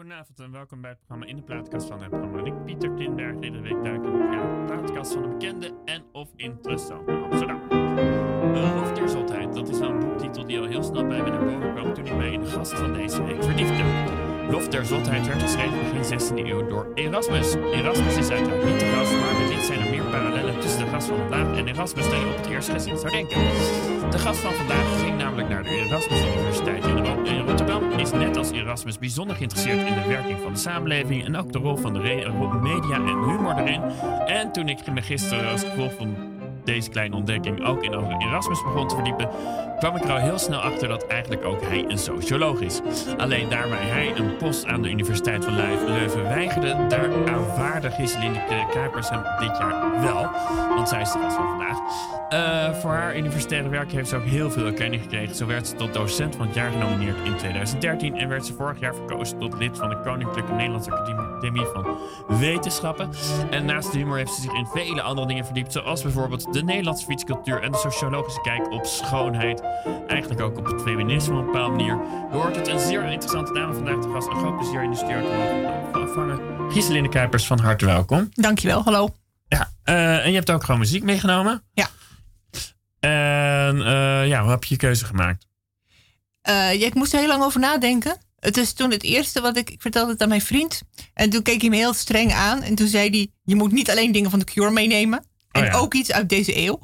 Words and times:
Goedenavond 0.00 0.40
en 0.40 0.52
welkom 0.52 0.80
bij 0.80 0.90
het 0.90 0.98
programma 0.98 1.26
In 1.26 1.36
de 1.36 1.42
Plaatkast 1.42 1.86
van 1.86 2.00
het 2.00 2.10
programma. 2.10 2.44
Ik, 2.44 2.64
Pieter 2.64 2.94
Tinberg, 2.94 3.34
iedere 3.40 3.62
week 3.62 3.84
duik 3.84 4.04
in 4.04 4.12
de 4.12 4.62
plaatkast 4.66 5.12
van 5.12 5.22
de 5.22 5.28
bekende 5.28 5.74
en 5.84 6.04
of 6.12 6.28
interessante 6.36 7.12
Amsterdam. 7.12 7.60
Een 7.70 9.52
dat 9.52 9.68
is 9.68 9.78
wel 9.78 9.90
een 9.90 9.98
boektitel 9.98 10.46
die 10.46 10.58
al 10.58 10.66
heel 10.66 10.82
snel 10.82 11.06
bij 11.06 11.22
me 11.22 11.30
naar 11.30 11.44
boven 11.44 11.74
kwam 11.74 11.94
toen 11.94 12.06
ik 12.06 12.16
mij 12.16 12.32
in 12.32 12.40
de 12.40 12.46
gast 12.46 12.72
van 12.72 12.92
deze 12.92 13.24
week 13.24 13.42
verdiepte. 13.42 14.29
Lof 14.50 14.68
der 14.68 14.84
Zotheid 14.84 15.26
werd 15.26 15.42
geschreven 15.42 15.78
begin 15.78 16.18
16e 16.18 16.46
eeuw 16.46 16.68
door 16.68 16.86
Erasmus. 16.94 17.54
Erasmus 17.54 18.16
is 18.16 18.30
uiteraard 18.30 18.64
niet 18.64 18.80
de 18.80 18.86
gast, 18.86 19.12
maar 19.12 19.38
wellicht 19.38 19.66
zijn 19.66 19.80
er 19.80 19.90
meer 19.90 20.02
parallellen 20.02 20.60
tussen 20.60 20.84
de 20.84 20.90
gast 20.90 21.06
van 21.06 21.16
vandaag 21.16 21.56
en 21.56 21.68
Erasmus 21.68 22.10
dan 22.10 22.20
je 22.20 22.26
op 22.26 22.36
het 22.36 22.46
eerste 22.46 22.72
gezien 22.72 22.98
zou 22.98 23.12
denken. 23.12 23.36
De 24.10 24.18
gast 24.18 24.40
van 24.40 24.52
vandaag 24.52 25.00
ging 25.00 25.18
namelijk 25.18 25.48
naar 25.48 25.62
de 25.62 25.68
Erasmus 25.68 26.24
Universiteit 26.36 26.84
in, 26.84 27.04
in 27.24 27.46
Rotterdam. 27.46 27.90
Is 27.90 28.10
net 28.10 28.36
als 28.36 28.50
Erasmus 28.50 28.98
bijzonder 28.98 29.36
geïnteresseerd 29.36 29.86
in 29.86 29.94
de 29.94 30.08
werking 30.08 30.38
van 30.42 30.52
de 30.52 30.58
samenleving 30.58 31.24
en 31.24 31.36
ook 31.36 31.52
de 31.52 31.58
rol 31.58 31.76
van 31.76 31.92
de 31.92 31.98
media 32.62 32.94
en 32.94 33.06
humor 33.06 33.56
erin. 33.56 33.82
En 34.26 34.52
toen 34.52 34.68
ik 34.68 34.92
me 34.92 35.02
gisteren 35.02 35.50
als 35.50 35.64
gevolg 35.64 35.92
van 35.92 36.29
deze 36.70 36.90
kleine 36.90 37.16
ontdekking 37.16 37.64
ook 37.64 37.82
in 37.82 37.94
over 37.94 38.16
Erasmus 38.18 38.62
begon 38.62 38.88
te 38.88 38.94
verdiepen, 38.94 39.28
kwam 39.78 39.96
ik 39.96 40.04
er 40.04 40.10
al 40.10 40.16
heel 40.16 40.38
snel 40.38 40.60
achter 40.60 40.88
dat 40.88 41.06
eigenlijk 41.06 41.44
ook 41.44 41.60
hij 41.60 41.84
een 41.88 41.98
socioloog 41.98 42.60
is. 42.60 42.80
Alleen 43.18 43.48
daarbij 43.48 43.86
hij 43.86 44.16
een 44.16 44.36
post 44.36 44.66
aan 44.66 44.82
de 44.82 44.90
Universiteit 44.90 45.44
van 45.44 45.54
Leu- 45.54 45.84
Leuven 45.86 46.22
weigerde, 46.22 46.86
daar 46.88 47.28
aanvaarde 47.28 47.90
Giseline 47.90 48.66
Kuipers 48.72 49.08
hem 49.08 49.22
dit 49.38 49.58
jaar 49.58 50.00
wel. 50.00 50.30
Want 50.74 50.88
zij 50.88 51.00
is 51.00 51.12
de 51.12 51.18
gast 51.18 51.36
van 51.36 51.48
vandaag. 51.48 51.78
Eh, 52.28 52.74
voor 52.74 52.90
haar 52.90 53.16
universitaire 53.16 53.68
werk 53.68 53.92
heeft 53.92 54.08
ze 54.08 54.16
ook 54.16 54.24
heel 54.24 54.50
veel 54.50 54.66
erkenning 54.66 55.02
gekregen. 55.02 55.34
Zo 55.34 55.46
werd 55.46 55.66
ze 55.68 55.74
tot 55.74 55.94
docent 55.94 56.36
van 56.36 56.46
het 56.46 56.54
jaar 56.54 56.70
genomineerd 56.70 57.16
in 57.24 57.36
2013 57.36 58.16
en 58.16 58.28
werd 58.28 58.46
ze 58.46 58.54
vorig 58.54 58.80
jaar 58.80 58.94
verkozen 58.94 59.38
tot 59.38 59.58
lid 59.58 59.78
van 59.78 59.88
de 59.88 60.00
Koninklijke 60.04 60.52
Nederlandse 60.52 60.90
Academie 60.90 61.64
van 61.64 61.98
Wetenschappen. 62.38 63.10
En 63.50 63.64
naast 63.64 63.92
de 63.92 63.98
humor 63.98 64.16
heeft 64.16 64.34
ze 64.34 64.40
zich 64.40 64.52
in 64.52 64.66
vele 64.66 65.02
andere 65.02 65.26
dingen 65.26 65.44
verdiept, 65.44 65.72
zoals 65.72 66.02
bijvoorbeeld 66.02 66.52
de 66.52 66.59
Nederlandse 66.64 67.04
fietscultuur 67.04 67.62
en 67.62 67.72
de 67.72 67.78
sociologische 67.78 68.40
kijk 68.40 68.70
op 68.70 68.84
schoonheid. 68.84 69.62
Eigenlijk 70.06 70.40
ook 70.40 70.58
op 70.58 70.66
het 70.66 70.82
feminisme 70.82 71.34
op 71.34 71.40
een 71.40 71.46
bepaalde 71.46 71.76
manier. 71.76 71.94
Je 72.30 72.36
hoort 72.36 72.56
het, 72.56 72.68
een 72.68 72.80
zeer 72.80 73.04
interessante 73.04 73.52
dame 73.52 73.74
vandaag 73.74 74.00
te 74.00 74.08
gast. 74.08 74.28
Een 74.28 74.36
groot 74.36 74.56
plezier 74.58 74.82
in 74.82 74.90
de 74.90 74.96
studio 74.96 75.20
te 75.20 75.36
mogen 75.36 76.00
ontvangen. 76.00 76.72
Giseline 76.72 77.08
Kuipers, 77.08 77.46
van 77.46 77.58
harte 77.58 77.86
welkom. 77.86 78.28
Dankjewel, 78.32 78.82
hallo. 78.82 79.08
Ja, 79.48 79.70
eh, 79.82 80.24
en 80.24 80.28
je 80.28 80.36
hebt 80.36 80.50
ook 80.50 80.64
gewoon 80.64 80.80
muziek 80.80 81.02
meegenomen. 81.02 81.62
Ja. 81.72 81.88
En 83.00 83.86
eh, 83.86 84.28
ja, 84.28 84.42
hoe 84.42 84.50
heb 84.50 84.64
je 84.64 84.74
je 84.74 84.80
keuze 84.80 85.04
gemaakt? 85.04 85.46
Eh, 86.42 86.54
ja, 86.54 86.86
ik 86.86 86.94
moest 86.94 87.12
er 87.12 87.18
heel 87.18 87.28
lang 87.28 87.42
over 87.42 87.60
nadenken. 87.60 88.16
Het 88.38 88.56
is 88.56 88.72
toen 88.72 88.90
het 88.90 89.02
eerste 89.02 89.40
wat 89.40 89.56
ik... 89.56 89.70
Ik 89.70 89.80
vertelde 89.80 90.12
het 90.12 90.22
aan 90.22 90.28
mijn 90.28 90.40
vriend. 90.40 90.82
En 91.14 91.30
toen 91.30 91.42
keek 91.42 91.60
hij 91.60 91.70
me 91.70 91.76
heel 91.76 91.94
streng 91.94 92.32
aan. 92.32 92.62
En 92.62 92.74
toen 92.74 92.86
zei 92.86 93.10
hij... 93.10 93.28
Je 93.44 93.54
moet 93.54 93.72
niet 93.72 93.90
alleen 93.90 94.12
dingen 94.12 94.30
van 94.30 94.38
de 94.38 94.44
Cure 94.44 94.70
meenemen. 94.70 95.24
En 95.50 95.62
Oh 95.62 95.66
ja. 95.66 95.72
ook 95.78 95.94
iets 95.94 96.12
uit 96.12 96.28
deze 96.28 96.56
eeuw. 96.56 96.80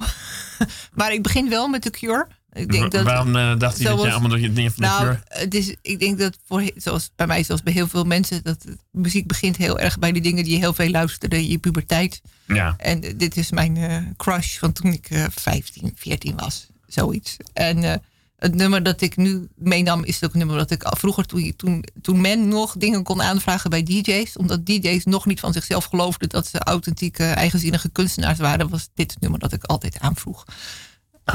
maar 0.95 1.13
ik 1.13 1.23
begin 1.23 1.49
wel 1.49 1.69
met 1.69 1.83
de 1.83 1.91
Cure. 1.91 2.27
Ik 2.53 2.73
denk 2.73 2.93
dat, 2.93 3.05
Waarom 3.05 3.37
eh, 3.37 3.59
dacht 3.59 3.77
hij 3.79 3.87
dat 3.87 4.03
je 4.03 4.11
allemaal 4.11 4.29
door 4.29 4.41
je 4.41 4.53
dingen 4.53 4.73
van 4.73 4.83
de 4.83 4.89
nou, 4.89 5.03
kleur... 5.03 5.23
het 5.29 5.55
is, 5.55 5.75
ik 5.83 5.99
denk 5.99 6.19
dat 6.19 6.39
voor, 6.47 6.71
zoals 6.77 7.11
bij 7.17 7.27
mij, 7.27 7.43
zoals 7.43 7.63
bij 7.63 7.73
heel 7.73 7.89
veel 7.89 8.05
mensen, 8.05 8.43
dat 8.43 8.63
het- 8.63 8.79
muziek 8.91 9.27
begint 9.27 9.57
heel 9.57 9.79
erg 9.79 9.99
bij 9.99 10.13
de 10.13 10.21
dingen 10.21 10.45
die 10.45 10.53
je 10.53 10.59
heel 10.59 10.75
veel 10.75 10.91
luisterde 10.91 11.37
in 11.37 11.49
je 11.49 11.59
puberteit. 11.59 12.21
Ja. 12.47 12.75
En 12.79 13.03
eh, 13.03 13.13
dit 13.17 13.37
is 13.37 13.51
mijn 13.51 13.77
eh, 13.77 13.97
crush 14.17 14.59
van 14.59 14.73
toen 14.73 14.93
ik 14.93 15.11
eh 15.11 15.25
15, 15.31 15.93
14 15.95 16.37
was. 16.37 16.67
Zoiets. 16.87 17.37
En 17.53 17.85
eh, 17.85 17.95
het 18.37 18.55
nummer 18.55 18.83
dat 18.83 19.01
ik 19.01 19.17
nu 19.17 19.49
meenam 19.55 20.05
is 20.05 20.25
ook 20.25 20.33
een 20.33 20.39
nummer 20.39 20.57
dat 20.57 20.71
ik 20.71 20.83
al 20.83 20.97
vroeger, 20.97 21.27
toen, 21.27 21.53
toen, 21.57 21.85
toen 22.01 22.21
men 22.21 22.49
nog 22.49 22.77
dingen 22.77 23.03
kon 23.03 23.23
aanvragen 23.23 23.71
bij 23.71 23.83
DJ's, 23.83 24.37
omdat 24.37 24.67
DJ's 24.67 25.05
nog 25.05 25.27
niet 25.27 25.41
van 25.41 25.53
zichzelf 25.53 25.85
geloofden 25.85 26.29
dat 26.29 26.47
ze 26.47 26.59
authentieke, 26.59 27.25
eigenzinnige 27.25 27.89
kunstenaars 27.89 28.39
waren, 28.39 28.69
was 28.69 28.89
dit 28.95 29.11
het 29.11 29.21
nummer 29.21 29.41
dat 29.41 29.53
ik 29.53 29.65
altijd 29.65 29.99
aanvroeg. 29.99 30.45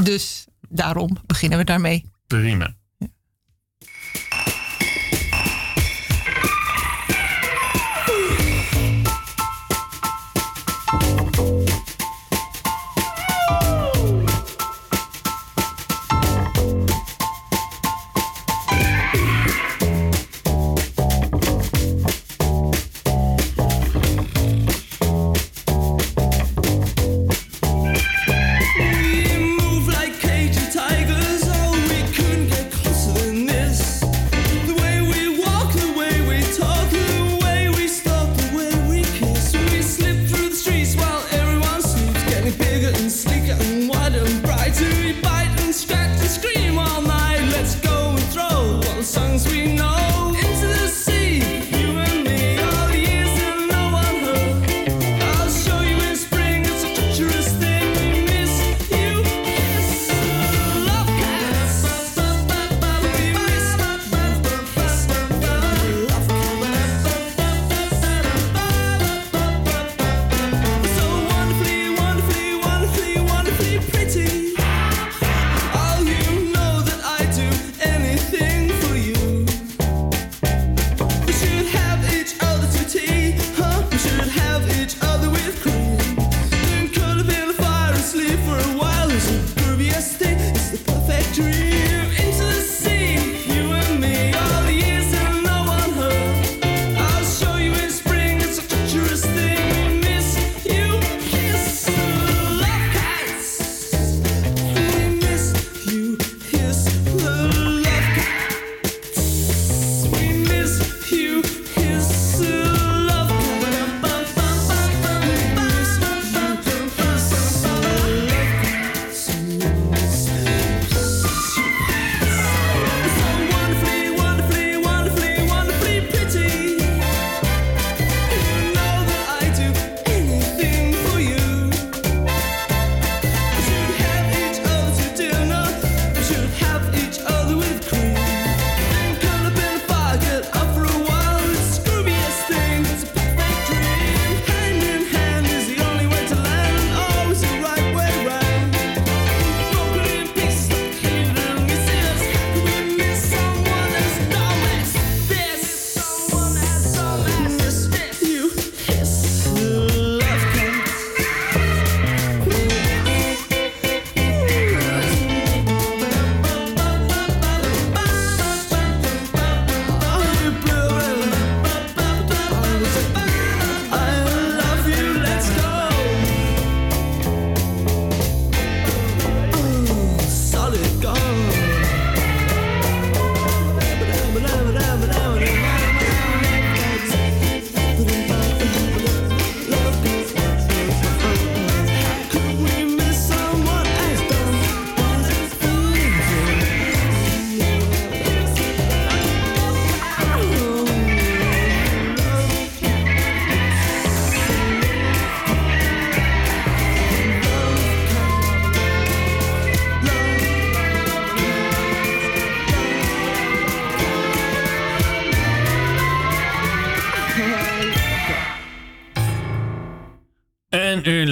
Dus 0.04 0.46
daarom 0.70 1.18
beginnen 1.26 1.58
we 1.58 1.64
daarmee. 1.64 2.06
Prima. 2.28 2.76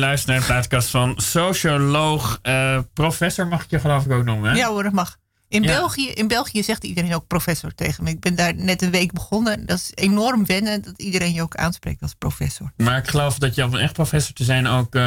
En 0.09 0.15
u 0.15 0.17
luistert 0.17 0.27
naar 0.27 0.39
de 0.39 0.53
plaatkast 0.53 0.89
van 0.89 1.13
socioloog, 1.17 2.39
uh, 2.43 2.79
professor 2.93 3.47
mag 3.47 3.63
ik 3.63 3.69
je 3.69 3.79
geloof 3.79 4.05
ik 4.05 4.11
ook 4.11 4.23
noemen. 4.23 4.49
Hè? 4.49 4.57
Ja 4.57 4.69
hoor, 4.69 4.83
dat 4.83 4.91
mag. 4.91 5.17
In, 5.47 5.61
België, 5.61 6.09
in 6.09 6.27
België 6.27 6.63
zegt 6.63 6.83
iedereen 6.83 7.15
ook 7.15 7.27
professor 7.27 7.75
tegen 7.75 8.03
me. 8.03 8.09
Ik 8.09 8.19
ben 8.19 8.35
daar 8.35 8.55
net 8.55 8.81
een 8.81 8.91
week 8.91 9.11
begonnen. 9.11 9.65
Dat 9.65 9.77
is 9.77 9.91
enorm 9.93 10.45
wennen 10.45 10.81
dat 10.81 11.01
iedereen 11.01 11.33
je 11.33 11.41
ook 11.41 11.55
aanspreekt 11.55 12.01
als 12.01 12.13
professor. 12.13 12.71
Maar 12.77 12.97
ik 12.97 13.07
geloof 13.07 13.37
dat 13.37 13.55
je 13.55 13.63
om 13.63 13.75
echt 13.75 13.93
professor 13.93 14.33
te 14.33 14.43
zijn 14.43 14.67
ook 14.67 14.95
uh, 14.95 15.01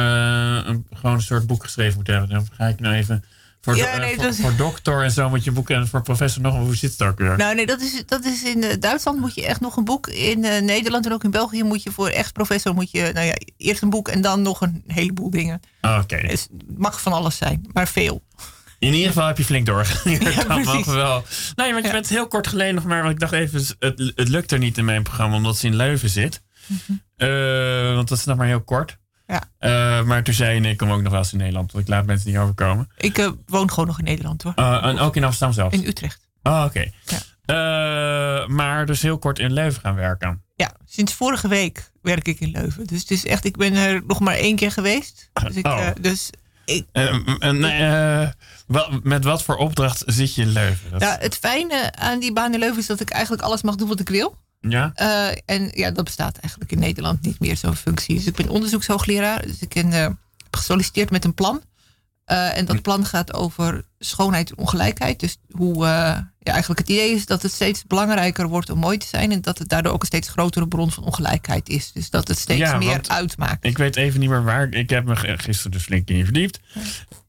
een, 0.65 0.87
gewoon 0.91 1.15
een 1.15 1.21
soort 1.21 1.47
boek 1.47 1.63
geschreven 1.63 1.95
moet 1.97 2.07
hebben. 2.07 2.29
Dan 2.29 2.47
ga 2.51 2.65
ik 2.67 2.79
nou 2.79 2.95
even 2.95 3.23
voor, 3.63 3.75
ja, 3.75 3.97
nee, 3.97 4.15
voor, 4.15 4.33
voor, 4.33 4.55
doctor 4.55 5.03
en 5.03 5.11
zo 5.11 5.29
moet 5.29 5.43
je 5.43 5.51
boeken. 5.51 5.75
En 5.75 5.87
voor 5.87 6.01
professor 6.01 6.41
nog. 6.41 6.55
Hoe 6.55 6.75
zit 6.75 6.91
het 6.91 7.01
ook 7.01 7.17
weer? 7.17 7.37
Nou, 7.37 7.55
nee, 7.55 7.65
dat 7.65 7.81
is, 7.81 8.03
dat 8.05 8.25
is 8.25 8.43
in 8.43 8.63
uh, 8.63 8.73
Duitsland 8.79 9.19
moet 9.19 9.35
je 9.35 9.45
echt 9.45 9.59
nog 9.59 9.77
een 9.77 9.83
boek. 9.83 10.07
In 10.07 10.43
uh, 10.43 10.61
Nederland 10.61 11.05
en 11.05 11.13
ook 11.13 11.23
in 11.23 11.31
België 11.31 11.63
moet 11.63 11.83
je 11.83 11.91
voor 11.91 12.07
echt 12.07 12.33
professor 12.33 12.73
moet 12.73 12.91
je, 12.91 13.11
nou 13.13 13.25
ja, 13.25 13.33
eerst 13.57 13.81
een 13.81 13.89
boek 13.89 14.07
en 14.07 14.21
dan 14.21 14.41
nog 14.41 14.61
een 14.61 14.83
heleboel 14.87 15.29
dingen. 15.29 15.61
Ah, 15.81 15.91
oké. 15.91 16.15
Okay. 16.15 16.29
Het 16.29 16.49
mag 16.77 17.01
van 17.01 17.13
alles 17.13 17.37
zijn, 17.37 17.69
maar 17.73 17.87
veel. 17.87 18.23
In 18.79 18.93
ieder 18.93 19.07
geval 19.07 19.27
heb 19.27 19.37
je 19.37 19.45
flink 19.45 19.65
doorgegaan. 19.65 20.11
Ja, 20.19 20.73
dat 20.73 20.85
wel. 20.85 21.23
Nee, 21.55 21.71
want 21.71 21.81
je 21.81 21.87
ja. 21.87 21.91
bent 21.91 22.09
heel 22.09 22.27
kort 22.27 22.47
geleden 22.47 22.75
nog 22.75 22.83
maar. 22.83 23.01
Want 23.01 23.13
ik 23.13 23.19
dacht 23.19 23.33
even, 23.33 23.65
het, 23.79 24.11
het 24.15 24.29
lukt 24.29 24.51
er 24.51 24.59
niet 24.59 24.77
in 24.77 24.85
mijn 24.85 25.03
programma 25.03 25.35
omdat 25.35 25.57
ze 25.57 25.67
in 25.67 25.75
Leuven 25.75 26.09
zit. 26.09 26.41
Mm 26.67 26.79
-hmm. 26.85 27.01
uh, 27.17 27.95
want 27.95 28.07
dat 28.07 28.17
is 28.17 28.25
nog 28.25 28.37
maar 28.37 28.47
heel 28.47 28.63
kort. 28.63 28.97
Ja. 29.27 29.43
Uh, 29.59 30.05
maar 30.05 30.23
toen 30.23 30.33
zei 30.33 30.53
je, 30.53 30.59
nee, 30.59 30.71
ik 30.71 30.77
kom 30.77 30.91
ook 30.91 31.01
nog 31.01 31.11
wel 31.11 31.21
eens 31.21 31.31
in 31.31 31.37
Nederland. 31.37 31.71
Want 31.71 31.83
ik 31.83 31.89
laat 31.89 32.05
mensen 32.05 32.29
niet 32.29 32.37
overkomen. 32.37 32.89
Ik 32.97 33.17
uh, 33.17 33.31
woon 33.45 33.69
gewoon 33.69 33.87
nog 33.87 33.97
in 33.97 34.03
Nederland 34.03 34.43
hoor. 34.43 34.53
Uh, 34.55 34.85
en 34.85 34.99
ook 34.99 35.15
in 35.15 35.23
Amsterdam 35.23 35.55
zelf? 35.55 35.73
In 35.73 35.87
Utrecht. 35.87 36.27
Oh, 36.43 36.63
oké. 36.65 36.65
Okay. 36.65 36.93
Ja. 37.45 38.47
maar 38.47 38.85
dus 38.85 39.01
heel 39.01 39.17
kort 39.17 39.39
in 39.39 39.53
Leuven 39.53 39.81
gaan 39.81 39.95
werken. 39.95 40.43
Ja, 40.55 40.71
sinds 40.85 41.13
vorige 41.13 41.47
week 41.47 41.91
werk 42.01 42.27
ik 42.27 42.39
in 42.39 42.51
Leuven. 42.51 42.87
Dus 42.87 42.99
het 42.99 43.11
is 43.11 43.25
echt, 43.25 43.45
ik 43.45 43.57
ben 43.57 43.73
er 43.73 44.03
nog 44.07 44.19
maar 44.19 44.35
één 44.35 44.55
keer 44.55 44.71
geweest. 44.71 45.29
Dus 45.43 45.55
ik, 45.55 45.65
oh. 45.65 45.87
dus 46.01 46.29
ik, 46.65 46.85
met 49.03 49.23
wat 49.23 49.43
voor 49.43 49.55
opdracht 49.55 50.03
zit 50.05 50.35
je 50.35 50.41
in 50.41 50.51
Leuven? 50.51 50.91
Dat... 50.91 51.01
Ja, 51.01 51.17
het 51.19 51.35
fijne 51.35 51.91
aan 51.95 52.19
die 52.19 52.33
baan 52.33 52.53
in 52.53 52.59
Leuven 52.59 52.79
is 52.79 52.85
dat 52.85 52.99
ik 52.99 53.09
eigenlijk 53.09 53.43
alles 53.43 53.61
mag 53.61 53.75
doen 53.75 53.87
wat 53.87 53.99
ik 53.99 54.09
wil. 54.09 54.41
Ja. 54.69 54.93
Uh, 54.95 55.27
en 55.45 55.71
ja, 55.73 55.91
dat 55.91 56.03
bestaat 56.03 56.37
eigenlijk 56.37 56.71
in 56.71 56.79
Nederland 56.79 57.21
niet 57.21 57.39
meer, 57.39 57.57
zo'n 57.57 57.75
functie. 57.75 58.15
Dus 58.15 58.25
ik 58.25 58.35
ben 58.35 58.49
onderzoekshoogleraar. 58.49 59.41
Dus 59.41 59.59
ik 59.59 59.73
ben, 59.73 59.87
uh, 59.87 59.93
heb 59.93 60.15
gesolliciteerd 60.51 61.11
met 61.11 61.25
een 61.25 61.33
plan. 61.33 61.61
Uh, 62.27 62.57
en 62.57 62.65
dat 62.65 62.81
plan 62.81 63.05
gaat 63.05 63.33
over 63.33 63.85
schoonheid 63.99 64.49
en 64.49 64.57
ongelijkheid. 64.57 65.19
Dus 65.19 65.37
hoe 65.51 65.85
ja, 66.39 66.51
eigenlijk 66.51 66.79
het 66.79 66.89
idee 66.89 67.11
is 67.11 67.25
dat 67.25 67.41
het 67.41 67.51
steeds 67.51 67.83
belangrijker 67.83 68.47
wordt 68.47 68.69
om 68.69 68.79
mooi 68.79 68.97
te 68.97 69.07
zijn. 69.07 69.31
En 69.31 69.41
dat 69.41 69.57
het 69.57 69.69
daardoor 69.69 69.93
ook 69.93 70.01
een 70.01 70.07
steeds 70.07 70.29
grotere 70.29 70.67
bron 70.67 70.91
van 70.91 71.03
ongelijkheid 71.03 71.69
is. 71.69 71.91
Dus 71.91 72.09
dat 72.09 72.27
het 72.27 72.37
steeds 72.37 72.59
ja, 72.59 72.77
meer 72.77 73.01
uitmaakt. 73.07 73.65
Ik 73.65 73.77
weet 73.77 73.95
even 73.95 74.19
niet 74.19 74.29
meer 74.29 74.43
waar. 74.43 74.73
Ik 74.73 74.89
heb 74.89 75.05
me 75.05 75.15
gisteren 75.15 75.71
dus 75.71 75.83
flink 75.83 76.09
in 76.09 76.23
verdiept. 76.23 76.59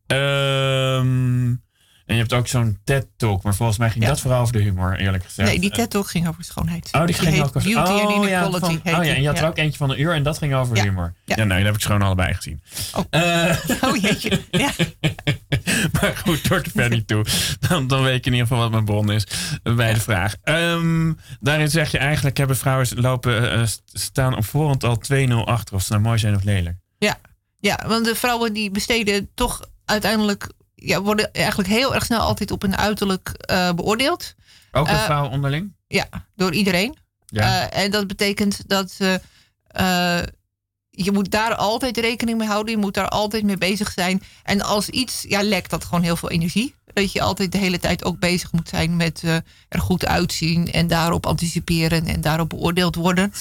Ja. 0.06 0.96
Um, 0.96 1.63
en 2.06 2.14
je 2.14 2.20
hebt 2.20 2.32
ook 2.32 2.48
zo'n 2.48 2.78
TED-talk, 2.84 3.42
maar 3.42 3.54
volgens 3.54 3.78
mij 3.78 3.90
ging 3.90 4.04
ja. 4.04 4.10
dat 4.10 4.20
vooral 4.20 4.40
over 4.40 4.52
de 4.52 4.58
humor, 4.58 4.96
eerlijk 4.96 5.24
gezegd. 5.24 5.48
Nee, 5.48 5.60
die 5.60 5.70
TED-talk 5.70 6.10
ging 6.10 6.28
over 6.28 6.44
schoonheid. 6.44 6.88
Oh, 6.92 7.06
die, 7.06 7.06
die 7.06 7.26
ging 7.26 7.42
ook 7.42 7.56
over 7.56 7.62
Beauty 7.72 7.92
oh, 7.92 8.06
and 8.06 8.24
Inequality. 8.24 8.80
Van, 8.84 9.00
oh 9.00 9.04
ja, 9.04 9.14
en 9.14 9.22
je 9.22 9.28
had 9.28 9.38
er 9.38 9.46
ook 9.46 9.58
eentje 9.58 9.78
van 9.78 9.90
een 9.90 10.00
uur 10.00 10.12
en 10.12 10.22
dat 10.22 10.38
ging 10.38 10.54
over 10.54 10.82
humor. 10.82 11.14
Ja, 11.24 11.36
nou, 11.36 11.48
dat 11.48 11.66
heb 11.66 11.74
ik 11.74 11.82
gewoon 11.82 12.02
allebei 12.02 12.34
gezien. 12.34 12.62
Oh, 12.94 13.04
uh, 13.10 13.56
oh 13.88 13.96
jeetje. 13.96 14.40
Ja. 14.50 14.70
maar 16.00 16.16
goed, 16.16 16.48
door 16.48 16.62
de 16.62 16.70
ver 16.70 16.88
niet 16.88 17.06
toe. 17.06 17.24
Dan, 17.68 17.86
dan 17.86 18.02
weet 18.02 18.16
ik 18.16 18.26
in 18.26 18.32
ieder 18.32 18.46
geval 18.46 18.62
wat 18.62 18.70
mijn 18.70 18.84
bron 18.84 19.12
is 19.12 19.26
bij 19.62 19.94
de 19.94 20.00
vraag. 20.00 20.36
Um, 20.44 21.18
daarin 21.40 21.70
zeg 21.70 21.90
je 21.90 21.98
eigenlijk, 21.98 22.36
hebben 22.36 22.56
vrouwen 22.56 22.86
lopen, 22.94 23.58
uh, 23.58 23.66
staan 23.92 24.36
op 24.36 24.44
voorhand 24.44 24.84
al 24.84 25.00
2-0 25.12 25.32
achter 25.44 25.74
of 25.74 25.82
ze 25.82 25.92
nou 25.92 26.02
mooi 26.04 26.18
zijn 26.18 26.34
of 26.34 26.42
lelijk. 26.42 26.76
Ja. 26.98 27.16
ja, 27.60 27.84
want 27.86 28.04
de 28.04 28.14
vrouwen 28.14 28.52
die 28.52 28.70
besteden 28.70 29.28
toch 29.34 29.60
uiteindelijk 29.84 30.48
ja, 30.86 31.02
worden 31.02 31.32
eigenlijk 31.32 31.68
heel 31.68 31.94
erg 31.94 32.04
snel 32.04 32.20
altijd 32.20 32.50
op 32.50 32.62
hun 32.62 32.76
uiterlijk 32.76 33.44
uh, 33.50 33.72
beoordeeld. 33.72 34.34
Ook 34.72 34.88
de 34.88 34.96
vrouw 34.96 35.28
onderling? 35.28 35.76
Ja, 35.86 36.06
door 36.36 36.52
iedereen. 36.52 36.96
Ja. 37.26 37.72
Uh, 37.72 37.82
en 37.82 37.90
dat 37.90 38.06
betekent 38.06 38.68
dat 38.68 38.96
je 40.90 41.12
moet 41.12 41.30
daar 41.30 41.54
altijd 41.54 41.96
rekening 41.96 42.38
mee 42.38 42.48
houden. 42.48 42.72
Je 42.74 42.80
moet 42.80 42.94
daar 42.94 43.08
altijd 43.08 43.44
mee 43.44 43.58
bezig 43.58 43.92
zijn. 43.92 44.22
En 44.42 44.62
als 44.62 44.88
iets, 44.88 45.24
ja, 45.28 45.42
lekt 45.42 45.70
dat 45.70 45.84
gewoon 45.84 46.02
heel 46.02 46.16
veel 46.16 46.30
energie. 46.30 46.74
Dat 46.92 47.12
je 47.12 47.22
altijd 47.22 47.52
de 47.52 47.58
hele 47.58 47.78
tijd 47.78 48.04
ook 48.04 48.18
bezig 48.18 48.52
moet 48.52 48.68
zijn 48.68 48.96
met 48.96 49.22
er 49.68 49.80
goed 49.80 50.06
uitzien 50.06 50.72
en 50.72 50.86
daarop 50.86 51.26
anticiperen 51.26 52.06
en 52.06 52.20
daarop 52.20 52.48
beoordeeld 52.48 52.94
worden. 52.94 53.32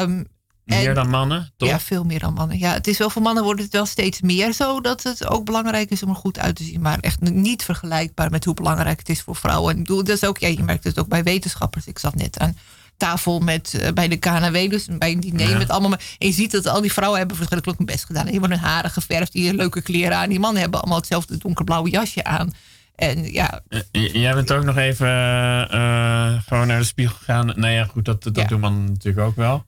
Um, 0.00 0.26
meer 0.70 0.88
en, 0.88 0.94
dan 0.94 1.10
mannen, 1.10 1.52
toch? 1.56 1.68
Ja, 1.68 1.80
veel 1.80 2.04
meer 2.04 2.18
dan 2.18 2.34
mannen. 2.34 2.58
Ja, 2.58 2.72
het 2.72 2.86
is 2.86 2.98
wel 2.98 3.10
voor 3.10 3.22
mannen 3.22 3.44
wordt 3.44 3.62
het 3.62 3.72
wel 3.72 3.86
steeds 3.86 4.20
meer 4.20 4.52
zo 4.52 4.80
dat 4.80 5.02
het 5.02 5.26
ook 5.26 5.44
belangrijk 5.44 5.90
is 5.90 6.02
om 6.02 6.08
er 6.08 6.14
goed 6.14 6.38
uit 6.38 6.56
te 6.56 6.64
zien. 6.64 6.80
Maar 6.80 6.98
echt 7.00 7.20
niet 7.20 7.64
vergelijkbaar 7.64 8.30
met 8.30 8.44
hoe 8.44 8.54
belangrijk 8.54 8.98
het 8.98 9.08
is 9.08 9.20
voor 9.20 9.36
vrouwen. 9.36 9.72
En 9.72 9.78
ik 9.78 9.86
bedoel, 9.86 10.04
dat 10.04 10.16
is 10.16 10.24
ook, 10.24 10.38
ja, 10.38 10.48
je 10.48 10.62
merkt 10.62 10.84
het 10.84 10.98
ook 10.98 11.08
bij 11.08 11.22
wetenschappers. 11.22 11.86
Ik 11.86 11.98
zat 11.98 12.14
net 12.14 12.38
aan 12.38 12.56
tafel 12.96 13.40
met, 13.40 13.78
uh, 13.80 13.88
bij 13.94 14.08
de 14.08 14.16
KNW, 14.16 14.70
dus 14.70 14.88
bij 14.98 15.12
een 15.12 15.20
diner 15.20 15.48
ja. 15.48 15.58
met 15.58 15.70
allemaal. 15.70 15.98
En 16.18 16.26
je 16.26 16.32
ziet 16.32 16.50
dat 16.50 16.66
al 16.66 16.80
die 16.80 16.92
vrouwen 16.92 17.18
hebben 17.18 17.36
verschrikkelijk 17.36 17.78
hun 17.78 17.86
best 17.86 18.04
gedaan. 18.04 18.24
Die 18.24 18.32
hebben 18.32 18.50
hun 18.50 18.58
haren 18.58 18.90
geverfd, 18.90 19.32
die 19.32 19.54
leuke 19.54 19.82
kleren 19.82 20.16
aan. 20.16 20.28
Die 20.28 20.40
mannen 20.40 20.60
hebben 20.60 20.80
allemaal 20.80 20.98
hetzelfde 20.98 21.36
donkerblauwe 21.36 21.90
jasje 21.90 22.24
aan. 22.24 22.52
En 23.00 23.32
ja. 23.32 23.60
Jij 23.92 24.34
bent 24.34 24.52
ook 24.52 24.64
nog 24.64 24.76
even 24.76 25.08
uh, 25.08 26.42
gewoon 26.46 26.66
naar 26.66 26.78
de 26.78 26.84
spiegel 26.84 27.16
gegaan. 27.16 27.46
Nou 27.46 27.72
ja, 27.72 27.84
goed, 27.84 28.04
dat, 28.04 28.22
dat 28.22 28.36
ja. 28.36 28.44
doen 28.44 28.60
mannen 28.60 28.84
natuurlijk 28.84 29.26
ook 29.26 29.36
wel. 29.36 29.64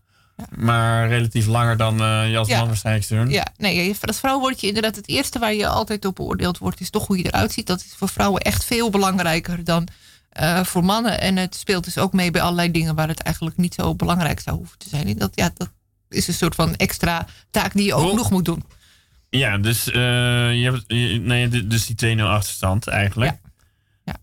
Maar 0.51 1.09
relatief 1.09 1.47
langer 1.47 1.77
dan 1.77 2.01
uh, 2.01 2.31
je 2.31 2.39
als 2.39 2.49
ja. 2.49 2.59
man 2.59 2.67
waarschijnlijk. 2.67 3.31
Ja, 3.31 3.47
nee, 3.57 3.97
als 4.01 4.19
vrouw 4.19 4.41
word 4.41 4.61
je 4.61 4.67
inderdaad 4.67 4.97
het 4.97 5.09
eerste 5.09 5.39
waar 5.39 5.55
je 5.55 5.67
altijd 5.67 6.05
op 6.05 6.15
beoordeeld 6.15 6.59
wordt, 6.59 6.81
is 6.81 6.91
toch 6.91 7.07
hoe 7.07 7.17
je 7.19 7.27
eruit 7.27 7.53
ziet. 7.53 7.67
Dat 7.67 7.81
is 7.81 7.95
voor 7.97 8.09
vrouwen 8.09 8.41
echt 8.41 8.65
veel 8.65 8.91
belangrijker 8.91 9.65
dan 9.65 9.89
uh, 10.41 10.65
voor 10.65 10.85
mannen. 10.85 11.21
En 11.21 11.37
het 11.37 11.55
speelt 11.55 11.85
dus 11.85 11.99
ook 11.99 12.13
mee 12.13 12.31
bij 12.31 12.43
allerlei 12.43 12.71
dingen 12.71 12.95
waar 12.95 13.09
het 13.09 13.21
eigenlijk 13.21 13.57
niet 13.57 13.75
zo 13.75 13.95
belangrijk 13.95 14.41
zou 14.41 14.57
hoeven 14.57 14.79
te 14.79 14.89
zijn. 14.89 15.07
En 15.07 15.19
dat, 15.19 15.31
ja, 15.35 15.51
dat 15.55 15.71
is 16.09 16.29
een 16.29 16.35
soort 16.35 16.55
van 16.55 16.77
extra 16.77 17.27
taak 17.51 17.73
die 17.73 17.85
je 17.85 17.95
ook 17.95 18.15
nog 18.15 18.31
moet 18.31 18.45
doen. 18.45 18.65
Ja, 19.31 19.59
dus, 19.59 19.89
uh, 19.89 19.95
je 19.95 20.71
hebt, 20.71 20.89
nee, 21.23 21.67
dus 21.67 21.87
die 21.87 22.17
2-0 22.17 22.21
achterstand 22.21 22.87
eigenlijk. 22.87 23.31
Ja. 23.31 23.51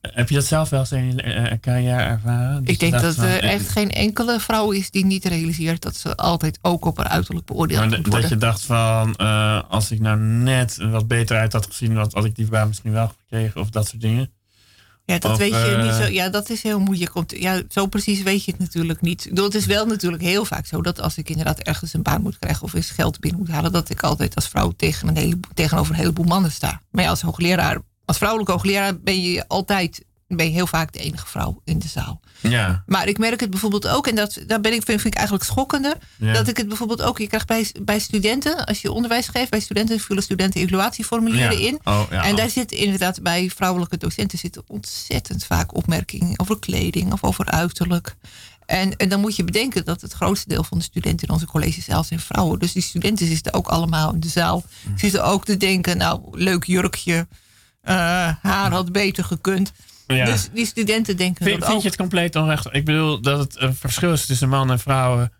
Ja. 0.02 0.10
Heb 0.12 0.30
je 0.30 0.36
dat 0.36 0.46
zelf 0.46 0.70
wel 0.70 0.80
eens 0.80 0.92
in 0.92 1.16
je 1.16 1.24
uh, 1.24 1.52
carrière 1.62 2.02
ervaren? 2.02 2.64
Dus 2.64 2.74
ik 2.74 2.80
denk 2.80 3.02
dat 3.02 3.18
er 3.18 3.44
echt 3.44 3.70
geen 3.70 3.92
enkele 3.92 4.40
vrouw 4.40 4.72
is 4.72 4.92
die 4.92 5.06
niet 5.06 5.26
realiseert 5.26 5.82
dat 5.82 5.96
ze 5.96 6.16
altijd 6.16 6.60
ook 6.62 6.86
op 6.86 6.98
haar 6.98 7.08
uiterlijk 7.08 7.46
beoordeeld 7.46 7.80
maar 7.80 7.90
moet 7.90 8.08
worden. 8.08 8.22
Dat 8.22 8.30
je 8.30 8.38
dacht 8.38 8.62
van, 8.62 9.16
uh, 9.18 9.62
als 9.70 9.92
ik 9.92 10.00
nou 10.00 10.20
net 10.20 10.78
wat 10.78 11.08
beter 11.08 11.38
uit 11.38 11.54
had 11.54 11.66
gezien, 11.66 11.94
wat 11.94 12.14
had 12.14 12.26
ik 12.26 12.36
die 12.36 12.48
baan 12.48 12.68
misschien 12.68 12.92
wel 12.92 13.12
gekregen 13.20 13.62
of 13.62 13.70
dat 13.70 13.88
soort 13.88 14.02
dingen. 14.02 14.32
Ja, 15.06 15.20
dat 15.20 15.32
of, 15.32 15.38
weet 15.38 15.52
je 15.52 15.80
niet 15.84 15.94
zo. 15.94 16.14
Ja, 16.14 16.30
dat 16.30 16.50
is 16.50 16.64
heel 16.64 16.80
moeilijk. 16.80 17.16
Om 17.16 17.26
te, 17.26 17.42
ja, 17.42 17.62
zo 17.70 17.86
precies 17.86 18.22
weet 18.22 18.46
je 18.46 18.52
het 18.52 18.60
natuurlijk 18.60 19.02
niet. 19.02 19.30
Het 19.34 19.56
is 19.56 19.66
wel 19.66 19.86
natuurlijk 19.86 20.24
heel 20.24 20.46
vaak 20.46 20.66
zo 20.66 20.82
dat 20.82 21.02
als 21.02 21.18
ik 21.18 21.30
inderdaad 21.30 21.60
ergens 21.60 21.94
een 21.94 22.02
baan 22.02 22.22
moet 22.22 22.40
krijgen 22.40 22.64
of 22.64 22.74
eens 22.74 22.90
geld 22.90 23.20
binnen 23.20 23.40
moet 23.40 23.50
halen, 23.50 23.72
dat 23.72 23.90
ik 23.90 24.04
altijd 24.04 24.36
als 24.36 24.48
vrouw 24.48 24.72
tegen 24.78 25.08
een 25.08 25.18
heleboel, 25.18 25.52
tegenover 25.54 25.94
een 25.94 26.00
heleboel 26.00 26.26
mannen 26.26 26.52
sta. 26.52 26.82
Maar 26.92 27.04
ja, 27.04 27.10
als 27.10 27.22
hoogleraar 27.22 27.78
als 28.10 28.18
vrouwelijke 28.18 28.52
hoogleraar 28.52 29.00
ben 29.00 29.22
je 29.22 29.48
altijd 29.48 30.04
ben 30.28 30.46
je 30.46 30.52
heel 30.52 30.68
vaak 30.68 30.94
de 30.94 31.00
enige 31.00 31.28
vrouw 31.28 31.62
in 31.64 31.80
de 31.80 31.88
zaal. 31.88 32.22
Ja. 32.40 32.84
Maar 32.86 33.08
ik 33.08 33.18
merk 33.18 33.40
het 33.40 33.50
bijvoorbeeld 33.50 33.88
ook, 33.88 34.08
en 34.08 34.16
dat 34.16 34.40
daar 34.48 34.62
ben 34.62 34.74
ik, 34.74 34.84
vind, 34.84 35.02
vind 35.02 35.14
ik 35.14 35.20
eigenlijk 35.20 35.50
schokkender, 35.50 35.98
ja. 36.18 36.34
dat 36.34 36.48
ik 36.48 36.58
het 36.58 36.68
bijvoorbeeld 36.68 37.02
ook, 37.02 37.18
je 37.18 37.28
krijgt 37.28 37.48
bij, 37.48 37.72
bij 37.82 38.00
studenten, 38.00 38.66
als 38.66 38.82
je 38.82 38.92
onderwijs 38.92 39.28
geeft, 39.28 39.50
bij 39.50 39.60
studenten 39.60 40.00
vullen 40.00 40.24
studenten 40.24 40.62
evaluatieformulieren 40.62 41.60
ja. 41.60 41.68
in. 41.68 41.80
Oh, 41.84 42.02
ja. 42.10 42.24
En 42.24 42.36
daar 42.36 42.50
zit 42.50 42.72
inderdaad 42.72 43.22
bij 43.22 43.52
vrouwelijke 43.56 43.98
docenten 43.98 44.38
zitten 44.38 44.64
ontzettend 44.68 45.46
vaak 45.46 45.76
opmerkingen 45.76 46.40
over 46.40 46.60
kleding 46.60 47.12
of 47.12 47.24
over 47.24 47.46
uiterlijk. 47.46 48.16
En, 48.66 48.98
en 48.98 49.10
dan 49.10 49.20
moet 49.20 49.36
je 49.36 49.44
bedenken 49.44 49.86
dat 49.86 50.02
het 50.02 50.14
grootste 50.14 50.50
deel 50.50 50.64
van 50.64 50.78
de 50.78 50.84
studenten 50.84 51.28
in 51.28 51.34
onze 51.34 51.46
collegezaal 51.46 52.04
zijn 52.04 52.20
vrouwen. 52.20 52.60
Dus 52.60 52.72
die 52.72 52.84
studenten 52.84 53.28
zitten 53.28 53.54
ook 53.54 53.68
allemaal 53.68 54.14
in 54.14 54.20
de 54.20 54.30
zaal. 54.30 54.64
Zitten 54.96 55.24
ook 55.26 55.46
te 55.46 55.58
denken, 55.58 55.98
nou, 55.98 56.22
leuk 56.32 56.64
jurkje, 56.64 57.28
uh, 57.84 57.94
haar 58.42 58.72
had 58.72 58.92
beter 58.92 59.24
gekund. 59.24 59.72
Ja. 60.08 60.26
Dus 60.26 60.50
die 60.54 60.66
studenten 60.66 61.18
denken 61.18 61.46
Vind, 61.46 61.56
dat 61.60 61.66
vind 61.66 61.78
ook. 61.78 61.84
je 61.84 61.90
het 61.90 61.98
compleet 61.98 62.36
onrecht? 62.36 62.68
Ik 62.72 62.86
bedoel, 62.86 63.22
dat 63.22 63.40
het 63.40 63.62
een 63.62 63.76
verschil 63.76 64.12
is 64.14 64.26
tussen 64.26 64.50
mannen 64.50 64.76
en 64.76 64.82
vrouwen. 64.82 65.32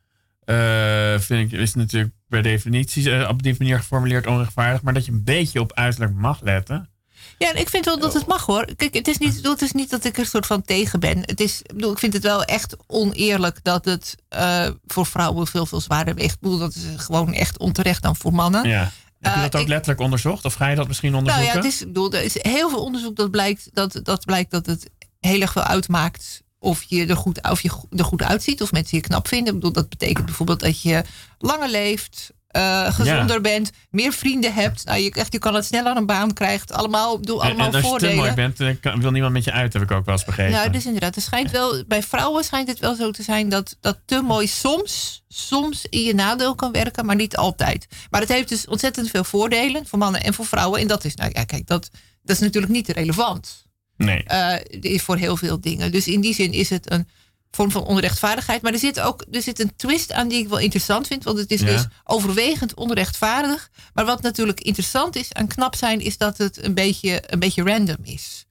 eh, 0.46 1.20
vind 1.20 1.54
ik, 1.54 1.60
is 1.60 1.74
natuurlijk 1.74 2.14
per 2.28 2.44
definitie 2.44 3.12
eh, 3.12 3.30
op 3.30 3.44
die 3.44 3.56
manier 3.60 3.78
geformuleerd 3.78 4.28
onrechtvaardig. 4.28 4.82
Maar 4.82 4.94
dat 4.94 5.06
je 5.06 5.12
een 5.12 5.24
beetje 5.24 5.60
op 5.60 5.74
uiterlijk 5.74 6.14
mag 6.14 6.42
letten. 6.42 6.90
Ja, 7.38 7.50
en 7.52 7.60
ik 7.60 7.70
vind 7.70 7.86
wel 7.86 8.00
dat 8.00 8.14
het 8.14 8.26
mag 8.28 8.46
hoor. 8.46 8.66
Kijk, 8.76 8.94
het 8.94 9.08
is 9.08 9.18
niet, 9.18 9.40
het 9.48 9.62
is 9.62 9.72
niet 9.72 9.90
dat 9.90 10.06
ik 10.06 10.18
er 10.18 10.26
soort 10.26 10.46
van 10.46 10.62
tegen 10.62 11.00
ben. 11.00 11.18
Het 11.22 11.40
is, 11.40 11.62
ik, 11.62 11.74
bedoel, 11.76 11.92
ik 11.92 12.00
vind 12.00 12.14
het 12.14 12.24
wel 12.24 12.44
echt 12.44 12.76
oneerlijk 12.88 13.60
dat 13.64 13.86
het 13.86 14.16
eh, 14.30 14.68
voor 14.88 15.06
vrouwen 15.06 15.48
veel, 15.48 15.66
veel 15.66 15.82
zwaarder 15.82 16.16
weegt. 16.16 16.34
Ik 16.34 16.40
bedoel, 16.40 16.58
dat 16.58 16.76
is 16.76 16.84
gewoon 16.96 17.34
echt 17.34 17.58
onterecht 17.60 18.02
dan 18.02 18.16
voor 18.16 18.34
mannen. 18.34 18.68
Ja. 18.70 18.92
Heb 19.20 19.32
je 19.34 19.38
Eh, 19.38 19.44
dat 19.44 19.56
ook 19.56 19.62
ik- 19.62 19.68
letterlijk 19.68 20.00
onderzocht? 20.02 20.46
Of 20.46 20.54
ga 20.54 20.68
je 20.68 20.76
dat 20.76 20.88
misschien 20.88 21.12
Nou 21.12 21.24
onderzoeken? 21.24 21.60
ja, 21.60 21.66
het 21.66 21.74
is, 21.74 21.82
ik 21.82 21.88
bedoel, 21.88 22.14
er 22.14 22.24
is 22.24 22.44
heel 22.44 22.70
veel 22.70 22.84
onderzoek 22.84 23.16
dat 23.16 23.32
blijkt 23.32 23.70
dat, 23.74 24.00
dat, 24.04 24.26
blijkt 24.26 24.52
dat 24.52 24.66
het 24.66 24.90
heel 25.20 25.42
erg 25.42 25.52
veel 25.52 25.62
uitmaakt 25.62 26.44
of 26.60 26.84
je, 26.84 27.06
er 27.06 27.16
goed, 27.18 27.50
of 27.50 27.62
je 27.62 27.72
er 27.90 28.04
goed 28.06 28.24
uitziet, 28.24 28.62
of 28.62 28.72
mensen 28.72 28.98
je 28.98 29.04
knap 29.04 29.28
vinden. 29.28 29.48
Ik 29.48 29.54
bedoel, 29.60 29.72
dat 29.74 29.90
betekent 29.90 30.26
bijvoorbeeld 30.26 30.60
dat 30.60 30.82
je 30.82 31.04
langer 31.38 31.70
leeft, 31.70 32.32
eh, 32.50 32.94
gezonder 32.94 33.42
bent, 33.42 33.72
meer 33.90 34.12
vrienden 34.14 34.54
hebt. 34.54 34.86
Nou, 34.86 35.00
je, 35.00 35.12
echt, 35.12 35.34
je 35.34 35.40
kan 35.40 35.56
het 35.56 35.66
sneller 35.66 35.98
een 35.98 36.06
baan 36.06 36.34
krijgt. 36.34 36.74
Allemaal, 36.74 37.14
ik 37.14 37.20
bedoel, 37.20 37.42
En- 37.44 37.48
allemaal 37.48 37.68
en 37.68 37.74
als 37.74 38.02
je 38.02 38.08
te 38.08 38.16
mooi 38.16 38.34
bent, 38.34 38.80
kan- 38.80 39.02
wil 39.02 39.12
niemand 39.12 39.34
met 39.34 39.44
je 39.44 39.52
uit, 39.52 39.74
heb 39.74 39.82
ik 39.82 39.92
ook 39.92 40.06
wel 40.06 40.16
eens 40.16 40.26
begrepen. 40.26 40.54
Ja, 40.54 40.68
dus 40.70 40.86
inderdaad. 40.86 41.16
Er 41.16 41.22
schijnt 41.22 41.52
wel, 41.52 41.84
bij 41.88 42.04
vrouwen 42.04 42.44
schijnt 42.44 42.68
het 42.68 42.80
wel 42.80 42.96
zo 42.96 43.12
te 43.12 43.24
zijn 43.24 43.50
dat, 43.50 43.78
dat 43.80 44.00
te 44.06 44.22
mooi 44.22 44.48
soms, 44.48 45.24
soms 45.28 45.86
in 45.90 46.02
je 46.02 46.14
nadeel 46.14 46.56
kan 46.56 46.72
werken, 46.72 47.06
maar 47.06 47.16
niet 47.16 47.38
altijd. 47.38 47.88
Maar 48.10 48.22
het 48.22 48.30
heeft 48.30 48.50
dus 48.50 48.68
ontzettend 48.68 49.10
veel 49.10 49.24
voordelen 49.24 49.88
voor 49.88 50.00
mannen 50.00 50.24
en 50.24 50.34
voor 50.34 50.46
vrouwen. 50.46 50.80
En 50.80 50.88
dat 50.88 51.06
is, 51.06 51.16
nou 51.16 51.30
ja, 51.34 51.44
kijk, 51.44 51.68
dat, 51.68 51.90
dat 52.24 52.36
is 52.36 52.42
natuurlijk 52.42 52.74
niet 52.74 52.88
relevant 52.88 53.66
nee. 53.98 54.24
eh, 54.24 55.00
voor 55.00 55.18
heel 55.18 55.38
veel 55.38 55.62
dingen. 55.62 55.92
Dus 55.92 56.08
in 56.08 56.22
die 56.22 56.34
zin 56.34 56.52
is 56.52 56.70
het 56.70 56.92
een 56.92 57.08
vorm 57.52 57.72
van 57.72 57.84
onrechtvaardigheid. 57.84 58.62
Maar 58.62 58.74
er 58.74 58.80
zit 58.80 59.00
ook 59.00 59.26
er 59.32 59.42
zit 59.42 59.60
een 59.60 59.72
twist 59.76 60.12
aan 60.12 60.28
die 60.28 60.40
ik 60.40 60.50
wel 60.50 60.58
interessant 60.60 61.08
vind. 61.08 61.24
Want 61.24 61.38
het 61.38 61.52
is 61.52 61.60
Ja. 61.60 61.66
dus 61.66 61.86
overwegend 62.04 62.74
onrechtvaardig. 62.74 63.70
Maar 63.94 64.06
wat 64.06 64.22
natuurlijk 64.22 64.60
interessant 64.62 65.16
is 65.16 65.34
aan 65.34 65.48
knap 65.48 65.76
zijn, 65.76 66.00
is 66.02 66.18
dat 66.18 66.38
het 66.38 66.64
een 66.64 66.74
beetje, 66.74 67.24
een 67.28 67.40
beetje 67.40 67.64
random 67.64 67.98
is. 68.04 68.46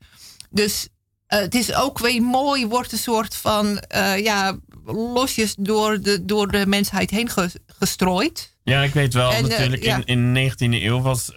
Dus 0.51 0.89
eh, 1.27 1.39
het 1.39 1.55
is 1.55 1.75
ook 1.75 1.99
weer 1.99 2.23
mooi, 2.23 2.67
wordt 2.67 2.93
een 2.93 2.99
soort 2.99 3.37
van 3.37 3.79
eh, 3.79 4.19
ja, 4.25 4.59
losjes 4.85 5.55
door 5.59 6.01
de, 6.01 6.25
door 6.25 6.51
de 6.51 6.67
mensheid 6.67 7.11
heen 7.11 7.29
ge- 7.31 7.51
gestrooid. 7.79 8.57
Ja, 8.65 8.83
ik 8.83 8.93
weet 8.93 9.15
wel. 9.15 9.31
En, 9.33 9.45
eh, 9.45 9.51
natuurlijk, 9.51 9.83
ja. 9.85 9.97
in, 10.05 10.05
in 10.05 10.35
de 10.35 10.51
19e 10.79 10.83
eeuw 10.83 11.01
was 11.01 11.31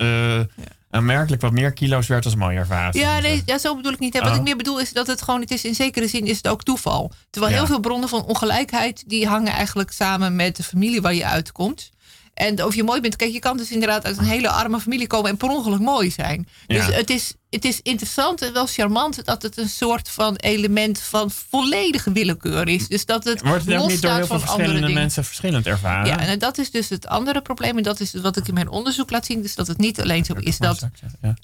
aanmerkelijk 0.92 1.42
wat 1.42 1.52
meer 1.52 1.72
kilo's 1.74 2.08
werd 2.08 2.26
als 2.26 2.36
mooier 2.36 2.66
vaas. 2.66 2.96
Ja, 2.96 3.20
nee, 3.20 3.42
ja, 3.46 3.58
zo 3.58 3.76
bedoel 3.76 3.92
ik 3.92 4.00
niet. 4.00 4.14
hè. 4.14 4.20
Wat 4.20 4.30
Oh. 4.30 4.36
ik 4.36 4.42
meer 4.42 4.56
bedoel 4.56 4.80
is 4.80 4.94
dat 4.94 5.08
het 5.08 5.22
gewoon, 5.22 5.42
het 5.42 5.52
is 5.52 5.66
in 5.66 5.76
zekere 5.76 6.08
zin 6.08 6.26
is 6.26 6.38
het 6.38 6.48
ook 6.48 6.64
toeval. 6.64 7.12
Terwijl 7.30 7.54
Ja. 7.54 7.58
heel 7.60 7.68
veel 7.68 7.80
bronnen 7.80 8.10
van 8.10 8.24
ongelijkheid, 8.26 9.04
die 9.08 9.28
hangen 9.28 9.52
eigenlijk 9.54 9.92
samen 9.92 10.36
met 10.36 10.56
de 10.56 10.64
familie 10.64 11.02
waar 11.02 11.14
je 11.14 11.26
uitkomt. 11.26 11.92
En 12.34 12.64
of 12.64 12.76
je 12.76 12.84
mooi 12.84 13.02
bent, 13.02 13.16
kijk, 13.16 13.32
je 13.32 13.40
kan 13.40 13.58
dus 13.58 13.72
inderdaad 13.72 14.06
uit 14.06 14.18
een 14.18 14.24
hele 14.24 14.50
arme 14.50 14.80
familie 14.80 15.08
komen 15.08 15.30
en 15.30 15.38
per 15.38 15.50
ongeluk 15.50 15.80
mooi 15.80 16.12
zijn. 16.12 16.48
Dus 16.68 16.86
Ja. 16.86 16.92
het, 16.92 17.10
is, 17.10 17.34
het 17.50 17.66
is 17.66 17.80
interessant 17.82 18.42
en 18.42 18.54
wel 18.54 18.66
charmant 18.68 19.26
dat 19.26 19.42
het 19.42 19.58
een 19.58 19.70
soort 19.70 20.10
van 20.10 20.36
element 20.36 21.00
van 21.00 21.32
volledige 21.32 22.12
willekeur 22.12 22.68
is. 22.68 22.88
Dus 22.88 23.06
dat 23.06 23.24
het 23.24 23.42
Wordt 23.42 23.66
het 23.66 23.76
ook 23.82 23.88
niet 23.90 24.02
door 24.02 24.12
heel 24.14 24.26
veel 24.26 24.40
verschillende 24.40 24.90
mensen 24.90 25.24
verschillend 25.26 25.66
ervaren? 25.68 26.06
Ja, 26.08 26.20
en 26.20 26.40
dat 26.40 26.58
is 26.58 26.72
dus 26.72 26.90
het 26.90 27.08
andere 27.08 27.42
probleem. 27.42 27.78
En 27.78 27.84
dat 27.84 28.00
is 28.00 28.14
wat 28.14 28.38
ik 28.38 28.48
in 28.48 28.54
mijn 28.54 28.70
onderzoek 28.70 29.12
laat 29.12 29.26
zien. 29.26 29.42
Dus 29.42 29.56
dat 29.56 29.68
het 29.68 29.78
niet 29.78 30.02
alleen 30.02 30.26
zo 30.26 30.34
is 30.34 30.58
dat 30.58 30.88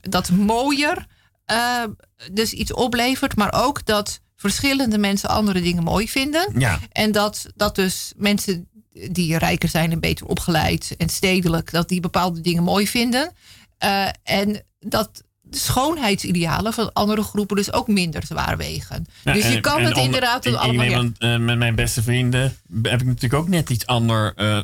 dat 0.01 0.31
mooier 0.31 1.05
eh, 1.45 1.83
dus 2.31 2.53
iets 2.53 2.73
oplevert, 2.73 3.35
maar 3.35 3.53
ook 3.53 3.85
dat 3.85 4.19
verschillende 4.35 4.97
mensen 4.97 5.29
andere 5.29 5.61
dingen 5.61 5.83
mooi 5.83 6.09
vinden. 6.09 6.53
Ja. 6.57 6.79
En 6.91 7.11
dat, 7.11 7.45
dat 7.55 7.75
dus 7.75 8.13
mensen 8.17 8.67
die 9.11 9.37
rijker 9.37 9.69
zijn 9.69 9.91
en 9.91 9.99
beter 9.99 10.25
opgeleid 10.25 10.95
en 10.97 11.09
stedelijk, 11.09 11.71
dat 11.71 11.89
die 11.89 11.99
bepaalde 11.99 12.41
dingen 12.41 12.63
mooi 12.63 12.87
vinden. 12.87 13.31
Eh, 13.77 14.07
en 14.23 14.63
dat 14.79 15.23
de 15.41 15.57
schoonheidsidealen 15.57 16.73
van 16.73 16.93
andere 16.93 17.21
groepen 17.23 17.55
dus 17.55 17.73
ook 17.73 17.87
minder 17.87 18.25
zwaar 18.25 18.57
wegen. 18.57 19.05
Ja, 19.23 19.33
dus 19.33 19.47
je 19.47 19.55
en- 19.55 19.61
kan 19.61 19.79
en 19.79 19.85
het 19.85 19.97
inderdaad 19.97 20.45
ik, 20.45 20.53
ik 20.53 20.59
allemaal... 20.59 20.85
neem 20.85 20.91
ja. 20.91 20.97
aan, 20.97 21.15
eh, 21.17 21.39
met 21.45 21.57
mijn 21.57 21.75
beste 21.75 22.03
vrienden 22.03 22.41
heb 22.81 23.01
ik 23.01 23.07
natuurlijk 23.07 23.41
ook 23.41 23.47
net 23.47 23.69
iets 23.69 23.85
ander 23.85 24.33
eh 24.35 24.59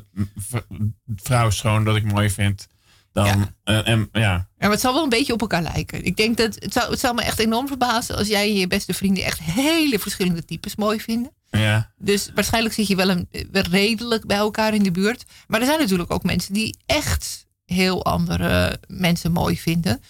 vrouw 1.15 1.49
schoon 1.49 1.83
dat 1.83 1.95
ik 1.95 2.03
mooi 2.03 2.29
vind. 2.29 2.67
Dan, 3.11 3.25
Ja. 3.63 3.83
en, 3.83 4.09
ja. 4.11 4.21
Ja, 4.21 4.47
maar 4.57 4.69
het 4.69 4.79
zal 4.79 4.93
wel 4.93 5.03
een 5.03 5.09
beetje 5.09 5.33
op 5.33 5.41
elkaar 5.41 5.61
lijken. 5.61 6.05
Ik 6.05 6.15
denk 6.17 6.37
dat 6.37 6.55
het 6.59 6.73
zou, 6.73 6.89
het 6.91 6.99
zou 6.99 7.15
me 7.15 7.21
echt 7.23 7.39
enorm 7.39 7.67
verbazen 7.67 8.17
als 8.17 8.27
jij 8.27 8.47
en 8.47 8.55
je 8.55 8.67
beste 8.67 8.93
vrienden 8.93 9.23
echt 9.23 9.39
hele 9.39 9.99
verschillende 9.99 10.45
types 10.45 10.75
mooi 10.75 10.99
vinden. 11.01 11.31
Ja. 11.57 11.91
Dus 11.97 12.31
waarschijnlijk 12.35 12.75
zit 12.75 12.87
je 12.87 12.95
wel, 12.95 13.09
een, 13.09 13.27
redelijk 13.51 14.25
bij 14.25 14.37
elkaar 14.37 14.73
in 14.73 14.83
de 14.83 14.91
buurt. 14.91 15.23
Maar 15.47 15.59
er 15.59 15.65
zijn 15.65 15.79
natuurlijk 15.79 16.11
ook 16.11 16.23
mensen 16.23 16.53
die 16.53 16.77
echt 16.85 17.45
heel 17.65 18.05
andere 18.05 18.79
mensen 18.87 19.31
mooi 19.31 19.57
vinden. 19.59 20.01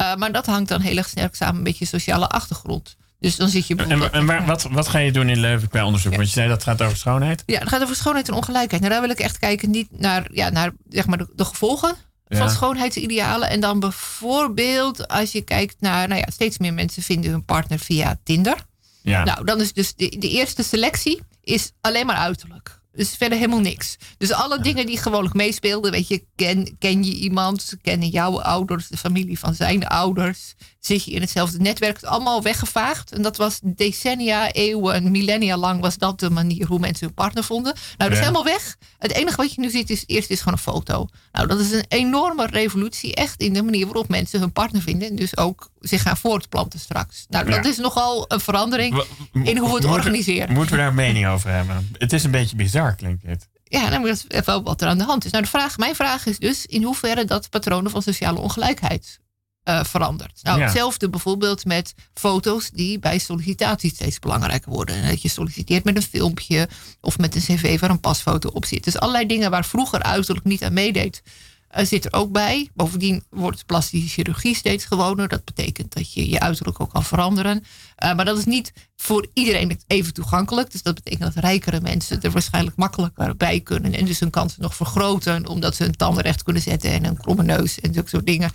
Uh, 0.00 0.14
maar 0.14 0.32
dat 0.32 0.46
hangt 0.46 0.68
dan 0.68 0.80
heel 0.80 0.96
erg 0.96 1.08
sterk 1.08 1.34
samen 1.34 1.62
met 1.62 1.78
je 1.78 1.84
sociale 1.84 2.28
achtergrond. 2.28 2.96
Dus 3.18 3.36
dan 3.36 3.48
zit 3.48 3.66
je 3.66 3.76
En, 3.76 4.12
en 4.12 4.26
waar, 4.26 4.46
wat, 4.46 4.62
wat 4.62 4.88
ga 4.88 4.98
je 4.98 5.12
doen 5.12 5.28
in 5.28 5.40
Leuven 5.40 5.68
qua 5.68 5.84
onderzoek? 5.84 6.10
Ja. 6.10 6.16
Want 6.16 6.28
je 6.28 6.34
zei 6.34 6.48
dat 6.48 6.62
gaat 6.62 6.82
over 6.82 6.96
schoonheid. 6.96 7.42
Ja, 7.46 7.58
het 7.58 7.68
gaat 7.68 7.82
over 7.82 7.96
schoonheid 7.96 8.28
en 8.28 8.34
ongelijkheid. 8.34 8.82
Nou, 8.82 8.92
daar 8.92 9.02
wil 9.02 9.10
ik 9.10 9.20
echt 9.20 9.38
kijken 9.38 9.70
niet 9.70 9.88
naar, 9.98 10.28
ja, 10.32 10.48
naar 10.48 10.72
zeg 10.88 11.06
maar, 11.06 11.18
de, 11.18 11.28
de 11.34 11.44
gevolgen 11.44 11.94
Ja. 12.26 12.38
van 12.38 12.50
schoonheidsidealen. 12.50 13.50
En 13.50 13.60
dan 13.60 13.80
bijvoorbeeld 13.80 15.08
als 15.08 15.32
je 15.32 15.42
kijkt 15.42 15.76
naar, 15.80 16.08
nou 16.08 16.20
ja, 16.20 16.26
steeds 16.32 16.58
meer 16.58 16.74
mensen 16.74 17.02
vinden 17.02 17.30
hun 17.30 17.44
partner 17.44 17.78
via 17.78 18.18
Tinder. 18.24 18.56
Ja. 19.02 19.24
Nou, 19.24 19.44
dan 19.44 19.60
is 19.60 19.72
dus 19.72 19.94
de, 19.94 20.16
de 20.18 20.28
eerste 20.28 20.62
selectie 20.62 21.20
is 21.42 21.72
alleen 21.80 22.06
maar 22.06 22.16
uiterlijk. 22.16 22.80
Dus 22.92 23.16
verder 23.16 23.38
helemaal 23.38 23.60
niks. 23.60 23.96
Dus 24.18 24.32
alle 24.32 24.60
dingen 24.60 24.86
die 24.86 24.98
gewoonlijk 24.98 25.34
meespeelden, 25.34 25.90
weet 25.90 26.08
je, 26.08 26.24
ken, 26.36 26.76
ken 26.78 27.04
je 27.04 27.14
iemand, 27.14 27.74
kennen 27.82 28.08
jouw 28.08 28.40
ouders, 28.40 28.88
de 28.88 28.96
familie 28.96 29.38
van 29.38 29.54
zijn 29.54 29.86
ouders, 29.86 30.54
zit 30.80 31.04
je 31.04 31.10
in 31.10 31.20
hetzelfde 31.20 31.58
netwerk, 31.58 31.96
het 31.96 32.04
allemaal 32.04 32.42
weggevaagd. 32.42 33.12
En 33.12 33.22
dat 33.22 33.36
was 33.36 33.60
decennia, 33.62 34.52
eeuwen, 34.52 35.10
millennia 35.10 35.56
lang 35.56 35.80
was 35.80 35.96
dat 35.98 36.20
de 36.20 36.30
manier 36.30 36.66
hoe 36.66 36.78
mensen 36.78 37.06
hun 37.06 37.14
partner 37.14 37.44
vonden. 37.44 37.72
Nou, 37.74 37.96
dat 37.96 38.10
is 38.10 38.16
Ja. 38.16 38.20
helemaal 38.20 38.44
weg. 38.44 38.76
Het 38.98 39.12
enige 39.12 39.36
wat 39.36 39.54
je 39.54 39.60
nu 39.60 39.70
ziet 39.70 39.90
is, 39.90 40.02
eerst 40.06 40.30
is 40.30 40.38
gewoon 40.38 40.54
een 40.54 40.72
foto. 40.72 41.06
Nou, 41.32 41.46
dat 41.46 41.60
is 41.60 41.72
een 41.72 41.84
enorme 41.88 42.46
revolutie, 42.46 43.14
echt 43.14 43.40
in 43.40 43.52
de 43.52 43.62
manier 43.62 43.84
waarop 43.86 44.08
mensen 44.08 44.40
hun 44.40 44.52
partner 44.52 44.82
vinden 44.82 45.08
en 45.08 45.16
dus 45.16 45.36
ook 45.36 45.70
zich 45.80 46.02
gaan 46.02 46.16
voortplanten 46.16 46.78
straks. 46.80 47.24
Nou, 47.28 47.44
dat 47.50 47.64
Ja. 47.64 47.70
is 47.70 47.76
nogal 47.76 48.24
een 48.28 48.40
verandering 48.40 49.04
in 49.32 49.56
hoe 49.58 49.68
we 49.68 49.74
het 49.74 49.84
organiseren. 49.84 50.52
Moeten 50.54 50.74
we 50.74 50.80
daar 50.80 50.88
een 50.88 50.94
mening 50.94 51.26
over 51.26 51.50
hebben? 51.50 51.88
Het 51.98 52.12
is 52.12 52.24
een 52.24 52.30
beetje 52.30 52.56
bizar, 52.56 52.94
klinkt 52.94 53.22
het. 53.26 53.48
Ja, 53.64 53.88
nou, 53.88 54.04
dat 54.06 54.24
is 54.28 54.44
wel 54.44 54.62
wat 54.62 54.80
er 54.80 54.88
aan 54.88 54.98
de 54.98 55.04
hand 55.04 55.24
is. 55.24 55.30
Nou, 55.30 55.44
de 55.44 55.50
vraag, 55.50 55.76
mijn 55.78 55.94
vraag 55.94 56.26
is 56.26 56.38
dus 56.38 56.66
in 56.66 56.82
hoeverre 56.82 57.24
dat 57.24 57.50
patronen 57.50 57.90
van 57.90 58.02
sociale 58.02 58.38
ongelijkheid 58.38 59.20
eh, 59.62 59.84
verandert. 59.84 60.40
Nou, 60.42 60.58
Ja. 60.58 60.64
hetzelfde 60.64 61.10
bijvoorbeeld 61.10 61.64
met 61.64 61.94
foto's 62.14 62.70
die 62.70 62.98
bij 62.98 63.18
sollicitatie 63.18 63.90
steeds 63.94 64.18
belangrijker 64.18 64.70
worden. 64.70 64.94
En 64.94 65.08
dat 65.08 65.22
je 65.22 65.28
solliciteert 65.28 65.84
met 65.84 65.96
een 65.96 66.02
filmpje 66.02 66.68
of 67.00 67.18
met 67.18 67.34
een 67.34 67.40
cv 67.40 67.80
waar 67.80 67.90
een 67.90 68.00
pasfoto 68.00 68.48
op 68.48 68.64
zit. 68.64 68.84
Dus 68.84 68.98
allerlei 68.98 69.26
dingen 69.26 69.50
waar 69.50 69.64
vroeger 69.64 70.02
uiterlijk 70.02 70.46
niet 70.46 70.64
aan 70.64 70.72
meedeed, 70.72 71.22
eh, 71.68 71.86
zit 71.86 72.04
er 72.04 72.12
ook 72.12 72.32
bij. 72.32 72.68
Bovendien 72.74 73.24
wordt 73.30 73.66
plastische 73.66 74.08
chirurgie 74.08 74.54
steeds 74.56 74.84
gewoner. 74.84 75.28
Dat 75.28 75.44
betekent 75.44 75.92
dat 75.94 76.12
je 76.12 76.30
je 76.30 76.40
uiterlijk 76.40 76.80
ook 76.80 76.90
kan 76.90 77.04
veranderen. 77.04 77.64
Eh, 77.96 78.14
maar 78.14 78.24
dat 78.24 78.38
is 78.38 78.44
niet 78.44 78.72
voor 78.96 79.26
iedereen 79.34 79.80
even 79.86 80.12
toegankelijk. 80.14 80.70
Dus 80.70 80.82
dat 80.82 80.94
betekent 80.94 81.34
dat 81.34 81.44
rijkere 81.44 81.80
mensen 81.80 82.20
er 82.22 82.30
waarschijnlijk 82.30 82.76
makkelijker 82.76 83.36
bij 83.36 83.60
kunnen. 83.60 83.94
En 83.94 84.04
dus 84.04 84.20
hun 84.20 84.30
kansen 84.30 84.62
nog 84.62 84.74
vergroten. 84.76 85.46
Omdat 85.46 85.74
ze 85.76 85.82
hun 85.82 85.96
tanden 85.96 86.22
recht 86.22 86.42
kunnen 86.42 86.62
zetten 86.62 86.90
en 86.92 87.04
een 87.04 87.16
kromme 87.16 87.42
neus 87.42 87.80
en 87.80 87.94
zulke 87.94 88.08
soort 88.08 88.26
dingen. 88.26 88.50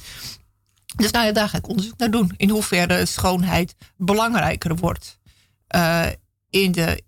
Dus 0.95 1.11
nou 1.11 1.25
ja, 1.25 1.31
daar 1.31 1.49
ga 1.49 1.57
ik 1.57 1.67
onderzoek 1.67 1.97
naar 1.97 2.11
doen. 2.11 2.31
In 2.37 2.49
hoeverre 2.49 3.05
schoonheid 3.05 3.75
belangrijker 3.97 4.75
wordt 4.75 5.19
eh, 5.67 6.05
in, 6.49 6.71
de, 6.71 7.01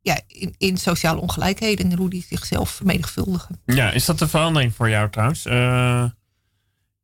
ja, 0.00 0.20
in, 0.26 0.54
in 0.58 0.76
sociale 0.76 1.20
ongelijkheden. 1.20 1.90
En 1.90 1.98
hoe 1.98 2.10
die 2.10 2.26
zichzelf 2.28 2.70
vermenigvuldigen. 2.70 3.60
Ja, 3.66 3.90
is 3.90 4.04
dat 4.04 4.20
een 4.20 4.28
verandering 4.28 4.74
voor 4.74 4.88
jou 4.88 5.10
trouwens? 5.10 5.44
Eh, 5.46 6.04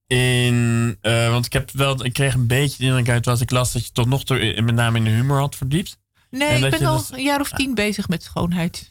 in, 0.06 0.96
eh, 1.00 1.30
want 1.30 1.46
ik 1.46 1.52
heb 1.52 1.70
wel, 1.70 2.04
ik 2.04 2.12
kreeg 2.12 2.34
een 2.34 2.46
beetje 2.46 2.76
de 2.78 2.84
indruk 2.84 3.08
uit 3.08 3.24
wat 3.24 3.40
ik 3.40 3.50
las 3.50 3.72
dat 3.72 3.86
je 3.86 3.92
tot 3.92 4.06
nog 4.06 4.24
toe 4.24 4.62
met 4.62 4.74
name 4.74 4.98
in 4.98 5.04
de 5.04 5.10
humor 5.10 5.38
had 5.38 5.56
verdiept. 5.56 5.98
Nee, 6.30 6.48
En 6.48 6.64
ik 6.64 6.70
ben 6.70 6.84
al 6.88 6.96
dus- 6.98 7.12
een 7.12 7.22
jaar 7.22 7.40
of 7.40 7.50
tien 7.50 7.74
bezig 7.74 8.08
met 8.08 8.22
schoonheid. 8.22 8.90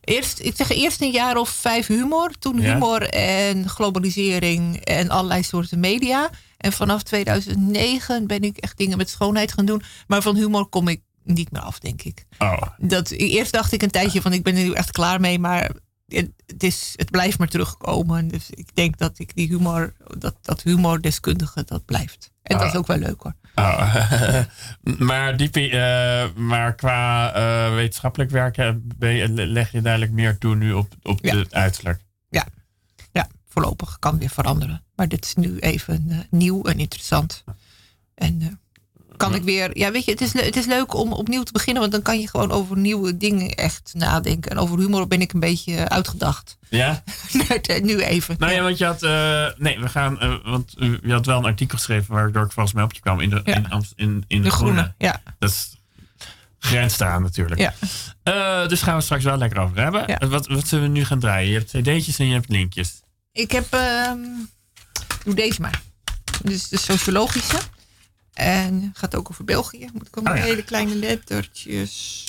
Eerst, 0.00 0.40
ik 0.40 0.56
zeg 0.56 0.70
eerst 0.70 1.00
een 1.00 1.10
jaar 1.10 1.36
of 1.36 1.48
vijf 1.48 1.86
humor. 1.86 2.32
Toen 2.38 2.60
Ja. 2.60 2.72
humor 2.72 3.02
en 3.08 3.68
globalisering 3.68 4.76
en 4.76 5.08
allerlei 5.08 5.42
soorten 5.42 5.80
media. 5.80 6.30
En 6.60 6.72
vanaf 6.72 7.02
2009 7.02 8.26
ben 8.26 8.42
ik 8.42 8.56
echt 8.56 8.78
dingen 8.78 8.96
met 8.98 9.08
schoonheid 9.10 9.52
gaan 9.52 9.64
doen. 9.66 9.82
Maar 10.06 10.22
van 10.22 10.36
humor 10.36 10.66
kom 10.66 10.88
ik 10.88 11.00
niet 11.24 11.52
meer 11.52 11.62
af, 11.62 11.78
denk 11.78 12.02
ik. 12.02 12.24
Oh, 12.38 12.62
Dat, 12.78 13.10
eerst 13.10 13.52
dacht 13.52 13.72
ik 13.72 13.82
een 13.82 13.90
tijdje 13.90 14.20
van 14.22 14.32
ik 14.32 14.42
ben 14.42 14.56
er 14.56 14.62
nu 14.64 14.72
echt 14.72 14.90
klaar 14.90 15.20
mee. 15.20 15.38
Maar 15.38 15.70
het, 16.06 16.62
is, 16.62 16.92
het 16.96 17.10
blijft 17.10 17.38
maar 17.38 17.48
terugkomen. 17.48 18.28
Dus 18.28 18.50
ik 18.50 18.74
denk 18.74 18.98
dat 18.98 19.18
ik 19.18 19.34
die 19.34 19.48
humor, 19.48 19.92
dat, 20.18 20.36
dat 20.42 20.62
humordeskundige, 20.62 21.62
dat 21.64 21.84
blijft. 21.84 22.30
En 22.42 22.56
dat 22.58 22.66
is 22.66 22.72
Ah. 22.72 22.78
ook 22.78 22.86
wel 22.86 22.98
leuk 22.98 23.22
hoor. 23.22 23.34
Oh, 23.54 23.94
maar, 25.08 25.36
die, 25.36 25.70
eh, 25.70 26.28
maar 26.34 26.74
qua 26.74 27.32
eh, 27.34 27.74
wetenschappelijk 27.74 28.30
werken 28.30 28.88
ben 28.96 29.12
je- 29.12 29.28
leg 29.28 29.72
je 29.72 29.80
duidelijk 29.82 30.12
meer 30.12 30.38
toe 30.38 30.56
nu 30.56 30.72
op, 30.72 30.88
op 31.02 31.18
Ja. 31.22 31.36
het 31.36 31.54
uiterlijk. 31.54 32.00
Ja, 32.28 32.46
voorlopig 33.52 33.96
kan 33.98 34.18
weer 34.18 34.30
veranderen. 34.30 34.82
Maar 34.96 35.08
dit 35.08 35.24
is 35.24 35.34
nu 35.34 35.58
even 35.58 36.06
eh, 36.08 36.18
nieuw 36.30 36.62
en 36.62 36.78
interessant. 36.78 37.44
En 38.14 38.38
eh, 38.42 38.48
kan 39.16 39.34
ik 39.34 39.42
weer, 39.42 39.78
ja 39.78 39.90
weet 39.90 40.04
je, 40.04 40.10
het 40.10 40.20
is, 40.20 40.32
het 40.32 40.56
is 40.56 40.66
leuk 40.66 40.94
om 40.94 41.12
opnieuw 41.12 41.42
te 41.42 41.52
beginnen. 41.52 41.80
Want 41.80 41.92
dan 41.94 42.02
kan 42.02 42.20
je 42.20 42.28
gewoon 42.28 42.50
over 42.50 42.76
nieuwe 42.78 43.16
dingen 43.16 43.50
echt 43.54 43.90
nadenken. 43.96 44.50
En 44.50 44.58
over 44.58 44.78
humor 44.78 45.06
ben 45.06 45.20
ik 45.20 45.32
een 45.32 45.40
beetje 45.40 45.88
uitgedacht. 45.88 46.58
Ja? 46.68 47.02
nu 47.82 48.00
even. 48.02 48.36
Nou 48.38 48.52
ja, 48.52 48.62
want 48.62 48.78
je 48.78 48.84
had. 48.84 49.02
eh, 49.02 49.46
nee, 49.56 49.78
we 49.80 49.88
gaan. 49.88 50.20
eh, 50.20 50.34
want 50.44 50.74
eh, 50.78 50.92
je 51.02 51.12
had 51.12 51.26
wel 51.26 51.38
een 51.38 51.44
artikel 51.44 51.76
geschreven 51.78 52.14
waardoor 52.14 52.44
ik 52.44 52.52
volgens 52.52 52.74
mij 52.74 52.84
op 52.84 52.92
je 52.92 53.00
kwam 53.00 53.20
in 53.20 53.30
de, 53.30 53.40
Ja. 53.44 53.54
in, 53.54 53.84
in, 53.96 54.24
in 54.26 54.42
de 54.42 54.50
groene, 54.50 54.94
ja. 54.98 55.22
Dat 55.38 55.50
is 55.50 55.76
grenst 56.58 57.02
aan 57.02 57.22
natuurlijk. 57.22 57.60
Ja. 57.60 57.74
Eh, 58.22 58.68
dus 58.68 58.82
gaan 58.82 58.96
we 58.96 59.02
straks 59.02 59.24
wel 59.24 59.36
lekker 59.36 59.58
over 59.60 59.78
hebben. 59.82 60.04
Ja. 60.06 60.18
Eh, 60.18 60.28
Wat, 60.28 60.46
wat 60.46 60.68
zullen 60.68 60.84
we 60.84 60.90
nu 60.90 61.04
gaan 61.04 61.18
draaien? 61.20 61.50
Je 61.50 61.58
hebt 61.58 61.70
cd'tjes 61.70 62.18
en 62.18 62.26
je 62.26 62.32
hebt 62.32 62.48
linkjes. 62.48 63.00
Ik 63.32 63.50
heb, 63.50 63.72
ehm, 63.72 64.24
doe 65.24 65.34
deze 65.34 65.60
maar. 65.60 65.82
Dus 66.42 66.68
de 66.68 66.78
sociologische. 66.78 67.58
En 68.34 68.90
gaat 68.94 69.14
ook 69.14 69.30
over 69.30 69.44
België. 69.44 69.88
Moet 69.92 70.06
ik 70.06 70.16
ook 70.18 70.28
Oh 70.28 70.36
ja. 70.36 70.42
hele 70.42 70.62
kleine 70.64 70.94
lettertjes. 70.94 72.26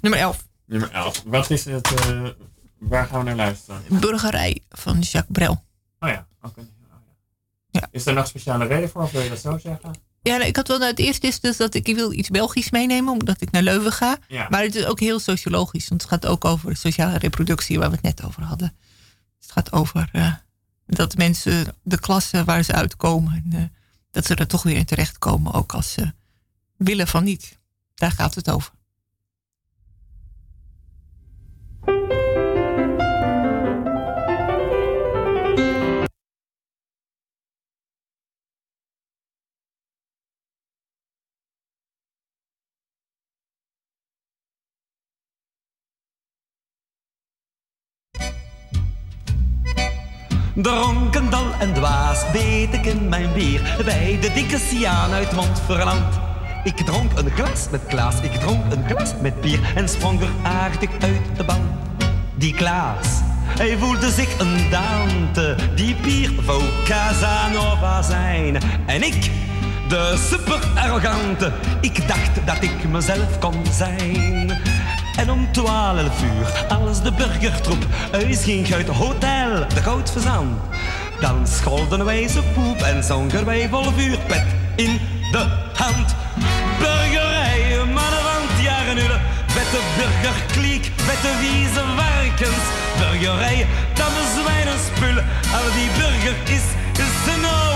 Nummer 0.00 0.20
11. 0.20 0.46
Nummer 0.66 0.90
11. 0.90 1.22
Wat 1.26 1.50
is 1.50 1.64
het? 1.64 1.94
eh, 1.94 2.22
waar 2.78 3.06
gaan 3.06 3.18
we 3.18 3.24
naar 3.24 3.36
luisteren? 3.36 3.82
Burgerij 3.88 4.62
van 4.68 4.98
Jacques 4.98 5.32
Brel. 5.32 5.64
Oh 6.00 6.08
ja. 6.08 6.26
oké. 6.42 6.60
Oh 6.60 6.66
Ja. 7.70 7.88
Is 7.90 8.06
er 8.06 8.14
nog 8.14 8.26
speciale 8.26 8.66
reden 8.66 8.88
voor 8.90 9.02
of 9.02 9.10
wil 9.10 9.20
je 9.22 9.28
dat 9.28 9.40
zo 9.40 9.58
zeggen? 9.58 9.90
Ja, 10.22 10.36
nou, 10.36 10.48
ik 10.48 10.56
had 10.56 10.68
wel, 10.68 10.78
nou, 10.78 10.90
het 10.90 10.98
eerste 10.98 11.26
is 11.26 11.40
dus 11.40 11.56
dat 11.56 11.74
ik, 11.74 11.88
ik 11.88 11.94
wil 11.96 12.12
iets 12.12 12.28
Belgisch 12.28 12.70
meenemen, 12.70 13.12
omdat 13.12 13.40
ik 13.40 13.50
naar 13.50 13.62
Leuven 13.62 13.92
ga. 13.92 14.18
Ja. 14.28 14.46
Maar 14.50 14.62
het 14.62 14.74
is 14.74 14.84
ook 14.84 15.00
heel 15.00 15.18
sociologisch, 15.18 15.88
want 15.88 16.00
het 16.02 16.10
gaat 16.10 16.26
ook 16.26 16.44
over 16.44 16.76
sociale 16.76 17.18
reproductie, 17.18 17.78
waar 17.78 17.88
we 17.88 17.94
het 17.94 18.04
net 18.04 18.24
over 18.24 18.42
hadden. 18.42 18.76
Het 19.40 19.50
gaat 19.52 19.72
over 19.72 20.08
eh, 20.12 20.34
dat 20.86 21.16
mensen, 21.16 21.76
de 21.82 21.98
klasse 21.98 22.44
waar 22.44 22.62
ze 22.62 22.72
uitkomen, 22.72 23.32
en, 23.32 23.58
eh, 23.58 23.64
dat 24.10 24.26
ze 24.26 24.34
er 24.34 24.46
toch 24.46 24.62
weer 24.62 24.76
in 24.76 24.84
terechtkomen, 24.84 25.52
ook 25.52 25.72
als 25.72 25.92
ze 25.92 26.12
willen 26.76 27.08
van 27.08 27.24
niet. 27.24 27.58
Daar 27.94 28.12
gaat 28.12 28.34
het 28.34 28.50
over. 28.50 28.72
Dronken, 50.62 51.30
dal 51.30 51.46
en 51.58 51.72
dwaas 51.72 52.30
beet 52.32 52.74
ik 52.74 52.86
in 52.86 53.08
mijn 53.08 53.32
bier 53.32 53.76
bij 53.84 54.18
de 54.20 54.32
dikke 54.32 54.58
Siaan 54.58 55.12
uit 55.12 55.32
Montferland. 55.32 56.18
Ik 56.64 56.76
dronk 56.76 57.18
een 57.18 57.30
glas 57.30 57.66
met 57.70 57.80
Klaas, 57.86 58.20
ik 58.20 58.32
dronk 58.32 58.72
een 58.72 58.84
glas 58.86 59.12
met 59.20 59.40
bier 59.40 59.60
en 59.74 59.88
sprong 59.88 60.20
er 60.20 60.28
aardig 60.42 60.90
uit 61.00 61.36
de 61.36 61.44
ban. 61.44 61.68
Die 62.34 62.54
Klaas, 62.54 63.06
hij 63.58 63.76
voelde 63.78 64.10
zich 64.10 64.38
een 64.38 64.70
Dante, 64.70 65.56
die 65.74 65.96
bier 66.02 66.44
wou 66.44 66.62
Casanova 66.84 68.02
zijn. 68.02 68.58
En 68.86 69.02
ik, 69.02 69.30
de 69.88 70.26
super 70.30 70.58
arrogante, 70.74 71.52
ik 71.80 72.08
dacht 72.08 72.46
dat 72.46 72.62
ik 72.62 72.88
mezelf 72.88 73.38
kon 73.38 73.64
zijn. 73.72 74.69
En 75.20 75.30
om 75.30 75.52
twaalf 75.52 76.22
uur, 76.22 76.66
als 76.68 77.02
de 77.02 77.12
burgertroep 77.12 77.86
uitging 78.12 78.74
uit 78.74 78.88
hotel 78.88 79.68
De 79.74 79.82
Goud 79.82 80.10
Verzand, 80.10 80.60
dan 81.20 81.46
scholden 81.46 82.04
wij 82.04 82.28
ze 82.28 82.42
poep 82.54 82.80
en 82.82 83.04
zongen 83.04 83.44
wij 83.44 83.68
vol 83.68 83.92
vuur 83.96 84.18
pet 84.18 84.44
in 84.76 85.00
de 85.32 85.46
hand. 85.74 86.14
Burgerij, 86.78 87.76
mannen 87.84 88.22
van 88.22 88.62
jaren 88.62 88.94
nullen, 88.94 89.20
vette 89.46 89.78
burgerkliek, 89.96 90.92
vette 90.96 91.38
wieze 91.40 91.82
varkens. 91.96 92.64
Burgerij, 92.98 93.66
tamme 93.94 94.20
zwijnen 94.42 94.78
spullen, 94.86 95.26
al 95.52 95.72
die 95.74 95.88
burger 95.98 96.36
is, 96.44 96.64
is 96.92 97.24
de. 97.24 97.69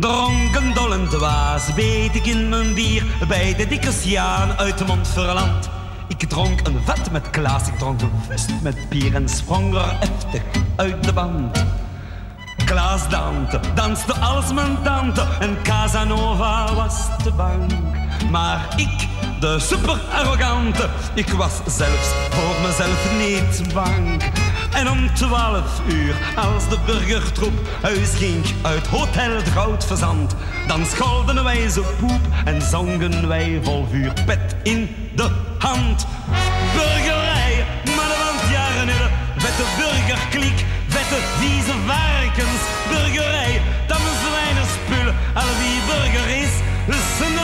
Dronken, 0.00 0.74
dol 0.74 0.92
en 0.92 1.08
dwaas 1.08 1.74
beet 1.74 2.14
ik 2.14 2.26
in 2.26 2.48
mijn 2.48 2.74
bier 2.74 3.04
bij 3.28 3.54
de 3.54 3.66
dikke 3.66 3.92
Sjaan 3.92 4.58
uit 4.58 4.86
Montferland. 4.86 5.68
Ik 6.08 6.28
dronk 6.28 6.66
een 6.66 6.80
vat 6.84 7.10
met 7.10 7.30
Klaas, 7.30 7.68
ik 7.68 7.78
dronk 7.78 8.00
een 8.00 8.10
vust 8.28 8.50
met 8.62 8.88
bier 8.88 9.14
en 9.14 9.28
sprong 9.28 9.74
er 9.74 9.98
heftig 9.98 10.42
uit 10.76 11.04
de 11.04 11.12
band. 11.12 11.64
Klaas 12.64 13.08
Dante 13.08 13.60
danste 13.74 14.14
als 14.14 14.52
mijn 14.52 14.82
tante 14.82 15.26
en 15.40 15.56
Casanova 15.62 16.74
was 16.74 17.06
te 17.22 17.32
bang. 17.32 17.72
Maar 18.30 18.68
ik, 18.76 19.08
de 19.40 19.58
super 19.58 20.00
arrogante, 20.12 20.88
ik 21.14 21.28
was 21.28 21.60
zelfs 21.66 22.08
voor 22.30 22.60
mezelf 22.66 23.18
niet 23.18 23.74
bang. 23.74 24.22
En 24.78 24.90
om 24.90 25.14
twaalf 25.14 25.80
uur, 25.86 26.14
als 26.36 26.68
de 26.68 26.78
burgertroep 26.86 27.68
uitging 27.82 28.44
uit 28.62 28.86
Hotel 28.86 29.42
de 29.44 29.50
Goud 29.50 29.84
Verzand, 29.84 30.34
dan 30.66 30.86
scholden 30.86 31.44
wij 31.44 31.68
zo 31.68 31.84
poep 32.00 32.20
en 32.44 32.62
zongen 32.62 33.28
wij 33.28 33.60
vol 33.62 33.86
vuur 33.90 34.12
pet 34.26 34.56
in 34.62 34.88
de 35.14 35.30
hand. 35.58 36.06
Burgerij, 36.74 37.66
mannen 37.96 38.16
van 38.16 38.36
het 38.36 38.50
jaren 38.50 39.10
vette 39.36 39.64
burgerkliek, 39.78 40.64
vette 40.88 41.18
vieze 41.38 41.74
varkens. 41.86 42.62
Burgerij, 42.88 43.60
tamme 43.86 44.10
zwijnen 44.22 44.66
spullen, 44.76 45.14
al 45.34 45.50
wie 45.60 45.80
burger 45.86 46.28
is, 46.42 46.52
is 46.86 47.26
een 47.26 47.37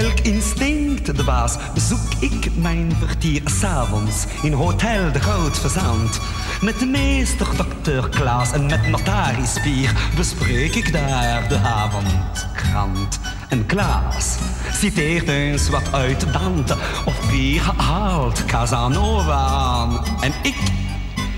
Elk 0.00 0.20
instinct, 0.20 1.16
de 1.16 1.24
baas, 1.24 1.56
bezoek 1.74 2.14
ik 2.20 2.56
mijn 2.56 2.96
vertier 2.98 3.42
s'avonds 3.44 4.24
in 4.42 4.52
Hotel 4.52 5.12
de 5.12 5.20
Goud 5.20 5.58
Verzand. 5.58 6.20
Met 6.60 6.78
de 6.78 6.86
meester 6.86 7.46
dokter 7.56 8.08
Klaas 8.08 8.52
en 8.52 8.66
met 8.66 8.88
notaris 8.88 9.60
Pier 9.62 9.92
bespreek 10.16 10.74
ik 10.74 10.92
daar 10.92 11.48
de 11.48 11.58
avondkrant. 11.58 13.20
En 13.48 13.66
Klaas 13.66 14.38
citeert 14.72 15.28
eens 15.28 15.68
wat 15.68 15.92
uit 15.92 16.32
Dante 16.32 16.76
of 17.04 17.28
Pier 17.28 17.62
haalt 17.76 18.44
Casanova 18.44 19.36
aan. 19.36 20.04
En 20.20 20.32
ik 20.42 20.56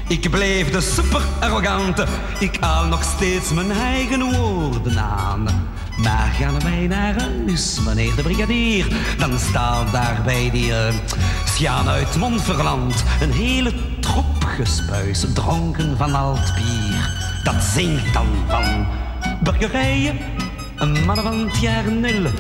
ik 0.09 0.31
bleef 0.31 0.71
de 0.71 0.81
super 0.81 1.23
arrogante. 1.41 2.07
Ik 2.39 2.57
haal 2.61 2.87
nog 2.87 3.03
steeds 3.03 3.53
mijn 3.53 3.71
eigen 3.71 4.37
woorden 4.37 4.99
aan. 4.99 5.47
Maar 5.97 6.35
gaan 6.39 6.61
wij 6.61 6.87
naar 6.87 7.15
huis, 7.21 7.81
meneer 7.81 8.15
de 8.15 8.23
brigadier, 8.23 8.87
dan 9.19 9.39
staat 9.39 9.93
daar 9.93 10.21
bij 10.25 10.51
die 10.51 10.69
uh, 10.69 10.77
Sjaan 11.47 11.89
uit 11.89 12.17
Montferland 12.17 13.05
een 13.21 13.33
hele 13.33 13.73
troep 14.01 14.45
gespuis, 14.45 15.25
dronken 15.35 15.97
van 15.97 16.15
alt 16.15 16.55
bier. 16.55 17.11
Dat 17.43 17.63
zingt 17.63 18.13
dan 18.13 18.27
van 18.49 18.87
burgerijen, 19.43 20.19
een 20.77 21.05
mannen 21.05 21.25
van 21.25 21.47
het 21.47 21.59
jaar 21.61 21.93
nul, 21.93 22.31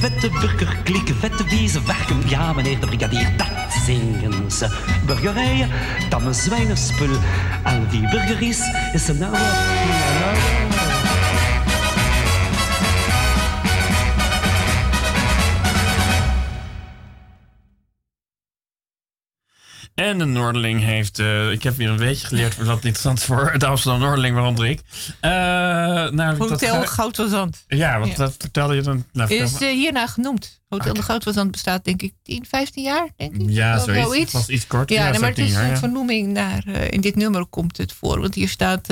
vette 0.00 0.28
burgerkliek, 0.28 1.12
vette 1.18 1.44
wieze 1.44 1.82
werken. 1.82 2.22
Ja, 2.28 2.52
meneer 2.52 2.80
de 2.80 2.86
brigadier, 2.86 3.36
dat 3.36 3.72
zingen 3.84 4.50
ze. 4.50 4.68
Burgerijen, 5.06 5.70
tamme 6.08 6.32
zwijnenspul. 6.32 7.16
Al 7.62 7.80
wie 7.90 8.08
burger 8.08 8.42
is, 8.42 8.60
is 8.92 9.08
een 9.08 9.22
oude... 9.22 10.91
En 20.02 20.18
de 20.18 20.24
Noorderling 20.24 20.80
heeft, 20.80 21.18
uh, 21.18 21.50
ik 21.50 21.62
heb 21.62 21.76
weer 21.76 21.88
een 21.88 21.96
beetje 21.96 22.26
geleerd 22.26 22.56
wat 22.56 22.74
interessant 22.74 23.18
is 23.18 23.24
voor 23.24 23.54
de 23.58 23.66
Amsterdam 23.66 24.00
Noorderling, 24.00 24.34
waaronder 24.34 24.66
ik. 24.66 24.80
Uh, 25.22 26.38
Hotel 26.38 26.80
dat, 26.80 26.88
Goudwazant. 26.88 27.64
Ja, 27.68 27.98
wat 27.98 28.16
dat 28.16 28.34
vertelde 28.38 28.74
je 28.74 28.82
dan? 28.82 29.04
Nou, 29.12 29.34
is 29.34 29.62
uh, 29.62 29.68
hierna 29.68 30.06
genoemd. 30.06 30.60
Hotel 30.68 30.90
okay. 30.90 31.00
de 31.00 31.06
Goudwazant 31.06 31.50
bestaat 31.50 31.84
denk 31.84 32.02
ik 32.02 32.12
10, 32.22 32.46
15 32.48 32.82
jaar, 32.82 33.08
denk 33.16 33.34
ik. 33.34 33.42
Ja, 33.46 33.78
zoiets. 33.78 34.02
zoiets. 34.02 34.32
Het 34.32 34.32
was 34.32 34.48
iets 34.48 34.66
kort. 34.66 34.90
Ja, 34.90 35.04
ja 35.04 35.10
nee, 35.10 35.20
maar 35.20 35.28
het 35.28 35.38
is 35.38 35.52
jaar, 35.52 35.70
een 35.70 35.76
vernoeming 35.76 36.32
naar, 36.32 36.66
in 36.66 37.00
dit 37.00 37.16
nummer 37.16 37.46
komt 37.46 37.76
het 37.76 37.92
voor. 37.92 38.20
Want 38.20 38.34
hier 38.34 38.48
staat 38.48 38.88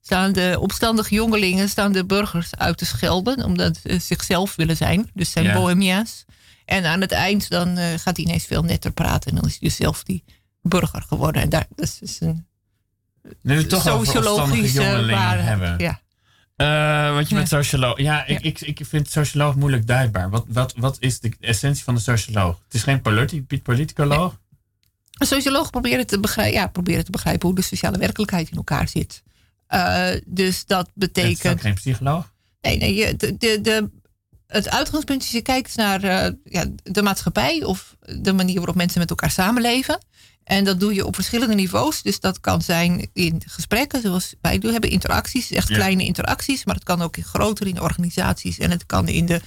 staan 0.00 0.32
de 0.32 0.56
opstandige 0.60 1.14
jongelingen, 1.14 1.68
staan 1.68 1.92
de 1.92 2.04
burgers 2.04 2.56
uit 2.56 2.78
te 2.78 2.86
schelden, 2.86 3.44
omdat 3.44 3.78
ze 3.82 3.98
zichzelf 3.98 4.56
willen 4.56 4.76
zijn. 4.76 5.10
Dus 5.14 5.30
zijn 5.30 5.52
bohemia's. 5.52 6.24
En 6.64 6.84
aan 6.84 7.00
het 7.00 7.12
eind 7.12 7.48
dan 7.48 7.76
gaat 7.76 8.16
hij 8.16 8.24
ineens 8.24 8.44
veel 8.44 8.62
netter 8.62 8.92
praten. 8.92 9.30
En 9.30 9.36
dan 9.36 9.44
is 9.44 9.56
hij 9.58 9.68
dus 9.68 9.76
zelf 9.76 10.02
die 10.02 10.24
burger 10.68 11.02
geworden. 11.02 11.42
En 11.42 11.48
daar, 11.48 11.66
dat 11.74 11.84
is 11.84 11.98
dus 11.98 12.20
een 12.20 12.46
nu 13.42 13.66
toch 13.66 13.82
sociologische 13.82 14.82
hebben. 14.82 15.78
Ja. 15.78 16.00
Uh, 16.56 17.14
wat 17.14 17.28
je 17.28 17.34
met 17.34 17.48
socioloog. 17.48 17.98
Ja, 17.98 18.26
ik, 18.26 18.40
ik, 18.40 18.60
ik 18.60 18.80
vind 18.82 19.10
socioloog 19.10 19.54
moeilijk 19.54 19.86
duidbaar. 19.86 20.30
Wat, 20.30 20.44
wat, 20.48 20.74
wat 20.76 20.96
is 21.00 21.20
de 21.20 21.32
essentie 21.40 21.84
van 21.84 21.94
de 21.94 22.00
socioloog? 22.00 22.60
Het 22.64 22.74
is 22.74 22.82
geen 22.82 23.00
politi 23.00 23.46
politicoloog. 23.62 24.30
Nee. 24.30 24.58
Een 25.18 25.26
socioloog 25.26 25.70
probeert 25.70 26.08
te, 26.08 26.20
begrijpen, 26.20 26.60
ja, 26.60 26.66
probeert 26.66 27.04
te 27.04 27.10
begrijpen 27.10 27.46
hoe 27.46 27.56
de 27.56 27.62
sociale 27.62 27.98
werkelijkheid 27.98 28.50
in 28.50 28.56
elkaar 28.56 28.88
zit. 28.88 29.22
Uh, 29.70 30.10
dus 30.26 30.66
dat 30.66 30.90
betekent. 30.94 31.42
Het 31.42 31.56
is 31.56 31.62
geen 31.62 31.74
psycholoog? 31.74 32.32
Nee, 32.60 32.76
nee 32.78 33.16
de, 33.16 33.36
de, 33.36 33.60
de, 33.60 33.90
het 34.46 34.68
uitgangspunt 34.68 35.22
is 35.22 35.30
je 35.30 35.42
kijkt 35.42 35.76
naar 35.76 36.04
uh, 36.04 36.28
ja, 36.44 36.64
de 36.82 37.02
maatschappij 37.02 37.64
of 37.64 37.96
de 38.18 38.32
manier 38.32 38.56
waarop 38.56 38.74
mensen 38.74 39.00
met 39.00 39.10
elkaar 39.10 39.30
samenleven. 39.30 39.98
En 40.48 40.64
dat 40.64 40.80
doe 40.80 40.94
je 40.94 41.06
op 41.06 41.14
verschillende 41.14 41.54
niveaus. 41.54 42.02
Dus 42.02 42.20
dat 42.20 42.40
kan 42.40 42.62
zijn 42.62 43.08
in 43.12 43.42
gesprekken, 43.46 44.00
zoals 44.00 44.34
wij 44.40 44.58
doen, 44.58 44.72
hebben 44.72 44.90
interacties, 44.90 45.50
echt 45.50 45.68
kleine 45.68 46.04
interacties. 46.04 46.64
Maar 46.64 46.74
het 46.74 46.84
kan 46.84 47.02
ook 47.02 47.16
in 47.16 47.24
grotere, 47.24 47.70
in 47.70 47.80
organisaties. 47.80 48.58
En 48.58 48.70
het 48.70 48.86
kan 48.86 49.08
in 49.08 49.26
de, 49.26 49.40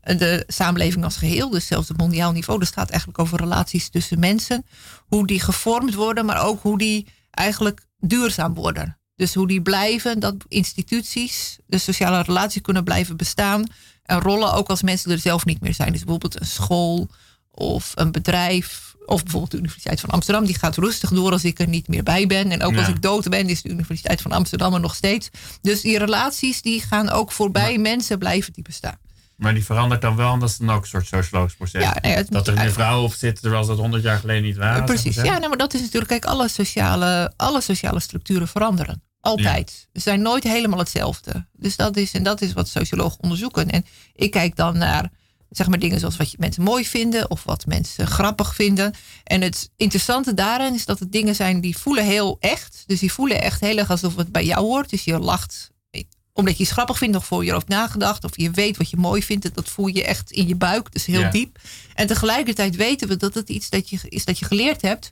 de 0.00 0.44
samenleving 0.46 1.04
als 1.04 1.16
geheel. 1.16 1.50
Dus 1.50 1.66
zelfs 1.66 1.90
op 1.90 1.96
mondiaal 1.96 2.32
niveau. 2.32 2.60
Het 2.60 2.72
gaat 2.72 2.90
eigenlijk 2.90 3.18
over 3.18 3.38
relaties 3.38 3.88
tussen 3.88 4.18
mensen. 4.18 4.66
Hoe 5.06 5.26
die 5.26 5.40
gevormd 5.40 5.94
worden, 5.94 6.24
maar 6.24 6.44
ook 6.44 6.62
hoe 6.62 6.78
die 6.78 7.06
eigenlijk 7.30 7.80
duurzaam 7.98 8.54
worden. 8.54 8.98
Dus 9.16 9.34
hoe 9.34 9.46
die 9.46 9.62
blijven, 9.62 10.20
dat 10.20 10.34
instituties, 10.48 11.58
de 11.66 11.78
sociale 11.78 12.22
relaties 12.22 12.62
kunnen 12.62 12.84
blijven 12.84 13.16
bestaan. 13.16 13.66
En 14.02 14.20
rollen 14.20 14.52
ook 14.52 14.68
als 14.68 14.82
mensen 14.82 15.10
er 15.10 15.18
zelf 15.18 15.44
niet 15.44 15.60
meer 15.60 15.74
zijn. 15.74 15.92
Dus 15.92 16.00
bijvoorbeeld 16.00 16.40
een 16.40 16.46
school 16.46 17.08
of 17.50 17.92
een 17.94 18.12
bedrijf. 18.12 18.91
Of 19.06 19.22
bijvoorbeeld 19.22 19.50
de 19.50 19.58
Universiteit 19.58 20.00
van 20.00 20.10
Amsterdam. 20.10 20.44
Die 20.44 20.58
gaat 20.58 20.76
rustig 20.76 21.10
door 21.10 21.32
als 21.32 21.44
ik 21.44 21.58
er 21.58 21.68
niet 21.68 21.88
meer 21.88 22.02
bij 22.02 22.26
ben. 22.26 22.50
En 22.50 22.62
ook 22.62 22.76
als 22.76 22.88
ik 22.88 23.02
dood 23.02 23.28
ben, 23.28 23.48
is 23.48 23.62
de 23.62 23.68
Universiteit 23.68 24.22
van 24.22 24.32
Amsterdam 24.32 24.74
er 24.74 24.80
nog 24.80 24.94
steeds. 24.94 25.30
Dus 25.62 25.80
die 25.80 25.98
relaties 25.98 26.62
die 26.62 26.80
gaan 26.80 27.10
ook 27.10 27.32
voorbij. 27.32 27.78
Mensen 27.78 28.18
blijven 28.18 28.52
die 28.52 28.62
bestaan. 28.62 28.98
Maar 29.36 29.54
die 29.54 29.64
verandert 29.64 30.00
dan 30.00 30.16
wel, 30.16 30.38
dat 30.38 30.48
is 30.48 30.56
dan 30.56 30.70
ook 30.70 30.82
een 30.82 30.88
soort 30.88 31.06
sociologisch 31.06 31.54
proces. 31.54 31.82
Ja, 31.82 31.96
nee, 32.00 32.24
dat 32.24 32.48
er 32.48 32.62
nu 32.62 32.70
vrouwen 32.70 33.04
op 33.04 33.14
zitten, 33.14 33.42
terwijl 33.42 33.66
dat 33.66 33.78
honderd 33.78 34.02
jaar 34.02 34.18
geleden 34.18 34.42
niet 34.42 34.56
waren. 34.56 34.84
Precies, 34.84 35.14
ja, 35.14 35.22
nou, 35.22 35.48
maar 35.48 35.56
dat 35.56 35.74
is 35.74 35.80
natuurlijk, 35.80 36.10
kijk, 36.10 36.24
alle 36.24 36.48
sociale, 36.48 37.32
alle 37.36 37.60
sociale 37.60 38.00
structuren 38.00 38.48
veranderen. 38.48 39.02
Altijd. 39.20 39.88
Ze 39.92 40.00
zijn 40.00 40.22
nooit 40.22 40.42
helemaal 40.42 40.78
hetzelfde. 40.78 41.46
Dus 41.52 41.76
dat 41.76 41.96
is, 41.96 42.12
en 42.12 42.22
dat 42.22 42.40
is 42.40 42.52
wat 42.52 42.68
sociologen 42.68 43.22
onderzoeken. 43.22 43.70
En 43.70 43.84
ik 44.14 44.30
kijk 44.30 44.56
dan 44.56 44.78
naar 44.78 45.10
zeg 45.52 45.68
maar 45.68 45.78
dingen 45.78 45.98
zoals 45.98 46.16
wat 46.16 46.30
je 46.30 46.36
mensen 46.40 46.62
mooi 46.62 46.84
vinden 46.84 47.30
of 47.30 47.44
wat 47.44 47.66
mensen 47.66 48.06
grappig 48.06 48.54
vinden. 48.54 48.94
En 49.24 49.40
het 49.40 49.70
interessante 49.76 50.34
daarin 50.34 50.74
is 50.74 50.84
dat 50.84 50.98
het 50.98 51.12
dingen 51.12 51.34
zijn 51.34 51.60
die 51.60 51.78
voelen 51.78 52.04
heel 52.04 52.36
echt. 52.40 52.84
Dus 52.86 53.00
die 53.00 53.12
voelen 53.12 53.42
echt 53.42 53.60
heel 53.60 53.76
erg 53.76 53.90
alsof 53.90 54.16
het 54.16 54.32
bij 54.32 54.44
jou 54.44 54.64
hoort. 54.64 54.90
Dus 54.90 55.04
je 55.04 55.18
lacht 55.18 55.70
omdat 56.34 56.56
je 56.56 56.62
iets 56.62 56.72
grappig 56.72 56.98
vindt 56.98 57.16
of 57.16 57.24
voor 57.24 57.44
je 57.44 57.50
erover 57.50 57.68
nagedacht. 57.68 58.24
Of 58.24 58.30
je 58.36 58.50
weet 58.50 58.76
wat 58.76 58.90
je 58.90 58.96
mooi 58.96 59.22
vindt. 59.22 59.54
Dat 59.54 59.68
voel 59.68 59.86
je 59.86 60.04
echt 60.04 60.30
in 60.30 60.48
je 60.48 60.56
buik. 60.56 60.92
Dus 60.92 61.06
heel 61.06 61.30
diep. 61.30 61.58
En 61.94 62.06
tegelijkertijd 62.06 62.76
weten 62.76 63.08
we 63.08 63.16
dat 63.16 63.34
het 63.34 63.48
iets 63.48 63.70
dat 63.70 63.90
je, 63.90 63.98
is 64.08 64.24
dat 64.24 64.38
je 64.38 64.44
geleerd 64.44 64.82
hebt. 64.82 65.10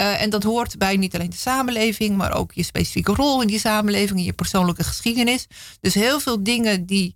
Uh, 0.00 0.22
en 0.22 0.30
dat 0.30 0.42
hoort 0.42 0.78
bij 0.78 0.96
niet 0.96 1.14
alleen 1.14 1.30
de 1.30 1.36
samenleving, 1.36 2.16
maar 2.16 2.32
ook 2.32 2.52
je 2.52 2.62
specifieke 2.62 3.14
rol 3.14 3.40
in 3.40 3.46
die 3.46 3.58
samenleving, 3.58 4.18
en 4.18 4.24
je 4.24 4.32
persoonlijke 4.32 4.84
geschiedenis. 4.84 5.46
Dus 5.80 5.94
heel 5.94 6.20
veel 6.20 6.42
dingen 6.42 6.86
die 6.86 7.14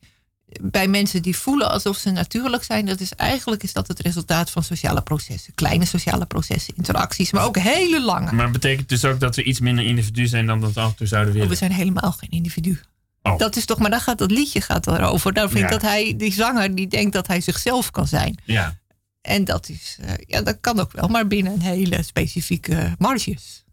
bij 0.63 0.89
mensen 0.89 1.23
die 1.23 1.37
voelen 1.37 1.71
alsof 1.71 1.97
ze 1.97 2.11
natuurlijk 2.11 2.65
zijn, 2.65 2.87
dat 2.87 3.01
is 3.01 3.15
eigenlijk 3.15 3.63
is 3.63 3.73
dat 3.73 3.89
het 3.89 4.01
resultaat 4.01 4.51
van 4.51 4.63
sociale 4.63 5.03
processen. 5.03 5.55
Kleine 5.55 5.85
sociale 5.85 6.27
processen, 6.27 6.75
interacties, 6.77 7.33
maar 7.33 7.45
ook 7.45 7.59
hele 7.59 8.03
lange. 8.03 8.33
Maar 8.33 8.51
betekent 8.51 8.89
dus 8.89 9.05
ook 9.05 9.21
dat 9.21 9.37
we 9.37 9.43
iets 9.43 9.61
minder 9.61 9.85
individu 9.85 10.27
zijn 10.27 10.47
dan 10.47 10.61
dat 10.61 10.73
we 10.73 10.81
af 10.81 10.91
en 10.91 10.97
toe 10.97 11.07
zouden 11.07 11.33
willen? 11.33 11.49
Oh, 11.49 11.53
we 11.53 11.59
zijn 11.59 11.73
helemaal 11.73 12.13
geen 12.13 12.31
individu. 12.31 12.81
Oh. 13.23 13.39
Dat 13.39 13.57
is 13.57 13.65
toch, 13.65 13.79
maar 13.79 13.91
daar 13.91 14.01
gaat 14.01 14.19
dat 14.19 14.31
liedje 14.31 14.61
gaat 14.61 14.87
erover. 14.87 15.33
Daar 15.33 15.49
vind 15.49 15.65
ik 15.65 15.71
dat 15.71 15.83
hij, 15.83 16.15
die 16.17 16.33
zanger, 16.33 16.75
die 16.75 16.89
denkt 16.89 17.13
dat 17.13 17.27
hij 17.27 17.41
zichzelf 17.41 17.91
kan 17.91 18.07
zijn. 18.07 18.39
Ja. 18.45 18.79
En 19.21 19.45
dat 19.45 19.69
is, 19.69 19.99
uh, 20.01 20.11
ja, 20.27 20.43
dat 20.43 20.57
kan 20.61 20.81
ook 20.81 20.93
wel, 20.93 21.09
maar 21.09 21.27
binnen 21.27 21.53
een 21.53 21.63
hele 21.63 22.03
specifieke 22.03 22.95
marges. 22.99 23.65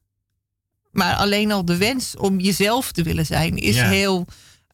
Maar 0.92 1.16
alleen 1.16 1.52
al 1.52 1.66
de 1.66 1.78
wens 1.78 2.18
om 2.18 2.40
jezelf 2.40 2.92
te 2.92 3.04
willen 3.04 3.26
zijn 3.26 3.58
is 3.58 3.82
heel 3.82 4.26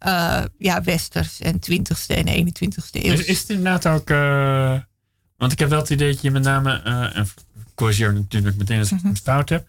uh, 0.05 0.43
ja, 0.57 0.81
westers 0.81 1.39
en 1.39 1.60
20ste 1.71 2.15
en 2.15 2.27
21ste 2.27 2.89
eeuw. 2.91 3.13
Is, 3.13 3.23
is 3.23 3.39
het 3.39 3.49
inderdaad 3.49 3.88
ook, 3.88 4.10
uh, 4.10 4.79
want 5.38 5.51
ik 5.51 5.60
heb 5.60 5.69
wel 5.69 5.79
het 5.79 5.89
idee 5.89 6.12
dat 6.12 6.21
je 6.21 6.31
met 6.31 6.43
name, 6.43 6.81
en 7.13 7.27
corrigeer 7.75 8.13
natuurlijk 8.13 8.57
meteen 8.57 8.79
als 8.79 8.91
ik 8.91 8.99
het 9.03 9.19
fout 9.19 9.49
heb, 9.49 9.67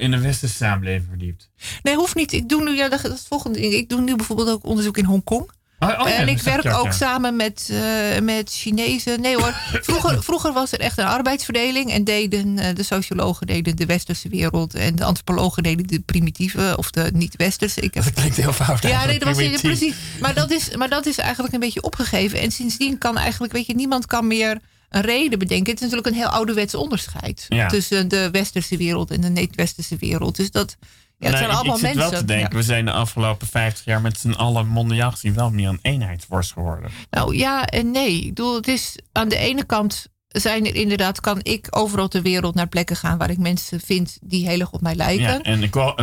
in 0.00 0.10
de 0.10 0.18
westerse 0.20 0.54
samenleving 0.54 1.08
verdiept. 1.08 1.50
Nee, 1.82 1.94
hoeft 1.94 2.14
niet. 2.14 2.32
Ik 2.32 2.48
doe 2.48 2.62
nu, 2.62 2.76
ja, 2.76 2.88
dat 2.88 3.04
is 3.04 3.10
het 3.10 3.26
volgende. 3.28 3.60
Ik 3.60 3.88
doe 3.88 4.00
nu 4.00 4.16
bijvoorbeeld 4.16 4.50
ook 4.50 4.64
onderzoek 4.64 4.96
in 4.96 5.04
Hongkong. 5.04 5.50
Oh, 5.78 5.88
oh 5.98 6.10
en 6.10 6.28
ik 6.28 6.40
werk 6.40 6.74
ook 6.74 6.92
samen 6.92 7.36
met, 7.36 7.68
uh, 7.70 8.18
met 8.22 8.50
Chinezen. 8.50 9.20
Nee 9.20 9.36
hoor, 9.36 9.54
vroeger, 9.88 10.22
vroeger 10.22 10.52
was 10.52 10.72
er 10.72 10.80
echt 10.80 10.98
een 10.98 11.04
arbeidsverdeling. 11.04 11.92
En 11.92 12.04
deden 12.04 12.58
uh, 12.58 12.64
de 12.74 12.82
sociologen 12.82 13.46
deden 13.46 13.76
de 13.76 13.86
westerse 13.86 14.28
wereld. 14.28 14.74
En 14.74 14.96
de 14.96 15.04
antropologen 15.04 15.62
deden 15.62 15.86
de 15.86 16.00
primitieve 16.00 16.74
of 16.76 16.90
de 16.90 17.10
niet-westerse. 17.14 17.80
Ik 17.80 17.94
heb... 17.94 18.04
Dat 18.04 18.12
klinkt 18.12 18.36
heel 18.36 18.52
fout. 18.52 18.82
Ja, 18.82 19.04
nee, 19.04 19.18
dat 19.18 19.36
was 19.36 19.60
precies. 19.60 19.94
Maar 20.20 20.34
dat, 20.34 20.50
is, 20.50 20.76
maar 20.76 20.88
dat 20.88 21.06
is 21.06 21.18
eigenlijk 21.18 21.54
een 21.54 21.60
beetje 21.60 21.82
opgegeven. 21.82 22.40
En 22.40 22.50
sindsdien 22.50 22.98
kan 22.98 23.18
eigenlijk, 23.18 23.52
weet 23.52 23.66
je, 23.66 23.74
niemand 23.74 24.06
kan 24.06 24.26
meer 24.26 24.58
een 24.88 25.02
reden 25.02 25.38
bedenken. 25.38 25.72
Het 25.72 25.82
is 25.82 25.90
natuurlijk 25.90 26.06
een 26.06 26.22
heel 26.22 26.30
ouderwets 26.30 26.74
onderscheid. 26.74 27.46
Ja. 27.48 27.68
Tussen 27.68 28.08
de 28.08 28.30
westerse 28.30 28.76
wereld 28.76 29.10
en 29.10 29.20
de 29.20 29.28
niet-westerse 29.28 29.96
wereld. 29.96 30.36
Dus 30.36 30.50
dat 30.50 30.76
ja, 31.18 31.28
het 31.28 31.38
zijn 31.38 31.50
allemaal 31.50 31.76
ik 31.76 31.82
mensen. 31.82 32.00
wel 32.00 32.10
te 32.10 32.24
denken, 32.24 32.56
we 32.56 32.62
zijn 32.62 32.84
de 32.84 32.92
afgelopen 32.92 33.46
50 33.46 33.84
jaar 33.84 34.00
met 34.00 34.18
z'n 34.18 34.30
allen 34.30 34.66
mondiaal 34.66 35.10
gezien 35.10 35.34
wel 35.34 35.50
meer 35.50 35.68
een 35.68 35.78
eenheidsworst 35.82 36.52
geworden. 36.52 36.90
Nou 37.10 37.36
ja 37.36 37.66
en 37.66 37.90
nee. 37.90 38.20
Ik 38.20 38.28
bedoel, 38.28 38.54
het 38.54 38.68
is 38.68 38.98
aan 39.12 39.28
de 39.28 39.36
ene 39.36 39.64
kant 39.64 40.06
zijn 40.28 40.66
er 40.66 40.74
inderdaad, 40.74 41.20
kan 41.20 41.40
ik 41.42 41.66
overal 41.70 42.08
ter 42.08 42.22
wereld 42.22 42.54
naar 42.54 42.68
plekken 42.68 42.96
gaan 42.96 43.18
waar 43.18 43.30
ik 43.30 43.38
mensen 43.38 43.80
vind 43.80 44.18
die 44.20 44.48
heel 44.48 44.60
erg 44.60 44.70
op 44.70 44.80
mij 44.80 44.94
lijken. 44.94 45.24
Ja, 45.24 45.42
en 45.42 45.62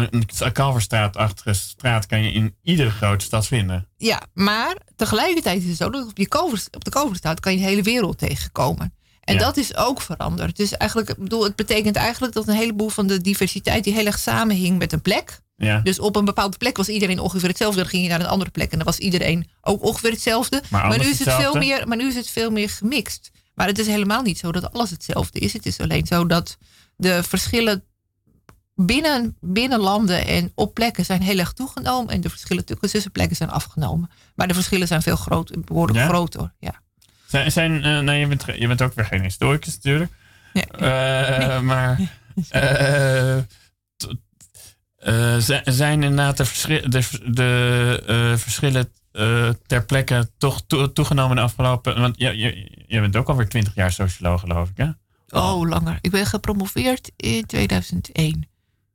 een 0.10 0.52
Kalverstraat 0.52 1.18
achter 1.18 1.56
straat 1.56 2.06
kan 2.06 2.24
je 2.24 2.32
in 2.32 2.56
iedere 2.62 2.90
grote 2.90 3.26
stad 3.26 3.48
vinden. 3.48 3.88
Ja, 3.98 4.22
maar 4.34 4.76
tegelijkertijd 4.96 5.62
is 5.62 5.68
het 5.68 5.78
zo 5.78 5.90
dat 5.90 6.08
op, 6.08 6.18
je 6.18 6.68
op 6.72 6.84
de 6.84 6.90
Kalverstraat 6.90 7.40
kan 7.40 7.52
je 7.52 7.58
de 7.58 7.66
hele 7.66 7.82
wereld 7.82 8.18
tegenkomen. 8.18 8.94
En 9.26 9.38
dat 9.38 9.58
is 9.58 9.76
ook 9.76 10.02
veranderd. 10.02 10.58
Dus 10.58 10.78
eigenlijk, 10.78 11.10
ik 11.10 11.18
bedoel, 11.18 11.44
het 11.44 11.56
betekent 11.56 11.96
eigenlijk 11.96 12.34
dat 12.34 12.48
een 12.48 12.56
heleboel 12.56 12.90
van 12.90 13.08
de 13.08 13.22
diversiteit 13.22 13.84
die 13.84 13.94
heel 13.94 14.06
erg 14.06 14.20
samenhing 14.20 14.78
met 14.78 14.94
een 14.94 15.02
plek. 15.02 15.40
Ja. 15.56 15.80
Dus 15.80 16.00
op 16.00 16.16
een 16.16 16.26
bepaalde 16.26 16.58
plek 16.58 16.78
was 16.78 16.90
iedereen 16.90 17.20
ongeveer 17.20 17.50
hetzelfde. 17.50 17.80
Dan 17.80 17.90
ging 17.90 18.04
je 18.04 18.10
naar 18.10 18.20
een 18.20 18.26
andere 18.26 18.52
plek 18.52 18.72
en 18.72 18.78
dan 18.78 18.86
was 18.86 18.98
iedereen 18.98 19.50
ook 19.62 19.84
ongeveer 19.84 20.12
hetzelfde. 20.12 20.62
Maar, 20.70 20.98
nu, 20.98 21.06
is 21.06 21.20
het 21.20 21.34
veel 21.34 21.56
meer, 21.56 21.88
maar 21.88 21.98
nu 21.98 22.08
is 22.08 22.16
het 22.16 22.30
veel 22.30 22.52
meer 22.52 22.70
gemixt. 22.70 23.32
Maar 23.54 23.68
het 23.68 23.80
is 23.80 23.88
helemaal 23.88 24.22
niet 24.22 24.38
zo 24.38 24.52
dat 24.52 24.74
alles 24.74 24.90
hetzelfde 24.90 25.40
is. 25.40 25.54
Het 25.54 25.66
is 25.66 25.80
alleen 25.80 26.06
zo 26.06 26.26
dat 26.26 26.58
de 26.96 27.24
verschillen 27.24 27.84
binnen, 28.76 29.38
binnen 29.40 29.80
landen 29.80 30.28
en 30.28 30.52
op 30.56 30.74
plekken 30.74 31.06
zijn 31.06 31.22
heel 31.22 31.38
erg 31.38 31.54
toegenomen. 31.54 32.14
En 32.14 32.22
de 32.22 32.30
verschillen 32.30 32.66
tussen 32.66 33.12
plekken 33.12 33.36
zijn 33.36 33.50
afgenomen. 33.50 34.10
Maar 34.36 34.48
de 34.48 34.54
verschillen 34.54 34.88
zijn 34.88 35.02
veel 35.02 35.16
groter, 35.16 35.60
behoorlijk 35.60 36.00
ja? 36.00 36.08
groter. 36.08 36.54
Ja. 36.60 36.84
Zijn, 37.36 37.52
zijn 37.52 37.72
uh, 37.72 37.82
nou, 37.82 38.12
je, 38.12 38.28
bent, 38.28 38.46
je 38.56 38.68
bent 38.68 38.82
ook 38.82 38.94
weer 38.94 39.06
geen 39.06 39.22
historicus 39.22 39.76
natuurlijk. 39.76 40.12
Uh, 40.80 41.60
Maar 41.60 42.00
uh, 42.52 43.38
zijn 45.64 46.04
inderdaad 46.04 46.38
de, 46.38 46.46
verschil, 46.46 46.90
de, 46.90 47.22
de 47.26 48.34
verschillen 48.38 48.92
ter 49.68 49.86
plekke 49.86 50.30
toch 50.38 50.66
toegenomen 50.94 51.36
de 51.36 51.42
afgelopen... 51.42 52.00
Want 52.00 52.18
je, 52.18 52.38
je, 52.38 52.72
je 52.88 53.00
bent 53.00 53.16
ook 53.16 53.30
alweer 53.30 53.50
twintig 53.50 53.76
jaar 53.76 53.92
socioloog 53.92 54.40
geloof 54.40 54.70
ik 54.70 54.78
hè? 54.78 54.90
Oh, 55.40 55.70
langer. 55.70 55.98
Ik 56.02 56.12
ben 56.12 56.26
gepromoveerd 56.26 57.12
in 57.16 57.46
2001. 57.46 58.48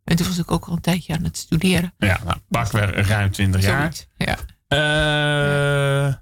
En 0.05 0.17
toen 0.17 0.27
was 0.27 0.39
ik 0.39 0.51
ook 0.51 0.65
al 0.65 0.73
een 0.73 0.81
tijdje 0.81 1.15
aan 1.15 1.25
het 1.25 1.37
studeren. 1.37 1.95
Ja, 1.99 2.21
nou, 2.25 2.37
pak 2.49 2.73
weer 2.73 3.07
ruim 3.07 3.31
twintig 3.31 3.63
jaar. 3.63 3.93
Ja. 4.17 4.37
Uh, 4.69 6.15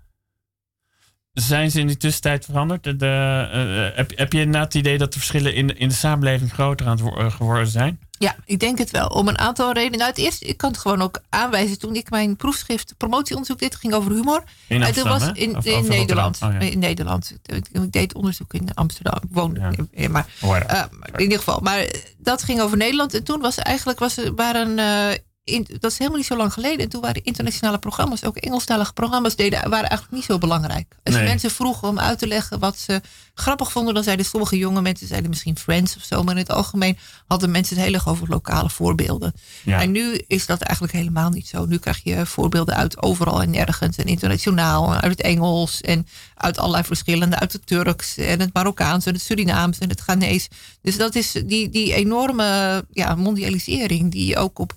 zijn 1.41 1.71
ze 1.71 1.81
in 1.81 1.87
die 1.87 1.97
tussentijd 1.97 2.45
veranderd? 2.45 2.85
De, 2.85 2.97
de, 2.97 3.07
eh, 3.53 3.97
heb, 3.97 4.13
heb 4.15 4.33
je 4.33 4.45
na 4.45 4.61
het 4.61 4.75
idee 4.75 4.99
dat 4.99 5.13
de 5.13 5.19
verschillen 5.19 5.55
in, 5.55 5.79
in 5.79 5.89
de 5.89 5.95
samenleving 5.95 6.53
groter 6.53 6.87
aan 6.87 6.99
het 6.99 7.19
eh, 7.19 7.31
geworden 7.31 7.67
zijn? 7.67 7.99
Ja, 8.19 8.37
ik 8.45 8.61
denk 8.61 8.79
het 8.79 8.91
wel. 8.91 9.07
Om 9.07 9.29
een 9.29 9.39
aantal 9.39 9.73
redenen. 9.73 9.99
Nou, 9.99 10.11
het 10.11 10.19
eerste, 10.19 10.45
ik 10.45 10.57
kan 10.57 10.71
het 10.71 10.79
gewoon 10.79 11.03
ook 11.03 11.21
aanwijzen. 11.29 11.79
Toen 11.79 11.95
ik 11.95 12.11
mijn 12.11 12.37
proefschrift 12.37 12.95
promotieonderzoek 12.97 13.59
deed, 13.59 13.77
ging 13.77 13.95
over 13.95 14.13
humor. 14.13 14.43
In 14.67 14.77
toen 14.77 14.87
Amsterdam, 14.87 15.19
was 15.19 15.31
in, 15.33 15.57
Of 15.57 15.65
in 15.65 15.75
over 15.75 15.91
Nederland. 15.91 16.39
Oh, 16.43 16.53
ja. 16.53 16.59
In 16.59 16.79
Nederland. 16.79 17.37
Ik, 17.47 17.93
deed 17.93 18.15
onderzoek 18.15 18.55
in 18.55 18.75
Amsterdam. 18.75 19.15
Ik 19.23 19.29
woonde. 19.31 19.61
Ja. 19.61 19.71
eh, 19.93 20.09
Maar, 20.09 20.27
eh, 20.41 20.69
maar 20.69 21.11
in 21.13 21.21
ieder 21.21 21.39
geval. 21.39 21.61
Maar 21.61 21.87
dat 22.19 22.43
ging 22.43 22.61
over 22.61 22.77
Nederland. 22.77 23.15
En 23.15 23.25
toen 23.25 23.41
was 23.41 23.57
eigenlijk 23.57 23.99
was 23.99 24.17
waren. 24.35 24.79
eh, 24.79 25.19
in, 25.49 25.67
dat 25.81 25.91
is 25.91 25.99
helemaal 25.99 26.19
niet 26.19 26.29
zo 26.29 26.37
lang 26.37 26.53
geleden. 26.53 26.79
En 26.79 26.89
toen 26.89 27.01
waren 27.01 27.25
internationale 27.25 27.79
programma's, 27.79 28.25
ook 28.25 28.37
Engelstalige 28.37 28.93
programma's, 28.93 29.37
deden, 29.37 29.59
waren 29.71 29.89
eigenlijk 29.89 30.13
niet 30.13 30.25
zo 30.25 30.39
belangrijk. 30.39 30.87
Als 31.05 31.15
je 31.15 31.21
Nee. 31.21 31.29
mensen 31.29 31.51
vroegen 31.51 31.89
om 31.89 31.99
uit 31.99 32.19
te 32.19 32.27
leggen 32.27 32.59
wat 32.59 32.79
ze 32.79 33.01
grappig 33.35 33.73
vonden, 33.73 33.95
dan 33.95 34.03
zeiden 34.03 34.27
sommige 34.27 34.57
jonge 34.57 34.83
mensen 34.83 35.07
zeiden 35.07 35.31
misschien 35.31 35.59
Friends 35.59 35.97
of 35.97 36.03
zo. 36.03 36.23
Maar 36.23 36.35
in 36.35 36.41
het 36.41 36.51
algemeen 36.51 36.99
hadden 37.27 37.51
mensen 37.51 37.77
het 37.77 37.85
heel 37.85 37.95
erg 37.95 38.09
over 38.09 38.29
lokale 38.29 38.71
voorbeelden. 38.71 39.33
Ja. 39.65 39.81
En 39.81 39.91
nu 39.91 40.21
is 40.27 40.47
dat 40.47 40.61
eigenlijk 40.61 40.97
helemaal 40.97 41.31
niet 41.31 41.49
zo. 41.49 41.67
Nu 41.67 41.79
krijg 41.79 42.01
je 42.05 42.27
voorbeelden 42.27 42.75
uit 42.75 43.03
overal 43.03 43.43
en 43.43 43.51
nergens. 43.51 43.97
En 43.97 44.05
internationaal, 44.07 44.93
en 44.95 45.01
uit 45.01 45.11
het 45.11 45.21
Engels. 45.21 45.81
En 45.81 46.07
uit 46.35 46.59
allerlei 46.59 46.85
verschillende. 46.85 47.39
Uit 47.39 47.53
het 47.53 47.67
Turks 47.67 48.17
en 48.17 48.41
het 48.41 48.53
Marokkaans 48.53 49.07
en 49.07 49.13
het 49.13 49.23
Surinaams 49.23 49.79
en 49.79 49.89
het 49.89 50.01
Ghanese. 50.01 50.49
Dus 50.83 50.97
dat 50.97 51.15
is 51.15 51.33
die, 51.47 51.69
die 51.69 51.95
enorme 51.95 52.85
ja, 52.93 53.15
mondialisering 53.15 54.11
die 54.11 54.37
ook 54.37 54.59
op 54.59 54.73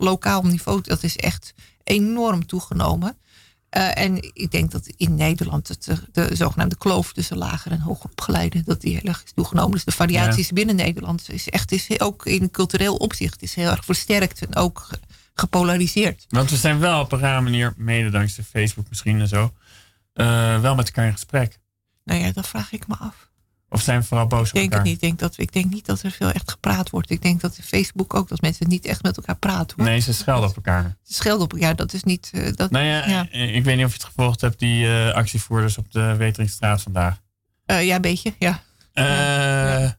lokaal 0.00 0.42
niveau, 0.42 0.80
dat 0.80 1.02
is 1.02 1.16
echt 1.16 1.54
enorm 1.84 2.46
toegenomen. 2.46 3.16
Eh, 3.68 3.98
en 3.98 4.16
ik 4.32 4.50
denk 4.50 4.70
dat 4.70 4.86
in 4.96 5.14
Nederland 5.14 5.68
het, 5.68 5.88
eh, 5.88 5.96
de 6.12 6.36
zogenaamde 6.36 6.76
kloof 6.76 7.12
tussen 7.12 7.36
lager 7.36 7.72
en 7.72 7.80
hoger 7.80 8.10
opgeleiden, 8.10 8.62
dat 8.64 8.80
die 8.80 8.92
heel 8.94 9.02
erg 9.08 9.22
is 9.24 9.32
toegenomen. 9.34 9.70
Dus 9.72 9.84
de 9.84 9.92
variaties 9.92 10.50
binnen 10.52 10.76
Nederland 10.76 11.30
is 11.30 11.48
echt 11.48 11.72
is 11.72 12.00
ook 12.00 12.26
in 12.26 12.50
cultureel 12.50 12.94
opzicht 12.96 13.42
is 13.42 13.54
heel 13.54 13.70
erg 13.70 13.84
versterkt 13.84 14.46
en 14.46 14.56
ook 14.56 14.78
ge- 14.88 15.00
gepolariseerd. 15.34 16.24
Want 16.28 16.50
we 16.50 16.56
zijn 16.56 16.78
wel 16.78 17.00
op 17.00 17.12
een 17.12 17.18
rare 17.18 17.40
manier, 17.40 17.74
mede 17.76 18.10
dankzij 18.10 18.44
Facebook 18.44 18.88
misschien 18.88 19.20
en 19.20 19.28
zo, 19.28 19.52
eh, 20.12 20.60
wel 20.60 20.74
met 20.74 20.86
elkaar 20.86 21.06
in 21.06 21.12
gesprek. 21.12 21.58
Nou 22.04 22.20
ja, 22.20 22.32
dat 22.32 22.48
vraag 22.48 22.72
ik 22.72 22.86
me 22.86 22.96
af. 22.98 23.29
Of 23.72 23.82
zijn 23.82 24.00
we 24.00 24.06
vooral 24.06 24.26
boos 24.26 24.40
Ik 24.40 24.46
op 24.48 24.52
denk 24.54 24.64
elkaar? 24.72 24.78
het 24.78 24.86
niet. 24.86 24.94
Ik 24.94 25.00
denk, 25.00 25.18
dat, 25.18 25.34
ik 25.38 25.52
denk 25.52 25.70
niet 25.72 25.86
dat 25.86 26.02
er 26.02 26.10
veel 26.10 26.30
echt 26.30 26.50
gepraat 26.50 26.90
wordt. 26.90 27.10
Ik 27.10 27.22
denk 27.22 27.40
dat 27.40 27.56
in 27.56 27.62
Facebook 27.62 28.14
ook 28.14 28.28
dat 28.28 28.40
mensen 28.40 28.68
niet 28.68 28.84
echt 28.84 29.02
met 29.02 29.16
elkaar 29.16 29.36
praten. 29.36 29.76
Hoor. 29.76 29.86
Nee, 29.88 30.00
ze 30.00 30.12
schelden 30.14 30.48
op 30.48 30.56
elkaar. 30.56 30.96
Schelden 31.02 31.42
op 31.44 31.58
ja, 31.58 31.74
dat 31.74 31.92
is 31.92 32.02
niet. 32.04 32.30
eh, 32.32 32.52
dat, 32.54 32.70
Nou 32.70 32.84
ja, 32.84 33.08
ja. 33.08 33.28
eh, 33.30 33.54
ik 33.54 33.64
weet 33.64 33.76
niet 33.76 33.84
of 33.84 33.90
je 33.92 33.96
het 33.98 34.06
gevolgd 34.06 34.40
hebt, 34.40 34.58
die 34.58 34.86
eh, 34.86 35.14
actievoerders 35.14 35.78
op 35.78 35.92
de 35.92 36.16
Weteringstraat 36.16 36.82
vandaag. 36.82 37.16
Ja, 37.66 37.94
een 37.94 38.00
beetje. 38.00 38.34
Ja. 38.38 38.62
Eh, 38.92 39.90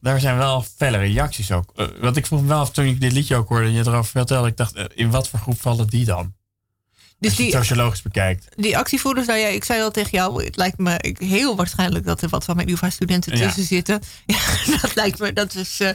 Daar 0.00 0.20
zijn 0.20 0.36
wel 0.36 0.62
felle 0.76 0.96
reacties 0.98 1.52
ook. 1.52 1.72
Want 2.00 2.16
ik 2.16 2.26
vroeg 2.26 2.40
me 2.40 2.46
wel 2.46 2.60
af 2.60 2.70
toen 2.70 2.84
ik 2.84 3.00
dit 3.00 3.12
liedje 3.12 3.36
ook 3.36 3.48
hoorde 3.48 3.66
en 3.66 3.72
je 3.72 3.80
erover 3.86 4.10
vertelde. 4.10 4.48
Ik 4.48 4.56
dacht, 4.56 4.76
in 4.94 5.10
wat 5.10 5.28
voor 5.28 5.38
groep 5.38 5.60
vallen 5.60 5.86
die 5.86 6.04
dan? 6.04 6.34
Dus 7.20 7.28
Als 7.30 7.38
je 7.38 7.44
die, 7.44 7.54
het 7.56 7.64
sociologisch 7.66 8.02
bekijkt. 8.02 8.48
die 8.56 8.76
actievoerders, 8.78 9.26
nou 9.26 9.38
ja, 9.38 9.46
ik 9.46 9.64
zei 9.64 9.82
al 9.82 9.90
tegen 9.90 10.10
jou, 10.10 10.44
het 10.44 10.56
lijkt 10.56 10.78
me 10.78 11.14
heel 11.18 11.56
waarschijnlijk 11.56 12.04
dat 12.04 12.22
er 12.22 12.28
wat 12.28 12.44
van 12.44 12.56
mijn 12.56 12.68
UvA-studenten 12.70 13.36
Ja. 13.36 13.44
tussen 13.46 13.64
zitten. 13.64 14.00
Ja, 14.26 14.38
dat 14.80 14.94
lijkt 14.94 15.18
me, 15.18 15.32
dat 15.32 15.54
is. 15.54 15.80
eh, 15.80 15.90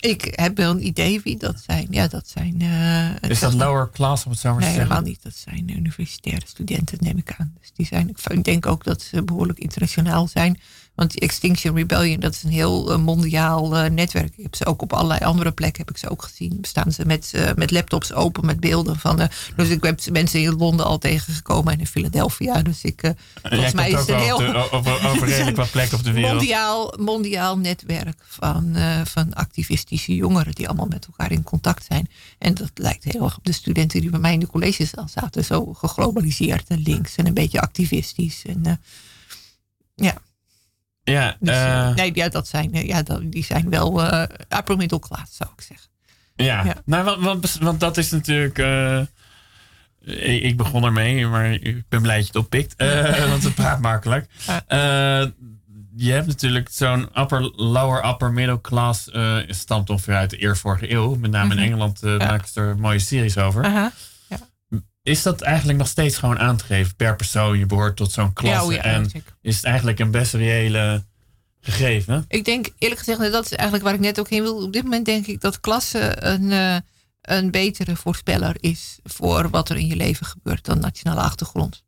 ik 0.00 0.28
heb 0.30 0.56
wel 0.56 0.70
een 0.70 0.86
idee 0.86 1.20
wie 1.24 1.36
dat 1.36 1.62
zijn. 1.66 1.86
Ja, 1.90 2.08
dat 2.08 2.28
zijn. 2.28 2.60
eh, 2.60 3.30
Is 3.30 3.40
dat 3.40 3.54
lower 3.54 3.90
class, 3.92 4.24
om 4.24 4.30
het 4.30 4.40
zo 4.40 4.50
maar 4.52 4.58
te 4.60 4.64
Nee, 4.66 4.74
helemaal 4.76 5.00
niet. 5.00 5.22
Dat 5.22 5.34
zijn 5.36 5.70
universitaire 5.76 6.46
studenten, 6.46 6.98
neem 7.00 7.18
ik 7.18 7.34
aan. 7.38 7.54
Dus 7.60 7.70
die 7.74 7.86
zijn, 7.86 8.14
ik 8.28 8.44
denk 8.44 8.66
ook 8.66 8.84
dat 8.84 9.02
ze 9.02 9.22
behoorlijk 9.22 9.58
internationaal 9.58 10.28
zijn. 10.28 10.60
Want 10.94 11.10
die 11.10 11.20
Extinction 11.20 11.76
Rebellion, 11.76 12.20
dat 12.20 12.32
is 12.34 12.42
een 12.42 12.50
heel 12.50 12.92
eh, 12.92 12.98
mondiaal 12.98 13.76
eh, 13.76 13.90
netwerk. 13.90 14.32
Ik 14.36 14.42
heb 14.42 14.54
ze 14.54 14.66
ook 14.66 14.82
op 14.82 14.92
allerlei 14.92 15.24
andere 15.24 15.52
plekken 15.52 15.82
heb 15.84 15.90
ik 15.94 15.96
ze 16.00 16.08
ook 16.10 16.22
gezien. 16.22 16.58
Staan 16.62 16.92
ze 16.92 17.04
met, 17.06 17.30
eh, 17.34 17.50
met 17.56 17.70
laptops 17.70 18.12
open 18.12 18.46
met 18.46 18.60
beelden 18.60 18.98
van. 18.98 19.20
eh, 19.20 19.28
dus 19.56 19.68
ik 19.68 19.82
heb 19.84 20.00
mensen 20.10 20.40
in 20.42 20.56
Londen 20.56 20.86
al 20.86 20.98
tegengekomen 20.98 21.72
en 21.72 21.78
in 21.78 21.86
Philadelphia. 21.86 22.62
Dus 22.62 22.82
ik, 22.82 23.00
volgens 23.42 23.72
mij 23.72 23.90
is 23.90 23.98
het 23.98 24.08
een 24.14 24.18
heel 24.18 24.36
de- 24.38 24.70
over, 24.70 25.08
over 25.08 25.28
redelijk 25.28 25.70
plekken 25.70 25.98
op 25.98 26.04
de 26.04 26.12
wereld. 26.12 26.32
mondiaal, 26.32 26.94
mondiaal 26.98 27.58
netwerk 27.58 28.18
van, 28.26 28.76
van 29.04 29.34
activistische 29.34 30.14
jongeren 30.14 30.54
die 30.54 30.66
allemaal 30.68 30.86
met 30.86 31.06
elkaar 31.06 31.32
in 31.32 31.42
contact 31.42 31.84
zijn. 31.84 32.08
En 32.38 32.54
dat 32.54 32.70
lijkt 32.74 33.04
heel 33.04 33.24
erg 33.24 33.36
op 33.36 33.44
de 33.44 33.52
studenten 33.52 34.00
die 34.00 34.10
bij 34.10 34.20
mij 34.20 34.32
in 34.32 34.40
de 34.40 34.46
collegezaal 34.46 35.08
zaten. 35.08 35.44
Zo 35.44 35.72
geglobaliseerd 35.72 36.68
en 36.68 36.82
links 36.82 37.16
en 37.16 37.26
een 37.26 37.34
beetje 37.34 37.60
activistisch. 37.60 38.42
En, 38.46 38.80
ja, 39.94 40.14
Ja, 41.04 41.36
dus, 41.40 41.54
eh, 41.54 41.88
eh, 41.88 41.96
nee, 41.96 42.10
ja, 42.14 42.28
dat 42.28 42.48
zijn, 42.48 42.72
eh, 42.74 42.86
ja, 42.86 43.02
dat, 43.02 43.20
die 43.32 43.44
zijn 43.44 43.70
wel 43.70 44.02
upper 44.58 44.76
middle 44.76 44.98
class, 44.98 45.36
zou 45.36 45.50
ik 45.56 45.60
zeggen. 45.62 45.88
ja. 46.36 46.64
ja. 46.64 46.74
Nou, 46.84 47.04
want, 47.04 47.20
want, 47.22 47.58
want 47.60 47.80
dat 47.80 47.96
is 47.96 48.10
natuurlijk... 48.10 48.58
ik, 50.04 50.42
ik 50.42 50.56
begon 50.56 50.84
ermee, 50.84 51.26
maar 51.26 51.52
ik 51.52 51.88
ben 51.88 52.02
blij 52.02 52.16
dat 52.16 52.26
je 52.26 52.32
het 52.32 52.42
oppikt. 52.42 52.74
eh, 52.76 53.28
want 53.30 53.42
het 53.42 53.54
praat 53.54 53.80
makkelijk. 53.80 54.26
Je 55.96 56.12
hebt 56.12 56.26
natuurlijk 56.26 56.68
zo'n 56.72 57.08
upper, 57.18 57.40
lower, 57.56 58.04
upper 58.08 58.32
middle 58.32 58.60
class 58.60 59.10
eh 59.10 59.36
stamt 59.48 59.90
ongeveer 59.90 60.14
uit 60.14 60.30
de 60.30 60.42
eer 60.42 60.56
vorige 60.56 60.92
eeuw. 60.92 61.14
Met 61.14 61.30
name 61.30 61.50
in 61.50 61.56
Mhm. 61.60 61.66
Engeland 61.66 62.02
maken 62.02 62.48
ze 62.48 62.60
er 62.60 62.78
mooie 62.78 62.98
series 62.98 63.38
over. 63.38 63.64
Aha. 63.64 63.92
Is 65.04 65.22
dat 65.22 65.40
eigenlijk 65.40 65.78
nog 65.78 65.88
steeds 65.88 66.16
gewoon 66.16 66.38
aan 66.38 66.56
te 66.56 66.64
geven 66.64 66.94
per 66.96 67.16
persoon? 67.16 67.58
Je 67.58 67.66
behoort 67.66 67.96
tot 67.96 68.12
zo'n 68.12 68.32
klasse. 68.32 68.64
oh 68.66 68.72
ja, 68.72 68.82
en 68.82 69.10
is 69.40 69.56
het 69.56 69.64
eigenlijk 69.64 69.98
een 69.98 70.10
best 70.10 70.34
reële 70.34 71.04
gegeven? 71.60 72.24
Ik 72.28 72.44
denk 72.44 72.68
eerlijk 72.78 73.00
gezegd, 73.00 73.32
dat 73.32 73.44
is 73.44 73.52
eigenlijk 73.52 73.84
waar 73.84 73.94
ik 73.94 74.00
net 74.00 74.20
ook 74.20 74.28
heen 74.28 74.42
wil. 74.42 74.62
Op 74.62 74.72
dit 74.72 74.82
moment 74.82 75.04
denk 75.04 75.26
ik 75.26 75.40
dat 75.40 75.60
klasse 75.60 76.24
een, 76.24 76.52
eh, 76.52 76.76
een 77.20 77.50
betere 77.50 77.96
voorspeller 77.96 78.56
is 78.60 78.98
voor 79.02 79.50
wat 79.50 79.68
er 79.68 79.76
in 79.76 79.86
je 79.86 79.96
leven 79.96 80.26
gebeurt 80.26 80.64
dan 80.64 80.78
nationale 80.80 81.20
achtergrond. 81.20 81.82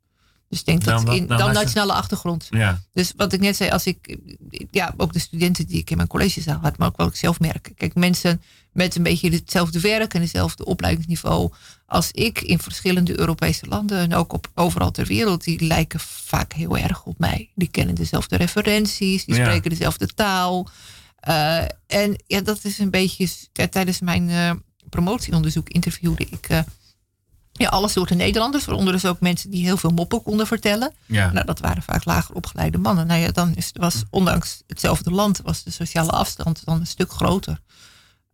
Dus 0.49 0.59
ik 0.59 0.65
denk 0.65 0.83
Dan 0.83 1.05
dat 1.05 1.15
in, 1.15 1.19
dan 1.27 1.37
dan 1.37 1.47
nation- 1.47 1.63
nationale 1.63 1.93
achtergrond. 1.93 2.47
Ja. 2.49 2.81
Dus 2.93 3.13
wat 3.15 3.33
ik 3.33 3.39
net 3.39 3.55
zei, 3.55 3.69
als 3.69 3.85
ik, 3.85 4.17
ja, 4.71 4.93
ook 4.97 5.13
de 5.13 5.19
studenten 5.19 5.67
die 5.67 5.79
ik 5.79 5.89
in 5.89 5.97
mijn 5.97 6.09
collegezaal 6.09 6.59
had, 6.61 6.77
maar 6.77 6.87
ook 6.87 6.95
wat 6.97 7.07
ik 7.07 7.15
zelf 7.15 7.39
merk. 7.39 7.71
Kijk, 7.75 7.95
mensen 7.95 8.41
met 8.77 8.95
een 8.95 9.03
beetje 9.03 9.29
hetzelfde 9.29 9.79
werk 9.79 10.13
en 10.13 10.21
hetzelfde 10.21 10.65
opleidingsniveau 10.65 11.51
als 11.85 12.11
ik 12.11 12.41
in 12.41 12.59
verschillende 12.59 13.19
Europese 13.19 13.65
landen 13.65 13.99
en 13.99 14.13
ook 14.13 14.33
op, 14.33 14.47
overal 14.55 14.91
ter 14.91 15.05
wereld, 15.05 15.43
die 15.43 15.65
lijken 15.65 15.99
vaak 15.99 16.53
heel 16.53 16.77
erg 16.77 17.05
op 17.05 17.19
mij. 17.19 17.49
Die 17.55 17.67
kennen 17.67 17.95
dezelfde 17.95 18.35
referenties, 18.35 19.25
die 19.25 19.35
Ja. 19.35 19.45
spreken 19.45 19.69
dezelfde 19.69 20.07
taal. 20.07 20.69
Eh, 21.19 21.61
en 21.87 22.23
ja, 22.27 22.41
dat 22.41 22.59
is 22.63 22.79
een 22.79 22.89
beetje, 22.89 23.27
tijdens 23.69 23.99
mijn 23.99 24.29
eh, 24.29 24.51
promotieonderzoek 24.89 25.69
interviewde 25.69 26.25
ik 26.29 26.49
eh, 26.49 26.59
ja, 27.51 27.69
alle 27.69 27.87
soorten 27.89 28.17
Nederlanders, 28.17 28.65
waaronder 28.65 28.93
dus 28.93 29.05
ook 29.05 29.19
mensen 29.19 29.49
die 29.49 29.63
heel 29.63 29.77
veel 29.77 29.89
moppen 29.91 30.23
konden 30.23 30.47
vertellen. 30.47 30.93
Ja. 31.05 31.31
Nou, 31.31 31.45
dat 31.45 31.59
waren 31.59 31.83
vaak 31.83 32.05
lager 32.05 32.35
opgeleide 32.35 32.77
mannen. 32.77 33.07
Nou 33.07 33.19
ja, 33.21 33.31
dan 33.31 33.55
is, 33.55 33.71
was 33.73 34.03
ondanks 34.09 34.63
hetzelfde 34.67 35.11
land, 35.11 35.41
was 35.43 35.63
de 35.63 35.71
sociale 35.71 36.11
afstand 36.11 36.65
dan 36.65 36.79
een 36.79 36.87
stuk 36.87 37.11
groter. 37.11 37.59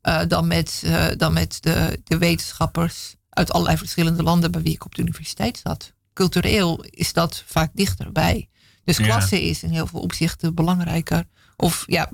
Eh, 0.03 0.21
dan 0.27 0.47
met, 0.47 0.81
eh, 0.85 1.05
dan 1.17 1.33
met 1.33 1.57
de, 1.59 2.01
de 2.03 2.17
wetenschappers 2.17 3.15
uit 3.29 3.51
allerlei 3.51 3.77
verschillende 3.77 4.23
landen 4.23 4.51
bij 4.51 4.61
wie 4.61 4.73
ik 4.73 4.85
op 4.85 4.95
de 4.95 5.01
universiteit 5.01 5.59
zat. 5.63 5.93
Cultureel 6.13 6.83
is 6.89 7.13
dat 7.13 7.43
vaak 7.45 7.71
dichterbij. 7.73 8.49
Dus 8.83 8.97
Ja. 8.97 9.05
klasse 9.05 9.43
is 9.43 9.63
in 9.63 9.69
heel 9.69 9.87
veel 9.87 9.99
opzichten 9.99 10.55
belangrijker. 10.55 11.23
Of 11.55 11.83
ja, 11.87 12.09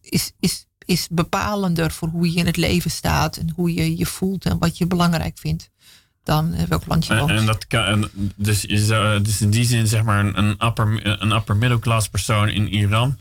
is, 0.00 0.32
is, 0.40 0.66
is 0.84 1.08
bepalender 1.10 1.90
voor 1.90 2.08
hoe 2.08 2.32
je 2.32 2.38
in 2.38 2.46
het 2.46 2.56
leven 2.56 2.90
staat 2.90 3.36
en 3.36 3.52
hoe 3.56 3.74
je 3.74 3.96
je 3.96 4.06
voelt 4.06 4.44
en 4.44 4.58
wat 4.58 4.78
je 4.78 4.86
belangrijk 4.86 5.38
vindt. 5.38 5.70
Dan 6.22 6.52
eh, 6.52 6.64
welk 6.64 6.86
land 6.86 7.06
je 7.06 7.16
woont. 7.16 7.30
en 7.30 7.46
dat 7.46 7.66
kan, 7.66 8.10
dus, 8.36 8.60
zou, 8.64 9.22
dus 9.22 9.40
in 9.40 9.50
die 9.50 9.64
zin, 9.64 9.86
zeg 9.86 10.02
maar, 10.02 10.24
een, 10.24 10.38
een 10.38 10.66
upper, 10.66 11.20
een 11.22 11.32
upper 11.32 11.56
middle 11.56 11.78
class 11.78 12.08
persoon 12.08 12.48
in 12.48 12.68
Iran. 12.68 13.18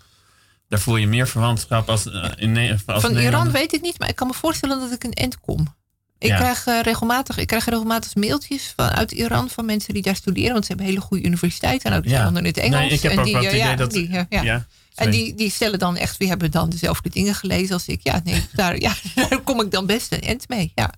Daar 0.72 0.80
voel 0.80 0.96
je 0.96 1.08
meer 1.08 1.28
verwantschap 1.28 1.90
als 1.90 2.06
eh, 2.12 2.30
in 2.36 2.80
als 2.86 3.02
Van. 3.02 3.18
Iran 3.18 3.52
weet 3.52 3.74
ik 3.74 3.82
niet, 3.82 4.00
maar 4.00 4.10
ik 4.10 4.16
kan 4.16 4.28
me 4.28 4.34
voorstellen 4.34 4.80
dat 4.80 4.92
ik 4.92 5.04
een 5.04 5.14
end 5.14 5.40
kom. 5.40 5.76
Ik, 6.18 6.28
Ja. 6.30 6.36
krijg, 6.38 6.66
eh, 6.68 6.80
regelmatig, 6.82 7.38
ik 7.38 7.48
krijg 7.48 7.66
regelmatig 7.66 8.16
mailtjes 8.16 8.74
van, 8.76 8.90
uit 8.90 9.12
Iran 9.12 9.50
van 9.50 9.66
mensen 9.66 9.94
die 9.94 10.04
daar 10.04 10.16
studeren. 10.16 10.52
Want 10.52 10.66
ze 10.66 10.68
hebben 10.72 10.90
hele 10.90 11.02
goede 11.02 11.24
universiteiten 11.24 11.92
en 11.92 11.98
ook 11.98 12.06
Ja. 12.06 12.28
in 12.34 12.46
het 12.46 12.58
Engels. 12.58 12.80
Nee, 12.80 12.90
ik 12.90 13.02
heb 13.02 13.12
en 13.12 13.20
ook 13.20 13.24
die, 13.26 13.34
wel 13.34 13.44
het 13.44 13.52
idee 13.54 13.66
ja, 13.66 13.76
dat- 13.76 13.92
die, 13.92 14.12
ja. 14.12 14.26
Ja, 14.30 14.66
En 14.96 15.12
die, 15.12 15.36
die 15.36 15.50
stellen 15.52 15.80
dan 15.80 15.98
echt, 15.98 16.18
we 16.18 16.28
hebben 16.28 16.52
dan 16.52 16.70
dezelfde 16.70 17.10
dingen 17.10 17.36
gelezen 17.36 17.74
als 17.74 17.88
ik. 17.88 18.00
Ja, 18.04 18.22
nee, 18.24 18.42
daar, 18.54 18.80
ja, 18.80 18.94
daar 19.30 19.40
kom 19.42 19.62
ik 19.62 19.72
dan 19.72 19.86
best 19.86 20.12
een 20.12 20.22
end 20.22 20.50
mee. 20.50 20.72
Ja. 20.76 20.94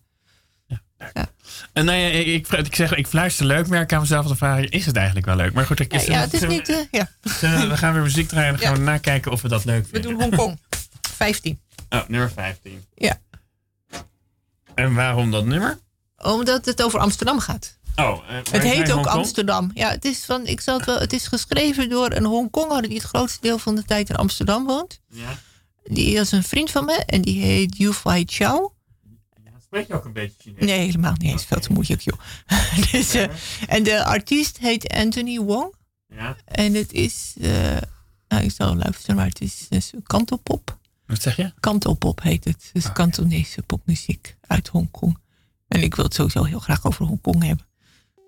En 1.74 1.86
nee, 1.86 2.24
ik, 2.34 2.48
ik, 2.48 2.76
zeg, 2.76 2.94
ik 2.94 3.08
fluister 3.08 3.46
leuk, 3.46 3.68
maar 3.68 3.82
ik 3.82 3.88
kan 3.88 4.00
mezelf 4.00 4.26
de 4.28 4.36
vraag, 4.36 4.60
is 4.60 4.86
het 4.86 4.96
eigenlijk 4.96 5.26
wel 5.26 5.36
leuk? 5.36 5.54
Maar 5.54 5.66
goed, 5.66 5.80
ik, 5.80 5.92
Ja, 5.92 6.02
ja, 6.14 6.20
het 6.20 6.34
is 6.34 6.42
niet, 6.48 6.70
eh, 6.70 6.78
ja. 6.92 7.10
We- 7.22 7.68
we 7.68 7.78
gaan 7.78 7.94
weer 7.94 8.02
muziek 8.02 8.28
draaien 8.28 8.54
en 8.54 8.60
gaan 8.60 8.72
Ja. 8.72 8.78
we 8.78 8.84
nakijken 8.84 9.32
of 9.32 9.42
we 9.42 9.48
dat 9.48 9.66
leuk 9.66 9.84
We 9.84 9.90
vinden. 9.92 10.12
doen 10.12 10.22
Hongkong. 10.22 10.60
15. 11.16 11.60
Oh, 11.90 12.02
nummer 12.08 12.32
15. 12.32 12.86
Ja. 12.96 13.20
En 14.76 14.94
waarom 14.94 15.32
dat 15.32 15.46
nummer? 15.46 15.80
Omdat 16.18 16.66
het 16.66 16.84
over 16.84 17.00
Amsterdam 17.00 17.40
gaat. 17.40 17.78
Oh, 17.96 18.24
eh, 18.30 18.36
Het 18.36 18.54
is 18.64 18.72
heet 18.74 18.92
ook? 18.92 19.06
Amsterdam. 19.06 19.72
Ja, 19.74 19.90
het 19.90 20.06
is, 20.06 20.26
van, 20.26 20.46
ik 20.48 20.62
zal 20.62 20.78
het, 20.78 20.86
wel, 20.86 21.00
het 21.00 21.14
is 21.14 21.28
geschreven 21.28 21.90
door 21.90 22.12
een 22.12 22.26
Hongkonger 22.26 22.82
die 22.82 22.94
het 22.98 23.04
grootste 23.04 23.38
deel 23.42 23.58
van 23.58 23.76
de 23.76 23.84
tijd 23.84 24.10
in 24.10 24.16
Amsterdam 24.16 24.66
woont. 24.66 25.00
Ja. 25.10 25.38
Die 25.84 26.16
is 26.16 26.32
een 26.32 26.44
vriend 26.44 26.72
van 26.72 26.86
me 26.86 26.94
en 27.06 27.22
die 27.22 27.42
heet 27.44 27.78
Yu 27.78 27.94
Fai 27.94 28.24
Chao. 28.26 28.73
Spreek 29.74 29.88
je 29.88 29.94
ook 29.94 30.06
een 30.06 30.14
beetje 30.14 30.36
Chinees? 30.38 30.66
Nee, 30.66 30.80
helemaal 30.80 31.16
niet. 31.18 31.32
Het 31.32 31.40
is 31.40 31.46
veel 31.46 31.60
te 31.60 31.72
moeilijk, 31.72 32.02
joh. 32.02 32.20
dus, 32.92 33.14
eh, 33.14 33.28
en 33.68 33.84
de 33.84 34.04
artiest 34.04 34.58
heet 34.58 34.88
Anthony 34.88 35.40
Wong. 35.40 35.74
Ja. 36.08 36.36
En 36.46 36.74
het 36.74 36.92
is, 36.92 37.34
eh, 37.42 37.78
nou, 38.28 38.44
ik 38.44 38.52
zal 38.52 38.76
luisteren, 38.76 39.16
maar 39.16 39.26
het 39.26 39.42
is, 39.42 39.66
is 39.70 39.92
kantopop. 40.04 40.78
Wat 41.06 41.22
zeg 41.22 41.36
je? 41.36 41.54
Kantopop 41.60 42.22
heet 42.22 42.44
het. 42.44 42.70
Dus 42.74 42.92
Kantonese 42.92 43.62
popmuziek 43.62 44.36
uit 44.48 44.68
Hongkong. 44.68 45.18
En 45.68 45.82
ik 45.82 45.96
wil 45.96 46.06
het 46.06 46.14
sowieso 46.14 46.44
heel 46.44 46.60
graag 46.60 46.86
over 46.86 47.06
Hongkong 47.06 47.44
hebben. 47.44 47.66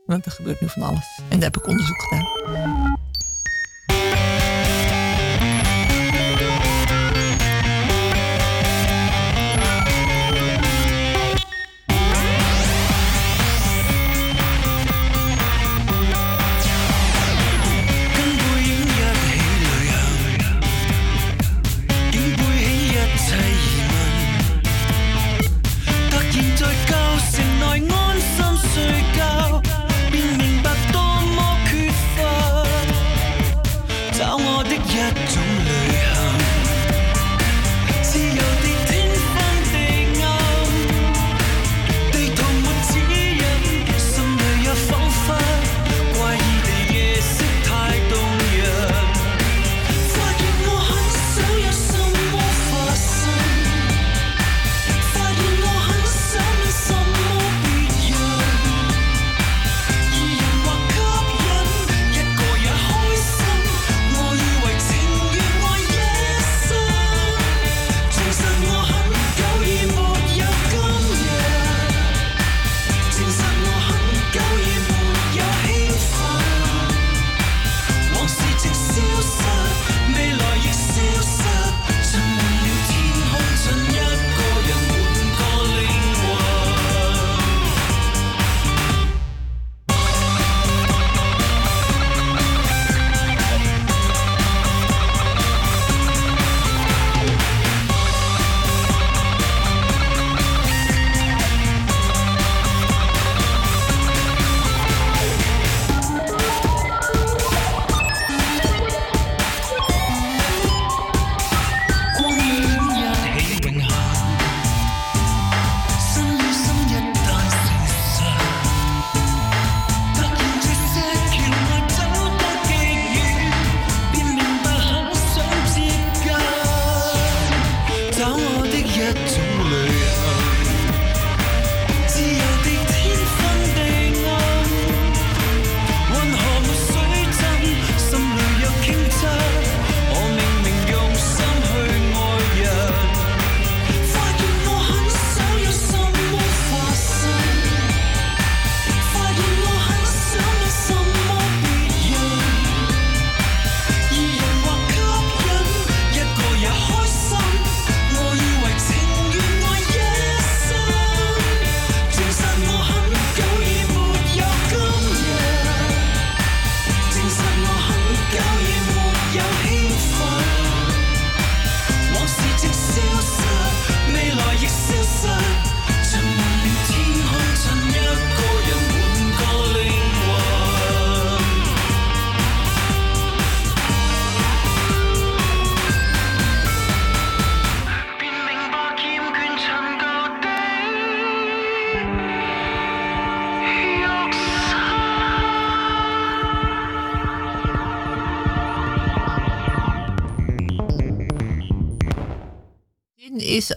Want 0.06 0.26
er 0.26 0.32
gebeurt 0.32 0.62
nu 0.62 0.70
van 0.70 0.82
alles. 0.82 1.20
En 1.30 1.40
daar 1.40 1.52
heb 1.52 1.58
ik 1.58 1.68
onderzoek 1.68 2.02
gedaan. 2.02 2.98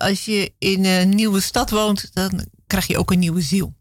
Als 0.09 0.25
je 0.25 0.53
in 0.59 0.85
een 0.85 1.09
nieuwe 1.09 1.41
stad 1.41 1.71
woont, 1.71 2.11
dan 2.13 2.47
krijg 2.67 2.87
je 2.87 2.99
ook 2.99 3.11
een 3.11 3.19
nieuwe 3.19 3.41
ziel. 3.41 3.75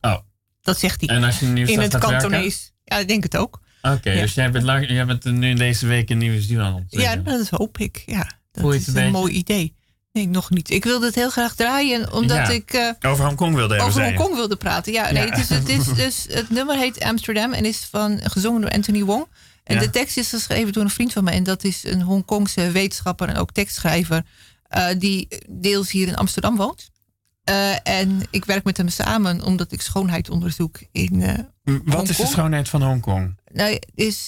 Oh. 0.00 0.16
Dat 0.62 0.78
zegt 0.78 1.00
hij. 1.00 1.16
En 1.16 1.24
als 1.24 1.38
je 1.40 1.46
een 1.46 1.52
nieuwe 1.52 1.72
in 1.72 1.80
het? 1.80 1.98
Kantonees. 1.98 2.72
Ja, 2.84 2.96
ik 2.98 3.08
denk 3.08 3.22
het 3.22 3.36
ook. 3.36 3.60
Oké, 3.82 4.10
Ja. 4.10 4.20
dus 4.20 4.34
jij 4.34 4.50
bent, 4.50 4.64
lang, 4.64 4.88
jij 4.88 5.06
bent 5.06 5.24
nu 5.24 5.54
deze 5.54 5.86
week 5.86 6.10
een 6.10 6.18
nieuwe 6.18 6.40
ziel 6.40 6.60
aan 6.60 6.74
het 6.74 6.84
Ja, 6.88 7.16
dat 7.16 7.48
hoop 7.48 7.78
ik. 7.78 8.02
Ja, 8.06 8.30
dat 8.52 8.74
is 8.74 8.86
een 8.86 9.10
mooi 9.10 9.32
idee. 9.32 9.74
Nee, 10.12 10.28
nog 10.28 10.50
niet. 10.50 10.70
Ik 10.70 10.84
wilde 10.84 11.06
het 11.06 11.14
heel 11.14 11.30
graag 11.30 11.54
draaien, 11.54 12.12
omdat 12.12 12.36
Ja. 12.36 12.48
ik 12.48 12.72
eh, 12.72 13.10
Over 13.10 13.24
Hongkong 13.24 13.54
wilde 13.54 13.80
over. 13.80 14.04
Hongkong 14.04 14.34
wilde 14.34 14.56
praten. 14.56 14.92
Ja, 14.92 15.10
nee, 15.10 15.22
Ja. 15.26 15.30
Het, 15.30 15.38
is, 15.38 15.48
het, 15.48 15.68
is, 15.68 15.84
dus, 16.04 16.26
het 16.28 16.50
nummer 16.50 16.76
heet 16.76 17.00
Amsterdam 17.00 17.52
en 17.52 17.64
is 17.64 17.88
van, 17.90 18.20
gezongen 18.22 18.60
door 18.60 18.70
Anthony 18.70 19.02
Wong. 19.02 19.26
En 19.64 19.74
Ja. 19.74 19.80
de 19.80 19.90
tekst 19.90 20.16
is 20.16 20.28
geschreven 20.28 20.72
door 20.72 20.82
een 20.82 20.90
vriend 20.90 21.12
van 21.12 21.24
mij. 21.24 21.34
En 21.34 21.42
dat 21.42 21.64
is 21.64 21.84
een 21.84 22.02
Hongkongse 22.02 22.70
wetenschapper 22.70 23.28
en 23.28 23.36
ook 23.36 23.52
tekstschrijver. 23.52 24.22
Eh, 24.74 24.98
die 24.98 25.28
deels 25.48 25.90
hier 25.90 26.08
in 26.08 26.16
Amsterdam 26.16 26.56
woont. 26.56 26.90
Eh, 27.44 27.88
en 27.88 28.20
ik 28.30 28.44
werk 28.44 28.64
met 28.64 28.76
hem 28.76 28.88
samen 28.88 29.42
omdat 29.42 29.72
ik 29.72 29.80
schoonheid 29.80 30.30
onderzoek 30.30 30.78
in 30.92 31.16
M, 31.64 31.80
Wat 31.84 32.08
is 32.08 32.16
de 32.16 32.26
schoonheid 32.26 32.68
van 32.68 32.82
Hongkong? 32.82 33.38
nou, 33.52 33.78
is 33.94 34.26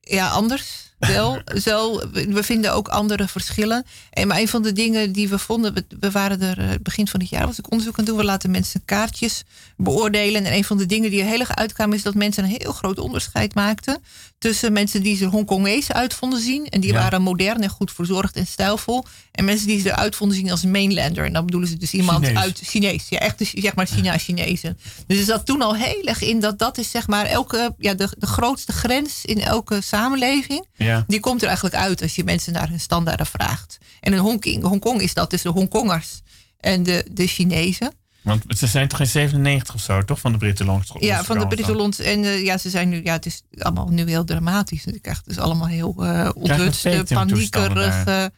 ja, 0.00 0.28
anders. 0.28 0.88
Wel, 0.98 1.40
zo, 1.66 2.00
we 2.12 2.42
vinden 2.42 2.74
ook 2.74 2.88
andere 2.88 3.28
verschillen. 3.28 3.84
En 4.10 4.28
maar 4.28 4.38
een 4.38 4.48
van 4.48 4.62
de 4.62 4.72
dingen 4.72 5.12
die 5.12 5.28
we 5.28 5.38
vonden, 5.38 5.74
we, 5.74 5.84
we 6.00 6.10
waren 6.10 6.40
er 6.40 6.82
begin 6.82 7.08
van 7.08 7.20
het 7.20 7.28
jaar, 7.28 7.46
was 7.46 7.58
ik 7.58 7.70
onderzoek 7.70 7.98
aan 7.98 8.04
doen. 8.04 8.16
We 8.16 8.24
laten 8.24 8.50
mensen 8.50 8.84
kaartjes 8.84 9.44
beoordelen. 9.76 10.44
En 10.44 10.52
een 10.52 10.64
van 10.64 10.78
de 10.78 10.86
dingen 10.86 11.10
die 11.10 11.20
er 11.20 11.28
heel 11.28 11.40
erg 11.40 11.56
uitkwamen, 11.56 11.96
is 11.96 12.02
dat 12.02 12.14
mensen 12.14 12.44
een 12.44 12.56
heel 12.58 12.72
groot 12.72 12.98
onderscheid 12.98 13.54
maakten 13.54 14.02
tussen 14.40 14.72
mensen 14.72 15.02
die 15.02 15.16
ze 15.16 15.24
Hongkongees 15.24 15.92
uit 15.92 16.14
vonden 16.14 16.40
zien. 16.40 16.66
En 16.68 16.80
die 16.80 16.92
Ja. 16.92 16.98
waren 16.98 17.22
modern 17.22 17.62
en 17.62 17.68
goed 17.68 17.92
verzorgd 17.92 18.36
en 18.36 18.46
stijlvol. 18.46 19.04
En 19.32 19.44
mensen 19.44 19.66
die 19.66 19.80
ze 19.80 19.88
eruit 19.88 20.16
vonden 20.16 20.36
zien 20.36 20.50
als 20.50 20.64
mainlander. 20.64 21.24
En 21.24 21.32
dan 21.32 21.44
bedoelen 21.44 21.68
ze 21.68 21.76
dus 21.76 21.92
iemand 21.92 22.24
Chinees. 22.26 22.42
uit 22.42 22.60
Chinees. 22.64 23.08
Ja, 23.08 23.18
echt 23.18 23.38
dus, 23.38 23.50
zeg 23.50 23.74
maar 23.74 23.86
China-Chinezen. 23.86 24.78
Dus 25.06 25.18
er 25.18 25.24
zat 25.24 25.46
toen 25.46 25.62
al 25.62 25.74
heel 25.76 26.04
erg 26.04 26.22
in 26.22 26.40
dat 26.40 26.58
dat 26.58 26.78
is 26.78 26.90
zeg 26.90 27.06
maar 27.06 27.26
elke, 27.26 27.74
ja, 27.78 27.94
de, 27.94 28.08
de 28.18 28.26
grootste 28.26 28.72
grens 28.72 29.24
in 29.24 29.40
elke 29.40 29.80
samenleving. 29.80 30.66
Ja. 30.76 31.04
Die 31.06 31.20
komt 31.20 31.40
er 31.40 31.46
eigenlijk 31.46 31.76
uit 31.76 32.02
als 32.02 32.14
je 32.14 32.24
mensen 32.24 32.52
naar 32.52 32.68
hun 32.68 32.80
standaarden 32.80 33.26
vraagt. 33.26 33.78
En 34.00 34.12
in 34.12 34.18
Hongkong, 34.18 34.62
Hongkong 34.62 35.00
is 35.00 35.14
dat 35.14 35.30
dus 35.30 35.42
de 35.42 35.48
Hongkongers 35.48 36.20
en 36.60 36.82
de, 36.82 37.04
de 37.10 37.26
Chinezen. 37.26 37.92
Want 38.22 38.44
ze 38.48 38.66
zijn 38.66 38.88
toch 38.88 39.00
in 39.00 39.06
97 39.06 39.74
of 39.74 39.80
zo, 39.80 40.04
toch? 40.04 40.20
Van 40.20 40.32
de 40.32 40.38
Britten. 40.38 40.82
Ja, 40.98 41.24
van 41.24 41.38
de 41.38 41.46
Britten 41.46 41.76
Lons. 41.76 41.98
En 41.98 42.24
eh, 42.24 42.44
ja, 42.44 42.58
ze 42.58 42.70
zijn 42.70 42.88
nu, 42.88 43.00
ja, 43.04 43.12
het 43.12 43.26
is 43.26 43.42
allemaal 43.58 43.88
nu 43.88 44.08
heel 44.08 44.24
dramatisch. 44.24 44.84
Je 44.84 45.00
krijgt 45.00 45.24
dus 45.24 45.38
allemaal 45.38 45.66
heel 45.66 45.94
eh 46.04 46.30
onthutste, 46.34 47.04
paniekerige 47.08 48.32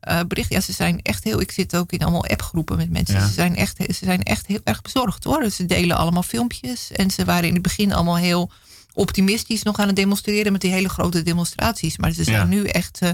eh 0.00 0.20
berichten. 0.28 0.56
Ja, 0.56 0.62
ze 0.62 0.72
zijn 0.72 1.02
echt 1.02 1.24
heel. 1.24 1.40
Ik 1.40 1.50
zit 1.50 1.76
ook 1.76 1.92
in 1.92 2.02
allemaal 2.02 2.26
appgroepen 2.26 2.76
met 2.76 2.90
mensen. 2.90 3.14
Ja. 3.14 3.26
Ze, 3.26 3.32
zijn 3.32 3.56
echt, 3.56 3.76
ze 3.76 4.04
zijn 4.04 4.22
echt 4.22 4.46
heel 4.46 4.60
erg 4.64 4.82
bezorgd 4.82 5.24
hoor. 5.24 5.50
Ze 5.50 5.66
delen 5.66 5.96
allemaal 5.96 6.22
filmpjes. 6.22 6.92
En 6.92 7.10
ze 7.10 7.24
waren 7.24 7.48
in 7.48 7.52
het 7.52 7.62
begin 7.62 7.92
allemaal 7.92 8.16
heel 8.16 8.50
optimistisch 8.92 9.62
nog 9.62 9.78
aan 9.78 9.86
het 9.86 9.96
demonstreren 9.96 10.52
met 10.52 10.60
die 10.60 10.70
hele 10.70 10.88
grote 10.88 11.22
demonstraties. 11.22 11.96
Maar 11.96 12.12
ze 12.12 12.24
zijn 12.24 12.36
Ja. 12.36 12.44
nu 12.44 12.64
echt 12.64 12.98
eh, 13.00 13.10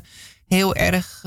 heel 0.48 0.74
erg. 0.74 1.24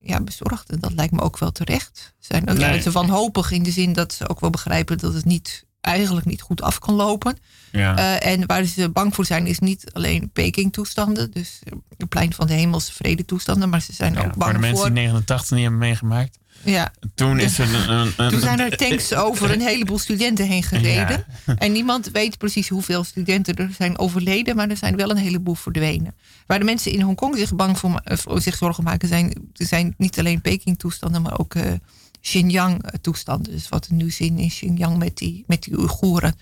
Ja, 0.00 0.20
bezorgd. 0.20 0.70
En 0.70 0.80
dat 0.80 0.92
lijkt 0.92 1.12
me 1.12 1.20
ook 1.20 1.38
wel 1.38 1.52
terecht. 1.52 2.14
Ze 2.18 2.26
zijn 2.32 2.48
ook 2.50 2.56
Nee. 2.56 2.82
wanhopig 2.90 3.50
in 3.50 3.62
de 3.62 3.70
zin 3.70 3.92
dat 3.92 4.12
ze 4.12 4.28
ook 4.28 4.40
wel 4.40 4.50
begrijpen 4.50 4.98
dat 4.98 5.14
het 5.14 5.24
niet, 5.24 5.64
eigenlijk 5.80 6.26
niet 6.26 6.40
goed 6.42 6.62
af 6.62 6.78
kan 6.78 6.94
lopen. 6.94 7.38
Ja. 7.72 7.96
Eh, 8.20 8.32
en 8.32 8.46
waar 8.46 8.64
ze 8.64 8.88
bang 8.90 9.14
voor 9.14 9.24
zijn 9.26 9.46
is 9.46 9.58
niet 9.58 9.92
alleen 9.92 10.30
Peking-toestanden, 10.32 11.30
dus 11.30 11.60
het 11.98 12.08
plein 12.08 12.32
van 12.34 12.46
de 12.46 12.52
hemelse 12.52 12.92
vrede-toestanden, 12.92 13.68
maar 13.68 13.82
ze 13.82 13.92
zijn 13.92 14.12
Ja, 14.12 14.18
ook 14.18 14.24
voor 14.24 14.32
de 14.32 14.38
bang 14.38 14.58
mensen 14.58 14.76
voor. 14.76 14.86
die 14.86 14.94
89 14.94 15.50
niet 15.50 15.60
hebben 15.60 15.78
meegemaakt. 15.80 16.38
Ja, 16.64 16.92
Toen 17.14 17.38
is 17.38 17.58
er 17.58 17.74
een, 17.74 17.90
een, 17.90 18.12
een- 18.16 18.30
toen 18.30 18.40
zijn 18.40 18.60
er 18.60 18.76
tanks 18.76 19.14
over 19.26 19.50
een 19.50 19.60
heleboel 19.60 19.98
studenten 19.98 20.46
heen 20.46 20.62
gereden. 20.62 21.24
Ja. 21.46 21.54
En 21.56 21.72
niemand 21.72 22.10
weet 22.10 22.38
precies 22.38 22.68
hoeveel 22.68 23.04
studenten 23.04 23.54
er 23.56 23.70
zijn 23.78 23.98
overleden, 23.98 24.56
maar 24.56 24.68
er 24.70 24.76
zijn 24.76 24.96
wel 24.96 25.10
een 25.10 25.16
heleboel 25.16 25.54
verdwenen. 25.54 26.14
Waar 26.46 26.58
de 26.58 26.64
mensen 26.64 26.92
in 26.92 27.00
Hongkong 27.00 27.36
zich 27.36 27.54
bang 27.54 27.78
voor, 27.78 28.00
eh, 28.04 28.16
voor 28.16 28.40
zich 28.40 28.56
zorgen 28.56 28.84
maken, 28.84 29.08
zijn, 29.08 29.32
zijn 29.52 29.94
niet 29.98 30.18
alleen 30.18 30.40
Peking-toestanden, 30.40 31.22
maar 31.22 31.38
ook 31.38 31.54
eh, 31.54 31.72
Xinjiang-toestanden. 32.20 33.52
Dus 33.52 33.68
wat 33.68 33.86
er 33.86 33.94
nu 33.94 34.10
zin 34.10 34.38
in 34.38 34.48
Xinjiang 34.48 34.98
met 34.98 35.16
die, 35.16 35.44
met 35.46 35.62
die 35.62 35.78
Oeigoeren. 35.78 36.34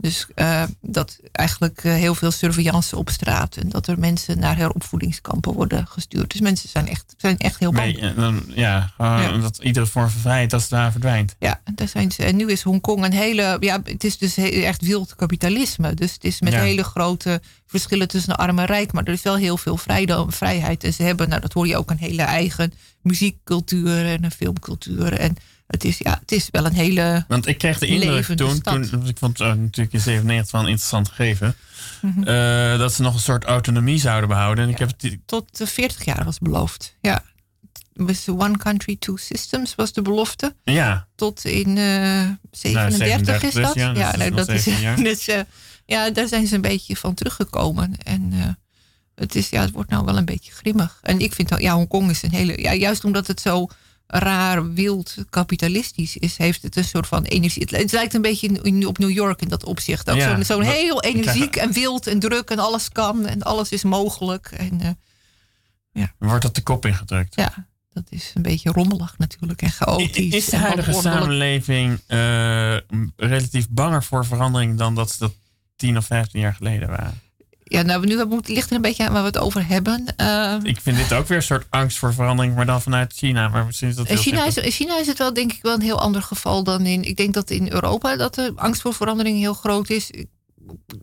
Dus 0.00 0.26
eh, 0.34 0.62
dat 0.80 1.18
eigenlijk 1.32 1.84
eh, 1.84 1.92
heel 1.92 2.14
veel 2.14 2.30
surveillance 2.30 2.96
op 2.96 3.10
straat 3.10 3.56
en 3.56 3.68
dat 3.68 3.86
er 3.86 3.98
mensen 3.98 4.38
naar 4.38 4.56
heropvoedingskampen 4.56 5.52
worden 5.52 5.86
gestuurd. 5.86 6.30
Dus 6.32 6.40
mensen 6.40 6.68
zijn 6.68 6.88
echt, 6.88 7.14
zijn 7.16 7.38
echt 7.38 7.58
heel 7.58 7.72
bang. 7.72 7.92
Nee, 8.00 8.00
en 8.10 8.14
dan- 8.14 8.42
ja, 8.48 8.92
dat 9.40 9.58
iedere 9.62 9.86
vorm 9.86 10.08
van 10.08 10.20
vrijheid 10.20 10.52
als 10.52 10.62
het 10.62 10.70
daar 10.70 10.90
verdwijnt. 10.90 11.34
Ja, 11.38 11.60
daar 11.74 11.88
zijn 11.88 12.12
ze. 12.12 12.24
En 12.24 12.36
nu 12.36 12.50
is 12.50 12.62
Hongkong 12.62 13.04
een 13.04 13.12
hele. 13.12 13.56
Ja, 13.60 13.80
het 13.84 14.04
is 14.04 14.18
dus 14.18 14.36
echt 14.36 14.82
wild 14.82 15.14
kapitalisme. 15.16 15.94
Dus 15.94 16.12
het 16.12 16.24
is 16.24 16.40
met 16.40 16.52
Ja. 16.52 16.60
hele 16.60 16.84
grote 16.84 17.40
verschillen 17.66 18.08
tussen 18.08 18.36
arm 18.36 18.58
en 18.58 18.64
rijk. 18.66 18.92
Maar 18.92 19.04
er 19.04 19.12
is 19.12 19.22
wel 19.22 19.36
heel 19.36 19.56
veel 19.56 19.76
vrijdom, 19.76 20.32
vrijheid. 20.32 20.84
En 20.84 20.92
ze 20.92 21.02
hebben, 21.02 21.28
nou, 21.28 21.40
dat 21.40 21.52
hoor 21.52 21.66
je 21.66 21.76
ook, 21.76 21.90
een 21.90 21.98
hele 21.98 22.22
eigen 22.22 22.72
muziekcultuur 23.02 24.06
en 24.06 24.24
een 24.24 24.30
filmcultuur. 24.30 25.12
En 25.12 25.36
het 25.68 25.84
is, 25.84 25.98
ja, 25.98 26.18
het 26.20 26.32
is 26.32 26.48
wel 26.50 26.66
een 26.66 26.72
hele. 26.72 27.24
Want 27.28 27.46
ik 27.46 27.58
kreeg 27.58 27.78
de 27.78 27.86
indruk 27.86 28.24
toen, 28.36 28.60
toen, 28.60 29.06
ik 29.06 29.18
vond 29.18 29.38
het 29.38 29.48
eh, 29.48 29.54
natuurlijk 29.54 29.92
in 29.94 30.00
97 30.00 30.50
wel 30.52 30.60
een 30.60 30.66
interessant 30.68 31.08
gegeven, 31.08 31.54
Mhm. 32.02 32.22
eh, 32.22 32.78
dat 32.78 32.92
ze 32.94 33.02
nog 33.02 33.14
een 33.14 33.20
soort 33.20 33.44
autonomie 33.44 33.98
zouden 33.98 34.28
behouden. 34.28 34.64
En 34.64 34.70
ik 34.70 34.78
heb 34.78 34.92
het, 34.98 35.16
Tot 35.26 35.58
de 35.58 35.66
40 35.66 36.04
jaar 36.04 36.24
was 36.24 36.38
beloofd. 36.38 36.94
Ja. 37.00 37.22
Was 37.92 38.28
one 38.28 38.56
country, 38.56 38.96
two 38.98 39.16
systems 39.16 39.74
was 39.74 39.92
de 39.92 40.02
belofte. 40.02 40.54
ja, 40.64 41.06
Tot 41.14 41.44
in 41.44 41.78
eh 41.78 42.24
37 42.50 42.96
37 42.96 43.42
is 43.42 43.54
dus, 43.54 43.64
dat. 43.64 43.74
ja, 43.74 43.92
dus 43.92 44.02
dat 44.02 44.12
is 44.12 44.18
nee, 44.18 44.30
nog 44.30 44.38
dat 44.38 44.48
is. 44.48 44.62
17 44.62 44.84
jaar. 44.88 44.96
Dus, 45.10 45.28
eh, 45.28 45.40
ja, 45.86 46.10
daar 46.10 46.28
zijn 46.28 46.46
ze 46.46 46.54
een 46.54 46.60
beetje 46.60 46.96
van 46.96 47.14
teruggekomen. 47.14 47.96
En 48.02 48.30
eh, 48.32 48.46
het, 49.14 49.34
is, 49.34 49.48
ja, 49.48 49.60
het 49.60 49.70
wordt 49.70 49.90
nou 49.90 50.04
wel 50.04 50.16
een 50.16 50.24
beetje 50.24 50.52
grimmig. 50.52 50.98
En 51.02 51.18
ik 51.20 51.32
vind, 51.34 51.54
ja, 51.58 51.74
Hongkong 51.74 52.10
is 52.10 52.22
een 52.22 52.30
hele. 52.32 52.60
Ja, 52.60 52.74
juist 52.74 53.04
omdat 53.04 53.26
het 53.26 53.40
zo 53.40 53.68
raar, 54.10 54.72
wild, 54.72 55.14
kapitalistisch 55.30 56.16
is, 56.16 56.36
heeft 56.36 56.62
het 56.62 56.76
een 56.76 56.84
soort 56.84 57.06
van 57.06 57.24
energie. 57.24 57.66
Het, 57.70 57.92
lijkt 57.92 58.14
een 58.14 58.22
beetje 58.22 58.86
op 58.86 58.98
New 58.98 59.10
York 59.10 59.40
in 59.40 59.48
dat 59.48 59.64
opzicht. 59.64 60.10
Ook 60.10 60.16
Ja, 60.16 60.42
zo'n 60.42 60.62
heel 60.62 61.02
energiek 61.02 61.56
en 61.56 61.72
wild 61.72 62.06
en 62.06 62.18
druk 62.18 62.50
en 62.50 62.58
alles 62.58 62.88
kan 62.88 63.26
en 63.26 63.42
alles 63.42 63.70
is 63.70 63.82
mogelijk. 63.82 64.46
En 64.46 64.80
eh, 64.80 66.04
wordt 66.18 66.42
dat 66.42 66.54
de 66.54 66.62
kop 66.62 66.86
ingedrukt. 66.86 67.34
ja, 67.34 67.66
dat 67.92 68.04
is 68.08 68.32
een 68.34 68.42
beetje 68.42 68.70
rommelig 68.72 69.18
natuurlijk 69.18 69.62
en 69.62 69.70
chaotisch. 69.70 70.34
Is 70.34 70.44
de 70.44 70.56
huidige 70.56 70.92
samenleving 70.92 72.00
eh, 72.06 72.76
relatief 73.16 73.68
banger 73.68 74.04
voor 74.04 74.26
verandering 74.26 74.78
dan 74.78 74.94
dat 74.94 75.10
ze 75.10 75.18
dat 75.18 75.32
10 75.76 75.96
of 75.96 76.06
15 76.06 76.40
jaar 76.40 76.54
geleden 76.54 76.88
waren? 76.88 77.20
Ja, 77.70 77.82
nou, 77.82 78.06
nu 78.06 78.24
moet- 78.24 78.46
het 78.46 78.48
ligt 78.48 78.70
er 78.70 78.76
een 78.76 78.82
beetje 78.82 79.06
aan 79.06 79.12
waar 79.12 79.20
we 79.20 79.26
het 79.26 79.38
over 79.38 79.66
hebben. 79.68 80.04
Eh, 80.16 80.56
Ik 80.62 80.80
vind 80.80 80.96
dit 80.96 81.12
ook 81.12 81.26
weer 81.28 81.36
een 81.36 81.42
soort 81.42 81.66
angst 81.70 81.98
voor 81.98 82.14
verandering, 82.14 82.54
maar 82.54 82.66
dan 82.66 82.82
vanuit 82.82 83.12
China. 83.12 83.48
Maar 83.48 83.66
misschien 83.66 83.88
is 83.88 83.94
dat 83.94 84.06
in, 84.08 84.12
heel 84.14 84.22
China 84.22 84.46
is, 84.46 84.56
in 84.56 84.70
China 84.70 84.98
is 84.98 85.06
het 85.06 85.18
wel, 85.18 85.32
denk 85.34 85.52
ik, 85.52 85.58
wel 85.62 85.74
een 85.74 85.80
heel 85.80 86.00
ander 86.00 86.22
geval 86.22 86.64
dan 86.64 86.86
in. 86.86 87.02
Ik 87.02 87.16
denk 87.16 87.34
dat 87.34 87.50
in 87.50 87.72
Europa 87.72 88.16
dat 88.16 88.34
de 88.34 88.52
angst 88.56 88.80
voor 88.80 88.94
verandering 88.94 89.38
heel 89.38 89.54
groot 89.54 89.90
is. 89.90 90.10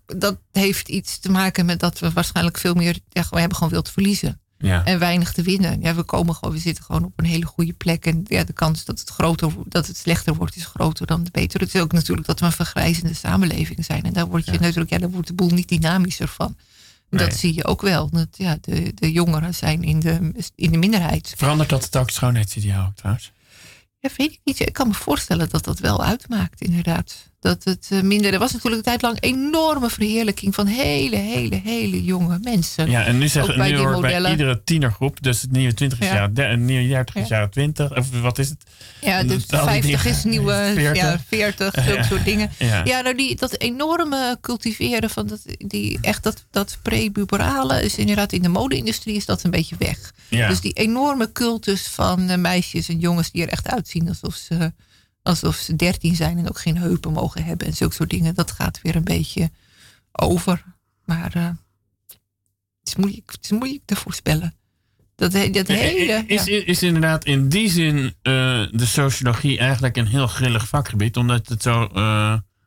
Dat 0.05 0.37
heeft 0.51 0.89
iets 0.89 1.19
te 1.19 1.31
maken 1.31 1.65
met 1.65 1.79
dat 1.79 1.99
we 1.99 2.11
waarschijnlijk 2.11 2.57
veel 2.57 2.73
meer. 2.73 2.97
Ja, 3.09 3.23
we 3.29 3.39
hebben 3.39 3.57
gewoon 3.57 3.73
veel 3.73 3.81
te 3.81 3.91
verliezen 3.91 4.39
Ja. 4.57 4.85
en 4.85 4.99
weinig 4.99 5.31
te 5.33 5.41
winnen. 5.41 5.81
Ja, 5.81 5.95
we 5.95 6.03
komen 6.03 6.35
gewoon, 6.35 6.53
we 6.53 6.59
zitten 6.59 6.83
gewoon 6.83 7.03
op 7.03 7.11
een 7.15 7.25
hele 7.25 7.45
goede 7.45 7.73
plek. 7.73 8.05
En 8.05 8.21
ja, 8.27 8.43
de 8.43 8.53
kans 8.53 8.85
dat 8.85 8.99
het 8.99 9.09
groter, 9.09 9.51
dat 9.65 9.87
het 9.87 9.97
slechter 9.97 10.35
wordt, 10.35 10.55
is 10.55 10.65
groter 10.65 11.05
dan 11.07 11.23
de 11.23 11.31
beter. 11.31 11.59
Het 11.59 11.73
is 11.75 11.81
ook 11.81 11.91
natuurlijk 11.91 12.27
dat 12.27 12.39
we 12.39 12.45
een 12.45 12.51
vergrijzende 12.51 13.13
samenleving 13.13 13.85
zijn. 13.85 14.03
En 14.03 14.13
daar 14.13 14.27
word 14.27 14.45
je 14.45 14.51
Ja. 14.51 14.59
natuurlijk, 14.59 14.89
ja, 14.91 14.97
daar 14.97 15.11
wordt 15.11 15.27
de 15.27 15.33
boel 15.33 15.49
niet 15.49 15.67
dynamischer 15.69 16.27
van. 16.27 16.55
Dat 17.09 17.33
zie 17.35 17.53
je 17.55 17.65
ook 17.65 17.81
wel. 17.81 18.09
Dat, 18.09 18.27
ja, 18.31 18.57
de, 18.61 18.91
de 18.95 19.11
jongeren 19.11 19.53
zijn 19.55 19.83
in 19.83 19.99
de, 19.99 20.31
in 20.55 20.71
de 20.71 20.77
minderheid. 20.77 21.33
Verandert 21.37 21.69
dat 21.69 21.83
het 21.83 21.95
ook 21.95 22.05
het 22.05 22.13
schoonheidsideaal 22.15 22.85
ook 22.87 22.95
trouwens? 22.95 23.31
Ja, 24.05 24.11
weet 24.17 24.31
ik 24.31 24.39
niet. 24.43 24.59
Ik 24.59 24.73
kan 24.73 24.87
me 24.87 24.93
voorstellen 24.93 25.49
dat 25.49 25.63
dat 25.63 25.79
wel 25.79 26.03
uitmaakt, 26.03 26.61
inderdaad. 26.61 27.29
Dat 27.39 27.63
het 27.63 27.87
eh, 27.89 28.01
minder. 28.01 28.33
Er 28.33 28.39
was 28.39 28.51
natuurlijk 28.51 28.77
een 28.85 28.91
tijd 28.91 29.01
lang 29.01 29.17
enorme 29.19 29.89
verheerlijking 29.89 30.55
van 30.55 30.67
hele, 30.67 31.15
hele, 31.15 31.61
hele 31.63 32.03
jonge 32.03 32.39
mensen. 32.41 32.89
Ja, 32.89 33.05
en 33.05 33.17
nu, 33.17 33.27
zeggen, 33.27 33.59
nu 33.59 33.77
hoort 33.77 34.01
bij 34.01 34.29
iedere 34.31 34.63
tienergroep, 34.63 35.23
dus 35.23 35.41
het 35.41 35.51
nieuwe 35.51 35.73
20 35.73 35.99
is 35.99 36.07
Ja. 36.07 36.13
jaar, 36.13 36.33
de, 36.33 36.43
een 36.43 36.65
nieuwe 36.65 36.87
30 36.87 37.15
is 37.15 37.27
Ja. 37.27 37.37
jaar 37.37 37.49
20, 37.49 37.95
of 37.97 38.21
wat 38.21 38.39
is 38.39 38.49
het? 38.49 38.63
Ja, 39.01 39.23
dus 39.23 39.51
al 39.51 39.59
die 39.59 39.67
50 39.81 40.01
dingen. 40.03 40.17
is 40.17 40.23
nieuwe 40.23 40.71
40. 40.75 41.01
Ja, 41.03 41.19
40, 41.27 41.75
Ja. 41.75 41.83
zulke 41.83 42.03
soort 42.03 42.25
dingen. 42.25 42.51
Ja. 42.59 42.81
Ja, 42.83 43.01
nou 43.01 43.15
die, 43.15 43.35
dat 43.35 43.59
enorme 43.59 44.37
cultiveren 44.41 45.09
van 45.09 45.27
dat, 45.27 45.41
die, 45.57 45.97
echt 46.01 46.23
dat, 46.23 46.45
dat 46.51 46.77
prepuberale 46.81 47.83
is 47.83 47.95
inderdaad 47.97 48.31
in 48.33 48.41
de 48.41 48.49
mode-industrie 48.49 49.15
is 49.15 49.25
dat 49.25 49.43
een 49.43 49.51
beetje 49.51 49.75
weg. 49.79 50.13
Ja. 50.29 50.47
Dus 50.47 50.61
die 50.61 50.73
enorme 50.73 51.31
cultus 51.31 51.87
van 51.87 52.29
eh, 52.29 52.37
meisjes 52.37 52.89
en 52.89 52.99
jongens 52.99 53.31
die 53.31 53.43
er 53.43 53.49
echt 53.49 53.67
uitzien 53.67 54.07
alsof 54.07 54.35
ze, 54.35 54.73
alsof 55.21 55.55
ze 55.55 55.75
13 55.75 56.15
zijn 56.15 56.37
en 56.37 56.49
ook 56.49 56.59
geen 56.59 56.77
heupen 56.77 57.11
mogen 57.11 57.43
hebben 57.43 57.67
en 57.67 57.73
zulke 57.73 57.95
soort 57.95 58.09
dingen, 58.09 58.35
dat 58.35 58.51
gaat 58.51 58.79
weer 58.81 58.95
een 58.95 59.03
beetje 59.03 59.51
over. 60.11 60.63
Maar 61.05 61.35
eh, 61.35 61.49
het, 62.07 62.17
is 62.83 62.95
moeilijk, 62.95 63.31
het 63.31 63.43
is 63.43 63.51
moeilijk 63.51 63.83
te 63.85 63.95
voorspellen. 63.95 64.55
Dat, 65.15 65.31
dat 65.31 65.67
hele. 65.67 66.23
Is, 66.27 66.45
ja. 66.45 66.61
is 66.65 66.83
inderdaad 66.83 67.25
in 67.25 67.49
die 67.49 67.69
zin 67.69 68.13
eh, 68.21 68.33
de 68.71 68.85
sociologie 68.85 69.57
eigenlijk 69.57 69.97
een 69.97 70.07
heel 70.07 70.27
grillig 70.27 70.67
vakgebied, 70.67 71.17
omdat 71.17 71.47
het 71.47 71.61
zo 71.61 71.89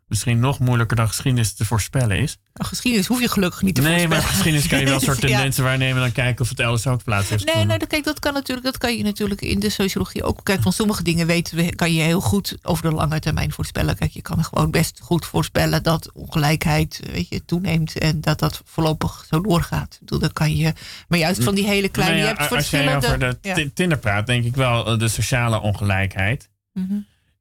misschien 0.09 0.38
nog 0.38 0.59
moeilijker 0.59 0.96
dan 0.96 1.09
geschiedenis 1.09 1.54
te 1.54 1.64
voorspellen 1.64 2.18
is. 2.18 2.38
Nou, 2.54 2.68
geschiedenis 2.68 3.06
hoef 3.06 3.20
je 3.20 3.28
gelukkig 3.28 3.62
niet 3.62 3.74
te 3.74 3.80
Nee, 3.80 3.90
voorspellen. 3.90 4.22
maar 4.22 4.28
geschiedenis 4.32 4.66
kan 4.68 4.78
je 4.78 4.84
wel 4.84 4.94
een 4.94 5.00
soort 5.00 5.20
Ja. 5.22 5.26
tendensen 5.28 5.64
waarnemen 5.64 5.94
en 5.96 6.00
dan 6.02 6.12
kijken 6.12 6.40
of 6.42 6.48
het 6.48 6.61
elders 6.61 6.86
ook 6.86 7.04
plaats 7.04 7.28
heeft 7.28 7.54
Nee, 7.54 7.64
nee, 7.64 7.78
dat- 7.78 7.88
kijk, 7.88 8.04
dat 8.04 8.18
kan 8.18 8.32
natuurlijk, 8.32 8.66
dat 8.66 8.78
kan 8.78 8.96
je 8.96 9.02
natuurlijk 9.02 9.40
in 9.40 9.61
de 9.61 9.70
sociologie 9.70 10.22
ook. 10.22 10.40
Kijk, 10.42 10.62
van 10.62 10.72
sommige 10.72 11.02
dingen 11.02 11.26
weten 11.26 11.56
we, 11.56 11.74
kan 11.74 11.92
je 11.94 12.02
heel 12.02 12.20
goed 12.20 12.56
over 12.62 12.82
de 12.90 12.96
lange 12.96 13.18
termijn 13.20 13.52
voorspellen. 13.52 13.96
Kijk, 13.96 14.11
je 14.11 14.22
kan 14.22 14.44
gewoon 14.44 14.70
best 14.70 15.00
goed 15.02 15.26
voorspellen 15.26 15.82
dat 15.82 16.12
ongelijkheid, 16.12 17.00
weet 17.12 17.28
je, 17.28 17.44
toeneemt 17.44 17.98
en 17.98 18.20
dat 18.20 18.38
dat 18.38 18.62
voorlopig 18.64 19.26
zo 19.30 19.40
doorgaat. 19.40 19.96
Bedoel, 20.00 20.18
dat 20.18 20.32
kan 20.32 20.56
je. 20.56 20.72
Maar 21.09 21.18
juist 21.18 21.44
van 21.44 21.54
die 21.54 21.66
hele 21.66 21.88
kleine, 21.88 22.14
Nou 22.16 22.26
ja, 22.26 22.32
je 22.32 22.38
hebt 22.38 22.50
als 22.52 22.61
verschillende. 22.66 23.06
over 23.06 23.18
de 23.18 23.38
ja. 23.42 23.54
Ti- 23.54 23.72
Tinder 23.74 23.98
praat, 23.98 24.26
denk 24.26 24.44
ik 24.44 24.54
wel, 24.56 24.86
eh, 24.86 24.98
de 24.98 25.09
sociale 25.09 25.61
ongelijkheid 25.61 26.48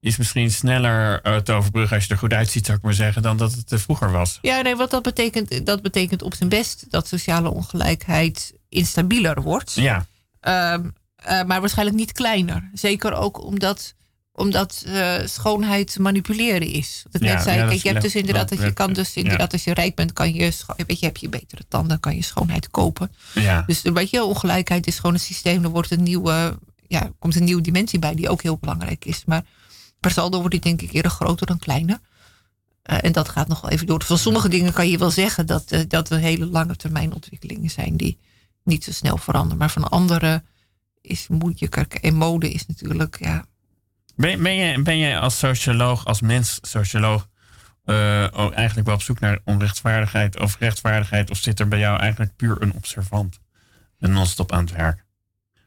Is 0.08 0.18
misschien 0.18 0.52
sneller 0.52 1.22
eh, 1.22 1.36
te 1.38 1.52
overbruggen 1.54 1.96
als 1.96 2.06
je 2.06 2.12
er 2.14 2.20
goed 2.20 2.34
uitziet, 2.34 2.66
zou 2.66 2.78
ik 2.78 2.84
maar 2.84 2.94
zeggen, 2.94 3.22
dan 3.22 3.38
dat 3.38 3.52
het 3.54 3.72
eh, 3.72 3.80
vroeger 3.80 4.12
was. 4.12 4.40
Ja, 4.42 4.62
nee, 4.62 4.76
wat 4.76 4.92
dat 4.92 5.04
betekent, 5.04 5.66
dat 5.66 5.82
betekent 5.82 6.22
op 6.22 6.34
zijn 6.34 6.50
best 6.50 6.86
dat 6.90 7.08
sociale 7.08 7.50
ongelijkheid 7.50 8.54
instabieler 8.70 9.42
wordt. 9.42 9.74
Ja, 9.74 10.06
Ehm, 10.40 10.90
eh, 11.16 11.44
maar 11.44 11.60
waarschijnlijk 11.60 11.98
niet 11.98 12.12
kleiner. 12.12 12.70
Zeker 12.74 13.14
ook 13.14 13.44
omdat 13.44 13.96
omdat 14.32 14.86
schoonheid 15.26 16.00
manipuleren 16.00 16.68
is. 16.68 17.04
Ik 17.12 17.24
Ja, 17.24 17.34
net 17.34 17.44
zei, 17.44 17.56
ja, 17.56 17.62
dat 17.62 17.72
kijk, 17.72 17.84
je 17.84 17.90
hebt 17.90 18.02
dus 18.02 18.16
inderdaad 18.16 18.50
dat 18.50 18.58
je 18.58 18.64
dat- 18.64 18.74
kan 18.74 18.94
dus 18.94 19.14
ja. 19.14 19.22
inderdaad 19.22 19.54
als 19.54 19.64
je 19.64 19.74
rijk 19.74 19.96
bent, 19.96 20.14
kan 20.14 20.34
je, 20.34 20.52
weet 20.88 21.00
je, 21.00 21.06
heb 21.06 21.18
je 21.18 21.30
betere 21.30 21.62
tanden, 21.68 22.00
kan 22.00 22.16
je 22.16 22.22
schoonheid 22.24 22.70
kopen. 22.70 23.12
Ja. 23.34 23.64
Dus 23.68 23.86
een 23.86 23.94
beetje 23.94 24.24
ongelijkheid 24.24 24.88
is 24.88 24.96
gewoon 24.96 25.14
een 25.14 25.20
systeem. 25.20 25.64
Er 25.64 25.70
wordt 25.70 25.92
een 25.92 26.04
nieuwe, 26.04 26.58
ja, 26.88 27.12
komt 27.20 27.36
een 27.36 27.44
nieuwe 27.44 27.62
dimensie 27.62 28.00
bij 28.00 28.16
die 28.16 28.30
ook 28.30 28.42
heel 28.42 28.58
belangrijk 28.58 29.06
is. 29.06 29.24
Maar 29.26 29.44
per 30.00 30.12
saldo 30.12 30.38
wordt 30.38 30.52
die 30.52 30.62
denk 30.62 30.82
ik 30.82 30.92
eerder 30.92 31.12
groter 31.12 31.48
dan 31.48 31.60
kleiner. 31.60 32.00
Eh, 32.82 32.98
en 33.02 33.12
dat 33.12 33.30
gaat 33.30 33.48
nog 33.48 33.62
wel 33.62 33.72
even 33.72 33.88
door. 33.88 34.04
Van 34.04 34.18
sommige 34.18 34.50
dingen 34.50 34.74
kan 34.74 34.90
je 34.90 34.98
wel 34.98 35.12
zeggen 35.12 35.46
dat, 35.46 35.72
eh, 35.72 35.82
dat 35.88 36.10
er 36.10 36.18
hele 36.18 36.46
lange 36.46 36.76
termijn 36.76 37.14
ontwikkelingen 37.14 37.70
zijn 37.70 37.98
die 37.98 38.20
niet 38.64 38.84
zo 38.84 38.92
snel 38.92 39.18
veranderen. 39.18 39.58
Maar 39.58 39.70
van 39.70 39.90
andere 39.90 40.44
is 41.02 41.28
moeilijker. 41.28 41.88
En 42.02 42.16
mode 42.16 42.52
is 42.52 42.66
natuurlijk, 42.66 43.18
ja, 43.20 43.46
Ben, 44.16 44.44
ben, 44.44 44.56
jij, 44.56 44.82
ben 44.82 44.98
jij 44.98 45.20
als 45.20 45.38
socioloog, 45.38 46.06
als 46.06 46.22
mens 46.22 46.60
socioloog, 46.62 47.28
eh, 47.84 48.28
ook 48.32 48.54
eigenlijk 48.54 48.88
wel 48.88 48.96
op 48.96 49.02
zoek 49.02 49.20
naar 49.20 49.40
onrechtvaardigheid 49.44 50.40
of 50.40 50.58
rechtvaardigheid? 50.60 51.30
Of 51.30 51.38
zit 51.38 51.60
er 51.60 51.68
bij 51.68 51.80
jou 51.80 52.00
eigenlijk 52.00 52.36
puur 52.36 52.62
een 52.62 52.74
observant? 52.74 53.40
En 54.00 54.12
non-stop 54.12 54.52
aan 54.52 54.64
het 54.66 54.72
werk? 54.72 55.06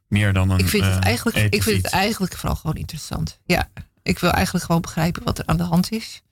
Meer 0.08 0.32
dan 0.32 0.50
een. 0.50 0.58
ik 0.58 0.68
vind, 0.68 0.84
het 0.84 1.04
eigenlijk, 1.04 1.54
ik 1.54 1.62
vind 1.62 1.82
het 1.82 1.92
eigenlijk 1.92 2.36
vooral 2.36 2.56
gewoon 2.56 2.76
interessant. 2.76 3.40
Ja, 3.44 3.68
ik 4.02 4.18
wil 4.18 4.30
eigenlijk 4.30 4.64
gewoon 4.64 4.80
begrijpen 4.80 5.22
wat 5.24 5.38
er 5.38 5.46
aan 5.46 5.56
de 5.56 5.62
hand 5.62 5.92
is. 5.92 6.22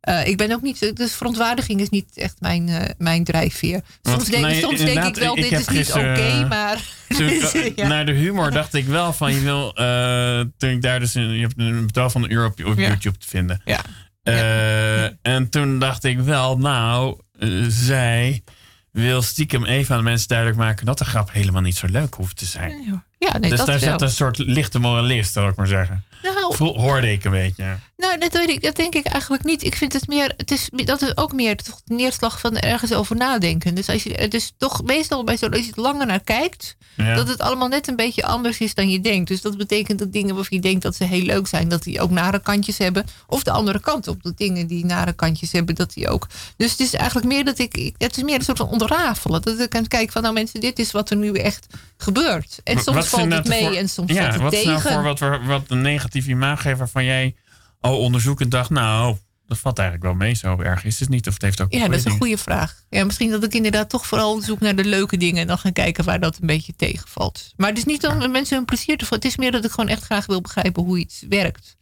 Eh, 0.00 0.26
ik 0.26 0.36
ben 0.36 0.52
ook 0.52 0.62
niet, 0.62 0.96
dus 0.96 1.14
verontwaardiging 1.14 1.80
is 1.80 1.88
niet 1.88 2.10
echt 2.14 2.40
mijn, 2.40 2.68
eh, 2.68 2.90
mijn 2.98 3.24
drijfveer. 3.24 3.80
Soms, 4.02 4.24
denk, 4.24 4.54
soms 4.54 4.78
denk 4.80 5.04
ik 5.04 5.14
wel, 5.16 5.36
ik 5.38 5.50
dit 5.50 5.60
is 5.60 5.68
niet 5.68 5.92
oké, 5.92 6.46
maar... 6.48 6.82
Ik, 7.08 7.72
Ja. 7.76 7.86
Naar 7.88 8.06
de 8.06 8.12
humor 8.12 8.50
dacht 8.50 8.74
ik 8.74 8.86
wel 8.86 9.12
van 9.12 9.34
je 9.34 9.40
wil. 9.40 9.74
eh, 9.76 10.40
toen 10.56 10.70
ik 10.70 10.82
daar 10.82 11.00
dus 11.00 11.14
in, 11.16 11.30
je 11.30 11.40
hebt 11.40 11.54
een 11.58 11.86
betaal 11.86 12.10
van 12.10 12.22
een 12.22 12.30
euro 12.32 12.46
op, 12.46 12.64
op 12.64 12.78
Ja. 12.78 12.86
YouTube 12.88 13.18
te 13.18 13.28
vinden. 13.28 13.60
Ja. 13.64 13.80
Eh, 14.22 15.04
En 15.22 15.48
toen 15.50 15.78
dacht 15.78 16.04
ik 16.04 16.18
wel, 16.18 16.58
nou, 16.58 17.20
eh, 17.38 17.48
zij 17.68 18.42
wil 18.90 19.22
stiekem 19.22 19.64
even 19.64 19.94
aan 19.94 20.00
de 20.04 20.08
mensen 20.10 20.28
duidelijk 20.28 20.58
maken 20.58 20.86
dat 20.86 20.98
de 20.98 21.04
grap 21.04 21.32
helemaal 21.32 21.62
niet 21.62 21.76
zo 21.76 21.86
leuk 21.86 22.14
hoeft 22.14 22.36
te 22.36 22.44
zijn. 22.46 23.02
Ja, 23.32 23.38
nee, 23.38 23.50
dus 23.50 23.58
dat 23.58 23.66
daar 23.66 23.78
zit 23.78 24.00
een 24.00 24.10
soort 24.10 24.38
lichte 24.38 24.78
moralist, 24.78 25.32
zal 25.32 25.48
ik 25.48 25.56
maar 25.56 25.66
zeggen. 25.66 26.04
Nou, 26.22 26.78
hoorde 26.78 27.12
ik 27.12 27.24
een 27.24 27.30
beetje. 27.30 27.76
Nou, 27.96 28.18
dat 28.18 28.32
weet 28.32 28.48
ik. 28.48 28.62
Dat 28.62 28.76
denk 28.76 28.94
ik 28.94 29.06
eigenlijk 29.06 29.44
niet. 29.44 29.64
Ik 29.64 29.76
vind 29.76 29.92
het 29.92 30.08
meer. 30.08 30.34
Het 30.36 30.50
is, 30.50 30.68
dat 30.72 31.02
is 31.02 31.16
ook 31.16 31.32
meer 31.32 31.56
toch 31.56 31.80
de 31.84 31.94
neerslag 31.94 32.40
van 32.40 32.56
ergens 32.56 32.92
over 32.92 33.16
nadenken. 33.16 33.74
Dus 33.74 33.88
als 33.88 34.02
je 34.02 34.12
het 34.12 34.34
is 34.34 34.52
toch 34.58 34.82
meestal 34.82 35.24
bij 35.24 35.36
zo 35.36 35.46
als 35.46 35.60
je 35.60 35.66
het 35.66 35.76
langer 35.76 36.06
naar 36.06 36.20
kijkt, 36.20 36.76
Ja. 36.96 37.14
dat 37.14 37.28
het 37.28 37.40
allemaal 37.40 37.68
net 37.68 37.88
een 37.88 37.96
beetje 37.96 38.24
anders 38.24 38.58
is 38.58 38.74
dan 38.74 38.90
je 38.90 39.00
denkt. 39.00 39.28
Dus 39.28 39.40
dat 39.40 39.56
betekent 39.56 39.98
dat 39.98 40.12
dingen 40.12 40.34
waarvan 40.34 40.56
je 40.56 40.62
denkt 40.62 40.82
dat 40.82 40.96
ze 40.96 41.04
heel 41.04 41.22
leuk 41.22 41.46
zijn, 41.46 41.68
dat 41.68 41.82
die 41.82 42.00
ook 42.00 42.10
nare 42.10 42.40
kantjes 42.40 42.78
hebben. 42.78 43.04
Of 43.26 43.42
de 43.42 43.50
andere 43.50 43.80
kant 43.80 44.08
op, 44.08 44.22
dat 44.22 44.36
dingen 44.36 44.66
die 44.66 44.84
nare 44.84 45.12
kantjes 45.12 45.52
hebben, 45.52 45.74
dat 45.74 45.92
die 45.92 46.08
ook. 46.08 46.26
Dus 46.56 46.70
het 46.70 46.80
is 46.80 46.94
eigenlijk 46.94 47.26
meer 47.26 47.44
dat 47.44 47.58
ik. 47.58 47.94
Het 47.98 48.16
is 48.16 48.22
meer 48.22 48.34
een 48.38 48.44
soort 48.44 48.58
van 48.58 48.68
ontrafelen. 48.68 49.42
Dat 49.42 49.58
ik 49.60 49.70
kan 49.70 49.88
kijken 49.88 50.12
van, 50.12 50.22
nou 50.22 50.34
mensen, 50.34 50.60
dit 50.60 50.78
is 50.78 50.90
wat 50.90 51.10
er 51.10 51.16
nu 51.16 51.32
echt 51.32 51.66
gebeurt. 51.96 52.60
En 52.64 52.80
soms 52.82 53.08
valt 53.14 53.32
het 53.32 53.44
inderdaad 53.44 53.60
mee 53.60 53.68
voor- 53.68 53.76
en 53.82 53.88
soms 53.88 54.12
ja, 54.12 54.26
het 54.30 54.40
wat 54.40 54.50
tegen. 54.52 54.74
is 54.76 54.82
nou 54.82 54.94
voor 54.94 55.02
wat, 55.02 55.18
we- 55.18 55.40
wat 55.46 55.62
een 55.68 55.80
negatief 55.82 56.26
imago 56.26 56.74
waarvan 56.76 57.04
jij 57.04 57.34
al 57.80 57.98
onderzoekend 57.98 58.50
dacht, 58.50 58.70
nou, 58.70 59.16
dat 59.46 59.58
valt 59.58 59.78
eigenlijk 59.78 60.08
wel 60.08 60.16
mee. 60.26 60.34
Zo 60.34 60.60
erg 60.60 60.84
is 60.84 61.00
het 61.00 61.08
niet. 61.08 61.26
Of 61.26 61.32
het 61.32 61.42
heeft 61.42 61.60
ook 61.60 61.72
Ja, 61.72 61.88
dat 61.88 61.94
is 61.98 62.04
een 62.04 62.10
goede 62.10 62.26
goede 62.26 62.42
vraag. 62.42 62.82
Ja, 62.90 63.04
misschien 63.04 63.30
dat 63.30 63.44
ik 63.44 63.54
inderdaad 63.54 63.88
toch 63.90 64.06
vooral 64.06 64.40
zoek 64.40 64.60
naar 64.60 64.76
de 64.76 64.84
leuke 64.84 65.16
dingen 65.16 65.40
en 65.40 65.46
dan 65.46 65.58
gaan 65.58 65.72
kijken 65.72 66.04
waar 66.04 66.20
dat 66.20 66.38
een 66.40 66.46
beetje 66.46 66.72
tegenvalt. 66.76 67.52
Maar 67.56 67.68
het 67.68 67.78
is 67.78 67.84
niet 67.84 68.06
om 68.06 68.30
mensen 68.30 68.56
hun 68.56 68.64
plezier 68.64 68.96
te 68.96 69.06
Het 69.08 69.24
is 69.24 69.36
meer 69.36 69.52
dat 69.52 69.64
ik 69.64 69.70
gewoon 69.70 69.88
echt 69.90 70.02
graag 70.02 70.26
wil 70.26 70.40
begrijpen 70.40 70.82
hoe 70.82 70.98
iets 70.98 71.24
werkt. 71.28 71.76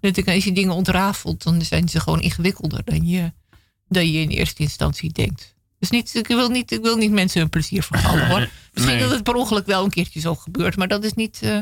Dat 0.00 0.16
ik, 0.16 0.28
als 0.28 0.44
je 0.44 0.52
dingen 0.52 0.74
ontrafelt, 0.74 1.42
dan 1.42 1.62
zijn 1.62 1.88
ze 1.88 2.00
gewoon 2.00 2.20
ingewikkelder 2.20 2.84
dan 2.84 3.06
je, 3.06 3.32
dan 3.88 4.10
je 4.12 4.20
in 4.20 4.28
eerste 4.28 4.62
instantie 4.62 5.12
denkt. 5.12 5.51
Dus 5.82 5.90
niet, 5.90 6.14
ik, 6.14 6.26
wil 6.26 6.48
niet, 6.48 6.72
ik 6.72 6.82
wil 6.82 6.96
niet 6.96 7.10
mensen 7.10 7.40
hun 7.40 7.48
plezier 7.48 7.82
verhalen 7.82 8.26
hoor. 8.28 8.38
Misschien 8.72 8.94
Nee. 8.96 9.02
dat 9.02 9.10
het 9.10 9.22
per 9.22 9.34
ongeluk 9.34 9.66
wel 9.66 9.84
een 9.84 9.90
keertje 9.90 10.20
zo 10.20 10.34
gebeurt, 10.34 10.76
maar 10.76 10.88
dat 10.88 11.04
is 11.04 11.12
niet 11.12 11.38
eh, 11.42 11.58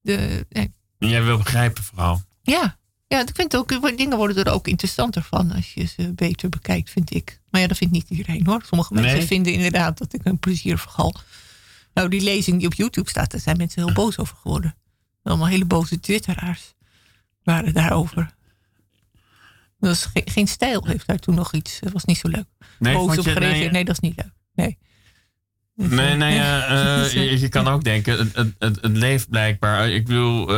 de. 0.00 0.46
nee. 0.48 0.72
Jij 0.98 1.22
wil 1.22 1.36
begrijpen 1.36 1.82
vooral. 1.82 2.22
Ja. 2.42 2.78
ja, 3.06 3.20
ik 3.20 3.30
vind 3.34 3.56
ook, 3.56 3.96
dingen 3.96 4.16
worden 4.16 4.44
er 4.44 4.52
ook 4.52 4.68
interessanter 4.68 5.22
van 5.22 5.52
als 5.52 5.74
je 5.74 5.84
ze 5.84 6.12
beter 6.12 6.48
bekijkt, 6.48 6.90
vind 6.90 7.14
ik. 7.14 7.40
Maar 7.50 7.60
ja, 7.60 7.66
dat 7.66 7.76
vindt 7.76 7.94
niet 7.94 8.10
iedereen 8.10 8.46
hoor. 8.46 8.62
Sommige 8.66 8.94
mensen 8.94 9.26
vinden 9.26 9.52
inderdaad 9.52 9.98
dat 9.98 10.12
ik 10.12 10.20
een 10.24 10.38
plezier 10.38 10.78
vergal. 10.78 11.14
Nou, 11.94 12.08
die 12.08 12.20
lezing 12.20 12.58
die 12.58 12.66
op 12.66 12.74
YouTube 12.74 13.10
staat, 13.10 13.30
daar 13.30 13.40
zijn 13.40 13.56
mensen 13.56 13.84
heel 13.84 13.94
boos 13.94 14.18
over 14.18 14.36
geworden. 14.36 14.74
Allemaal 15.22 15.46
hele 15.46 15.64
boze 15.64 16.00
twitteraars 16.00 16.74
waren 17.42 17.74
daarover. 17.74 18.34
Dat 19.78 19.88
was 19.90 20.06
ge- 20.06 20.22
geen 20.24 20.46
stijl, 20.48 20.86
heeft 20.86 21.06
daar 21.06 21.18
toen 21.18 21.34
nog 21.34 21.52
iets. 21.52 21.80
Dat 21.80 21.92
was 21.92 22.04
niet 22.04 22.18
zo 22.18 22.28
leuk. 22.28 22.44
Nee, 22.78 22.94
boos 22.94 23.18
op 23.18 23.24
je- 23.24 23.30
gereageerd. 23.30 23.60
nee, 23.60 23.70
Nee, 23.70 23.84
dat 23.84 23.94
is 23.94 24.00
niet 24.08 24.16
leuk. 24.16 24.32
Nee. 24.54 24.78
Dus, 25.74 25.90
Nee, 25.90 26.10
eh, 26.10 26.16
nee, 26.16 26.38
eh, 26.38 27.04
eh, 27.04 27.12
je, 27.12 27.40
je 27.40 27.48
kan 27.48 27.68
ook 27.68 27.84
denken, 27.84 28.18
het, 28.18 28.34
het, 28.36 28.54
het, 28.58 28.78
het 28.82 28.96
leeft 28.96 29.28
blijkbaar. 29.28 29.90
Ik 29.90 30.06
bedoel, 30.06 30.48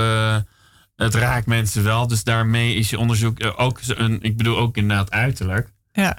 het 0.97 1.15
raakt 1.15 1.47
mensen 1.47 1.85
wel. 1.85 2.07
Dus 2.07 2.25
daarmee 2.25 2.75
is 2.75 2.91
je 2.91 2.99
onderzoek 2.99 3.53
ook, 3.57 3.81
een, 3.87 4.19
ik 4.23 4.37
bedoel 4.37 4.59
ook 4.59 4.77
inderdaad 4.77 5.11
uiterlijk. 5.11 5.73
Ja. 5.93 6.19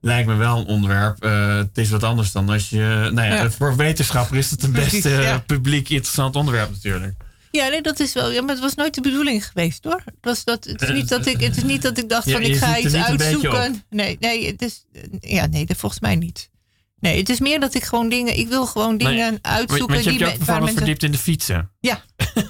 Lijkt 0.00 0.28
me 0.28 0.34
wel 0.34 0.58
een 0.58 0.66
onderwerp. 0.66 1.22
Het 1.66 1.78
is 1.78 1.90
wat 1.90 2.02
anders 2.02 2.32
dan 2.32 2.48
als 2.48 2.70
je, 2.70 3.10
nou 3.12 3.28
ja, 3.28 3.34
Ja. 3.34 3.50
voor 3.50 3.76
wetenschapper 3.76 4.36
is 4.36 4.50
het 4.50 4.62
een 4.62 4.72
best 4.82 5.46
publiek 5.46 5.88
interessant 5.88 6.36
onderwerp 6.36 6.70
natuurlijk. 6.70 7.22
Ja, 7.50 7.68
nee, 7.68 7.82
dat 7.82 8.00
is 8.00 8.12
wel. 8.12 8.30
Ja, 8.30 8.40
maar 8.40 8.50
het 8.50 8.60
was 8.60 8.74
nooit 8.74 8.94
de 8.94 9.00
bedoeling 9.00 9.46
geweest, 9.46 9.84
hoor. 9.84 10.02
Het, 10.04 10.14
was 10.20 10.44
dat, 10.44 10.64
het, 10.64 10.82
is, 10.82 10.88
niet 10.88 11.08
dat 11.08 11.26
ik, 11.26 11.40
het 11.40 11.56
is 11.56 11.62
niet 11.62 11.82
dat 11.82 11.98
ik 11.98 12.08
dacht 12.08 12.26
Ja, 12.26 12.32
van 12.32 12.42
ik 12.42 12.56
ga 12.56 12.78
iets 12.78 12.94
uitzoeken. 12.94 13.84
Nee, 13.90 14.16
nee, 14.20 14.46
het 14.46 14.62
is. 14.62 14.84
Ja, 15.20 15.46
nee, 15.46 15.66
dat 15.66 15.76
volgens 15.76 16.00
mij 16.00 16.16
niet. 16.16 16.49
Nee, 17.00 17.18
het 17.18 17.28
is 17.28 17.40
meer 17.40 17.60
dat 17.60 17.74
ik 17.74 17.84
gewoon 17.84 18.08
dingen. 18.08 18.38
Ik 18.38 18.48
wil 18.48 18.66
gewoon 18.66 18.96
Nee, 18.96 19.08
dingen 19.08 19.38
Maar, 19.42 19.52
uitzoeken 19.52 19.86
want 19.88 20.04
je 20.04 20.10
die 20.10 20.18
hebt 20.18 20.30
je 20.32 20.38
ook 20.40 20.44
bijvoorbeeld 20.46 20.76
verdiept 20.76 21.02
in 21.02 21.12
de 21.12 21.18
fietsen. 21.18 21.70
Ja, 21.80 22.00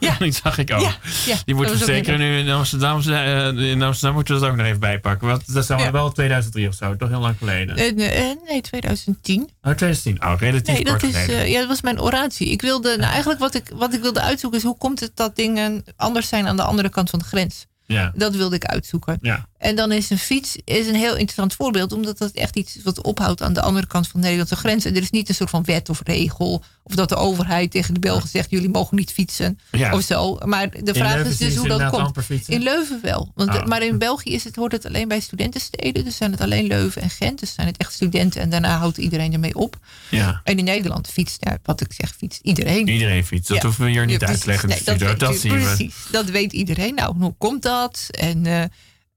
ja, 0.01 0.17
Die 0.19 0.33
zag 0.33 0.59
ik 0.59 0.73
ook. 0.73 0.81
ja, 0.81 0.97
ja. 1.27 1.37
Die 1.45 1.55
moeten 1.55 1.79
we 1.79 1.85
zeker 1.85 2.19
nu 2.19 2.39
in 2.39 2.51
Amsterdam, 2.51 3.01
eh, 3.01 3.47
in 3.47 3.83
Amsterdam 3.83 4.15
moeten 4.15 4.35
we 4.35 4.41
dat 4.41 4.51
ook 4.51 4.57
nog 4.57 4.67
even 4.67 4.81
bijpakken. 4.81 5.29
Want 5.29 5.53
dat 5.55 5.63
is 5.63 5.69
Ja. 5.69 5.91
wel 5.91 6.13
2003 6.13 6.69
of 6.69 6.75
zo, 6.75 6.97
toch 6.97 7.09
heel 7.09 7.21
lang 7.21 7.35
geleden. 7.39 7.77
Eh, 7.77 7.93
nee, 7.95 8.09
eh, 8.09 8.25
nee, 8.49 8.61
2010. 8.61 9.41
Oh, 9.63 9.73
2010. 9.75 10.23
Oh, 10.25 10.35
relatief 10.39 10.75
Nee, 10.75 10.85
dat 10.85 10.93
kort 11.01 11.15
is, 11.15 11.19
geleden. 11.21 11.37
eh, 11.45 11.51
ja, 11.51 11.59
dat 11.59 11.69
was 11.69 11.81
mijn 11.81 12.01
oratie. 12.01 12.49
Ik 12.51 12.61
wilde, 12.63 12.97
nou, 12.97 13.11
eigenlijk 13.11 13.41
wat 13.41 13.55
ik, 13.55 13.71
wat 13.75 13.95
ik 13.95 14.01
wilde 14.01 14.21
uitzoeken 14.21 14.59
is 14.59 14.65
hoe 14.65 14.77
komt 14.79 15.01
het 15.01 15.13
dat 15.15 15.37
dingen 15.37 15.85
anders 15.97 16.29
zijn 16.29 16.47
aan 16.47 16.57
de 16.57 16.63
andere 16.63 16.89
kant 16.89 17.11
van 17.11 17.19
de 17.19 17.25
grens. 17.25 17.67
Ja. 17.93 18.13
Dat 18.15 18.35
wilde 18.37 18.57
ik 18.57 18.65
uitzoeken. 18.65 19.19
Ja. 19.23 19.49
En 19.59 19.77
dan 19.77 19.93
is 19.93 20.11
een 20.11 20.19
fiets 20.19 20.57
is 20.65 20.87
een 20.87 20.95
heel 20.95 21.13
interessant 21.13 21.55
voorbeeld, 21.55 21.93
omdat 21.93 22.19
dat 22.19 22.31
echt 22.31 22.57
iets 22.57 22.79
wat 22.85 23.03
ophoudt 23.03 23.43
aan 23.43 23.53
de 23.53 23.61
andere 23.61 23.87
kant 23.87 24.07
van 24.09 24.21
de 24.21 24.27
Nederlandse 24.27 24.57
grens. 24.57 24.85
En 24.85 24.97
er 24.97 25.03
is 25.03 25.11
niet 25.11 25.29
een 25.29 25.35
soort 25.35 25.51
van 25.51 25.65
wet 25.65 25.89
of 25.89 26.01
regel, 26.05 26.63
of 26.83 26.95
dat 26.95 27.09
de 27.09 27.17
overheid 27.17 27.71
tegen 27.71 27.95
de 27.95 28.01
Belgen 28.01 28.29
zegt: 28.29 28.51
jullie 28.51 28.69
mogen 28.69 28.97
niet 28.97 29.13
fietsen 29.13 29.59
Ja. 29.71 29.95
of 29.95 30.03
zo. 30.03 30.39
Maar 30.45 30.71
de 30.85 30.95
vraag 30.95 31.25
is 31.25 31.37
dus 31.37 31.57
hoe 31.57 31.69
dat 31.69 31.91
komt. 31.91 32.17
In 32.47 32.63
Leuven 32.63 32.99
wel. 33.03 33.33
Want, 33.35 33.51
Ah. 33.51 33.67
Maar 33.67 33.83
in 33.83 33.99
België 33.99 34.31
is 34.33 34.45
het, 34.45 34.57
hoort 34.57 34.73
het 34.73 34.87
alleen 34.87 35.09
bij 35.09 35.21
studentensteden. 35.21 36.05
Dus 36.05 36.17
zijn 36.17 36.31
het 36.31 36.41
alleen 36.41 36.67
Leuven 36.67 37.03
en 37.03 37.11
Gent. 37.11 37.41
Dus 37.41 37.55
zijn 37.55 37.67
het 37.67 37.77
echt 37.77 37.93
studenten 37.93 38.41
en 38.41 38.51
daarna 38.51 38.79
houdt 38.79 38.99
iedereen 38.99 39.33
ermee 39.33 39.55
op. 39.55 39.77
Ja. 40.11 40.41
En 40.45 40.59
in 40.59 40.65
Nederland 40.65 41.09
fietst, 41.09 41.37
ja, 41.41 41.59
wat 41.63 41.81
ik 41.81 41.93
zeg, 41.93 42.15
fietst 42.17 42.41
iedereen. 42.43 42.89
Iedereen 42.89 43.25
fietst. 43.25 43.49
Dat 43.49 43.63
hoeven 43.63 43.85
we 43.85 43.91
hier 43.91 44.07
niet 44.07 44.25
uit 44.25 44.41
te 44.41 44.47
leggen. 44.47 44.69
Nee, 44.69 44.83
dat 44.85 45.19
weet, 45.31 45.41
zien 45.41 45.53
we. 45.53 45.59
precies. 45.65 45.95
Dat 46.11 46.25
weet 46.25 46.53
iedereen. 46.53 46.95
Nou, 46.95 47.15
hoe 47.19 47.35
komt 47.39 47.63
dat? 47.63 47.80
En, 48.11 48.47
eh, 48.47 48.63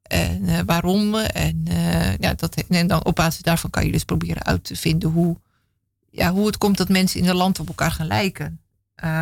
en 0.01 0.47
eh, 0.47 0.59
waarom? 0.65 1.15
En, 1.15 1.63
eh, 1.67 2.17
ja, 2.17 2.33
dat, 2.33 2.55
en 2.69 2.87
dan 2.87 3.05
op 3.05 3.15
basis 3.15 3.41
daarvan 3.41 3.69
kan 3.69 3.85
je 3.85 3.91
dus 3.91 4.03
proberen 4.03 4.43
uit 4.43 4.63
te 4.63 4.75
vinden 4.75 5.09
hoe, 5.09 5.37
ja, 6.09 6.31
hoe 6.31 6.45
het 6.45 6.57
komt 6.57 6.77
dat 6.77 6.89
mensen 6.89 7.19
in 7.19 7.27
een 7.27 7.35
land 7.35 7.59
op 7.59 7.67
elkaar 7.67 7.91
gaan 7.91 8.07
lijken. 8.07 8.57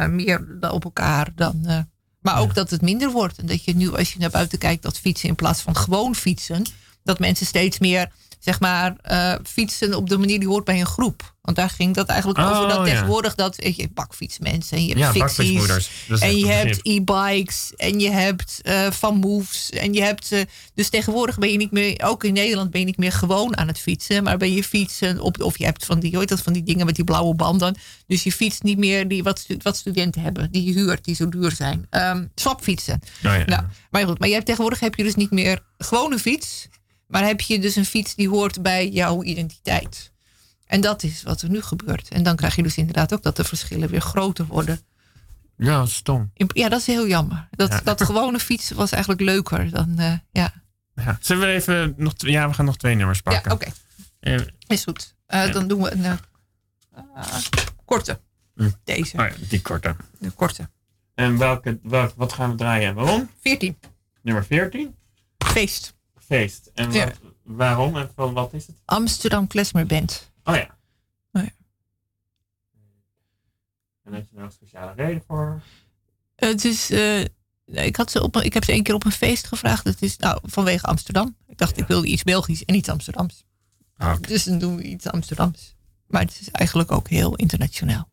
Meer 0.10 0.58
op 0.72 0.84
elkaar 0.84 1.32
dan. 1.36 1.86
maar 2.20 2.40
ook 2.40 2.56
dat 2.56 2.70
het 2.70 2.82
minder 2.82 3.12
wordt. 3.12 3.38
En 3.38 3.46
dat 3.46 3.64
je 3.64 3.76
nu, 3.76 3.96
als 3.96 4.14
je 4.14 4.20
naar 4.20 4.30
buiten 4.30 4.58
kijkt, 4.58 4.84
dat 4.84 5.00
fietsen 5.00 5.30
in 5.30 5.36
plaats 5.36 5.62
van 5.62 5.76
gewoon 5.76 6.16
fietsen, 6.16 6.64
dat 7.04 7.20
mensen 7.20 7.46
steeds 7.46 7.80
meer 7.80 8.12
zeg 8.42 8.60
maar, 8.60 8.96
eh, 9.02 9.34
fietsen 9.44 9.94
op 9.94 10.10
de 10.10 10.18
manier 10.18 10.40
die 10.40 10.48
hoort 10.48 10.66
bij 10.66 10.80
een 10.80 10.86
groep. 10.86 11.34
Want 11.42 11.58
daar 11.58 11.70
ging 11.70 11.96
dat 11.96 12.08
eigenlijk 12.08 12.40
Oh, 12.40 12.50
over. 12.50 12.68
Dat 12.68 12.78
ja. 12.78 12.84
tegenwoordig 12.84 13.36
dat 13.36 13.56
weet 13.56 13.76
je 13.76 13.90
bakfietsmensen 13.94 14.78
en 14.78 14.86
je 14.86 14.90
hebt 14.90 15.16
Ja, 15.16 15.28
fixies. 15.28 15.90
En 16.20 16.38
je 16.38 16.48
hebt 16.48 16.80
e-bikes 16.82 17.74
en 17.76 18.00
je 18.00 18.10
hebt 18.10 18.60
eh, 18.62 18.92
van 18.92 19.16
moves 19.16 19.70
en 19.70 19.94
je 19.94 20.02
hebt 20.02 20.32
eh, 20.32 20.42
dus 20.74 20.90
tegenwoordig 20.90 21.38
ben 21.38 21.52
je 21.52 21.58
niet 21.58 21.72
meer 21.72 22.02
ook 22.04 22.24
in 22.24 22.34
Nederland 22.34 22.72
ben 22.72 22.80
je 22.80 22.86
niet 22.86 22.98
meer 22.98 23.12
gewoon 23.12 23.58
aan 23.58 23.68
het 23.68 23.80
fietsen 23.80 24.24
maar 24.24 24.38
ben 24.38 24.54
je 24.54 24.64
fietsen 24.64 25.20
op 25.20 25.42
of 25.42 25.58
je 25.58 25.66
hebt 25.66 25.86
van 25.86 26.00
die 26.00 26.10
hoe 26.10 26.20
heet 26.20 26.30
dat 26.30 26.42
van 26.42 26.54
die 26.54 26.64
dingen 26.64 26.86
met 26.86 26.96
die 26.96 27.04
blauwe 27.06 27.36
banden 27.36 27.76
dus 28.08 28.24
je 28.24 28.32
fietst 28.32 28.64
niet 28.64 28.78
meer 28.78 29.08
die 29.08 29.24
wat, 29.24 29.46
wat 29.62 29.78
studenten 29.78 30.22
hebben 30.22 30.52
die 30.52 30.64
je 30.64 30.74
huurt 30.74 31.06
die 31.06 31.16
zo 31.16 31.30
duur 31.30 31.52
zijn 31.52 31.88
Ehm 31.90 32.26
swapfietsen 32.36 33.00
Oh, 33.04 33.22
ja. 33.22 33.46
nou 33.46 33.64
maar 33.92 34.06
goed 34.06 34.20
maar 34.20 34.28
je 34.28 34.34
hebt 34.34 34.46
tegenwoordig 34.46 34.80
heb 34.80 34.96
je 34.96 35.04
dus 35.04 35.16
niet 35.16 35.32
meer 35.32 35.60
gewoon 35.78 36.12
een 36.12 36.20
fiets 36.20 36.68
maar 37.12 37.26
heb 37.26 37.42
je 37.42 37.60
dus 37.60 37.76
een 37.76 37.86
fiets 37.86 38.16
die 38.16 38.30
hoort 38.30 38.62
bij 38.62 38.90
jouw 38.90 39.24
identiteit 39.24 40.12
en 40.66 40.82
dat 40.82 41.04
is 41.04 41.24
wat 41.24 41.42
er 41.42 41.50
nu 41.50 41.62
gebeurt 41.62 42.10
en 42.10 42.24
dan 42.24 42.36
krijg 42.36 42.56
je 42.56 42.64
dus 42.64 42.78
inderdaad 42.78 43.14
ook 43.14 43.24
dat 43.24 43.36
de 43.36 43.44
verschillen 43.44 43.90
weer 43.90 44.02
groter 44.02 44.46
worden 44.46 44.80
Ja, 45.58 45.86
stom. 45.86 46.32
Ja, 46.34 46.70
dat 46.70 46.80
is 46.80 46.86
heel 46.88 47.08
jammer. 47.08 47.48
Dat, 47.52 47.70
Ja. 47.72 47.82
dat 47.84 48.04
gewone 48.04 48.40
fietsen 48.40 48.76
was 48.76 48.92
eigenlijk 48.92 49.22
leuker 49.24 49.70
dan. 49.70 50.00
eh, 50.00 50.14
ja, 50.32 50.54
Ja. 50.96 51.18
Zullen 51.22 51.48
we 51.48 51.54
even 51.54 51.94
nog... 51.98 52.14
Ja, 52.18 52.48
we 52.48 52.54
gaan 52.54 52.66
nog 52.66 52.78
twee 52.78 52.96
nummers 52.96 53.22
ja 53.24 53.32
pakken. 53.32 53.52
oké. 53.52 53.72
Eh, 54.20 54.40
Is 54.68 54.84
goed. 54.84 55.16
Eh, 55.26 55.46
Ja. 55.46 55.52
Dan 55.52 55.68
doen 55.68 55.82
we 55.82 55.92
een 55.92 56.20
korte. 57.86 58.20
Hm. 58.56 58.70
Deze, 58.84 59.18
oh 59.18 59.26
ja, 59.28 59.34
die 59.50 59.62
korte. 59.62 59.96
de 60.20 60.30
korte. 60.32 60.70
En 61.16 61.38
welke, 61.38 61.80
wat 62.16 62.34
gaan 62.34 62.50
we 62.52 62.56
draaien 62.56 62.88
en 62.90 62.96
waarom? 62.96 63.30
14. 63.42 63.78
Nummer 64.22 64.46
14? 64.46 64.96
Feest. 65.38 65.94
Feest. 66.32 66.72
En 66.74 66.92
Ja. 66.92 67.06
wat, 67.06 67.20
waarom 67.44 67.98
en 67.98 68.12
van 68.16 68.34
wat 68.34 68.54
is 68.54 68.68
het? 68.68 68.76
Amsterdam 68.86 69.48
Klezmer 69.48 69.86
Band. 69.86 70.32
Oh 70.44 70.56
ja. 70.56 70.78
Oh 71.32 71.44
ja. 71.44 71.50
En 74.04 74.14
heb 74.14 74.28
je 74.30 74.36
daar 74.36 74.46
een 74.46 74.52
speciale 74.52 74.94
reden 74.94 75.24
voor? 75.28 75.62
Het 76.36 76.66
is, 76.66 76.90
eh, 76.92 77.22
ik, 77.66 77.96
had 77.96 78.12
ze 78.12 78.24
op, 78.24 78.36
een- 78.36 78.44
ik 78.44 78.54
heb 78.54 78.64
ze 78.64 78.72
één 78.72 78.84
keer 78.84 78.94
op 78.96 79.06
een 79.06 79.12
feest 79.12 79.48
gevraagd. 79.48 79.84
Het 79.84 80.02
is 80.02 80.18
nou, 80.18 80.40
vanwege 80.44 80.86
Amsterdam. 80.86 81.36
Ik 81.48 81.58
dacht, 81.58 81.78
ik 81.78 81.88
wilde 81.88 82.08
iets 82.08 82.24
Belgisch 82.24 82.66
en 82.66 82.76
iets 82.76 82.90
Amsterdams. 82.90 83.44
Ah. 83.98 84.20
Dus 84.22 84.44
dan 84.44 84.60
doen 84.60 84.76
we 84.76 84.84
iets 84.84 85.08
Amsterdams. 85.08 85.76
Maar 86.08 86.22
het 86.22 86.38
is 86.42 86.50
eigenlijk 86.52 86.92
ook 86.92 87.08
heel 87.10 87.36
internationaal. 87.36 88.10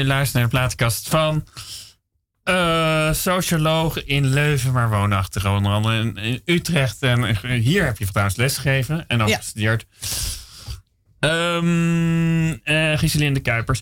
U 0.00 0.04
luistert 0.06 0.34
naar 0.34 0.42
de 0.42 0.48
plaatkast 0.56 1.08
van 1.08 1.44
eh 2.42 3.12
socioloog 3.12 4.04
in 4.04 4.26
Leuven, 4.26 4.72
maar 4.72 4.90
woonachtig 4.90 5.46
onder 5.46 5.72
andere 5.72 6.00
in, 6.00 6.16
in 6.16 6.40
Utrecht. 6.44 7.02
En 7.02 7.36
hier 7.50 7.84
heb 7.84 7.98
je 7.98 8.06
trouwens 8.06 8.36
lesgegeven 8.36 9.04
en 9.08 9.22
ook 9.22 9.28
Ja. 9.28 9.36
gestudeerd. 9.36 9.86
Ehm 11.20 12.52
eh 12.64 12.98
Giselinde 12.98 13.40
Kuipers. 13.40 13.80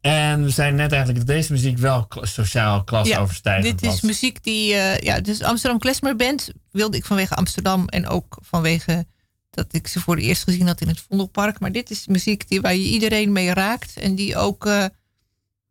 En 0.00 0.42
we 0.44 0.50
zijn 0.50 0.74
net 0.74 0.92
eigenlijk 0.92 1.26
dat 1.26 1.36
deze 1.36 1.52
muziek 1.52 1.78
wel 1.78 2.06
sociaal 2.20 2.84
klasoverstijgend 2.84 3.64
dit 3.64 3.82
is 3.82 3.88
was. 3.88 4.00
muziek 4.00 4.42
die, 4.44 4.74
eh, 4.74 4.98
ja, 4.98 5.20
dus 5.20 5.42
Amsterdam 5.42 5.78
Klezmer 5.80 6.16
Band 6.16 6.50
wilde 6.70 6.96
ik 6.96 7.04
vanwege 7.04 7.34
Amsterdam 7.34 7.88
en 7.88 8.06
ook 8.08 8.38
vanwege 8.42 9.06
dat 9.50 9.66
ik 9.70 9.86
ze 9.86 10.00
voor 10.00 10.16
het 10.16 10.24
eerst 10.24 10.42
gezien 10.42 10.66
had 10.66 10.80
in 10.80 10.88
het 10.88 11.04
Vondelpark. 11.08 11.60
Maar 11.60 11.72
dit 11.72 11.90
is 11.90 12.06
muziek 12.06 12.48
die, 12.48 12.60
waar 12.60 12.74
je 12.74 12.88
iedereen 12.88 13.32
mee 13.32 13.52
raakt 13.52 13.96
en 13.96 14.14
die 14.14 14.36
ook 14.36 14.68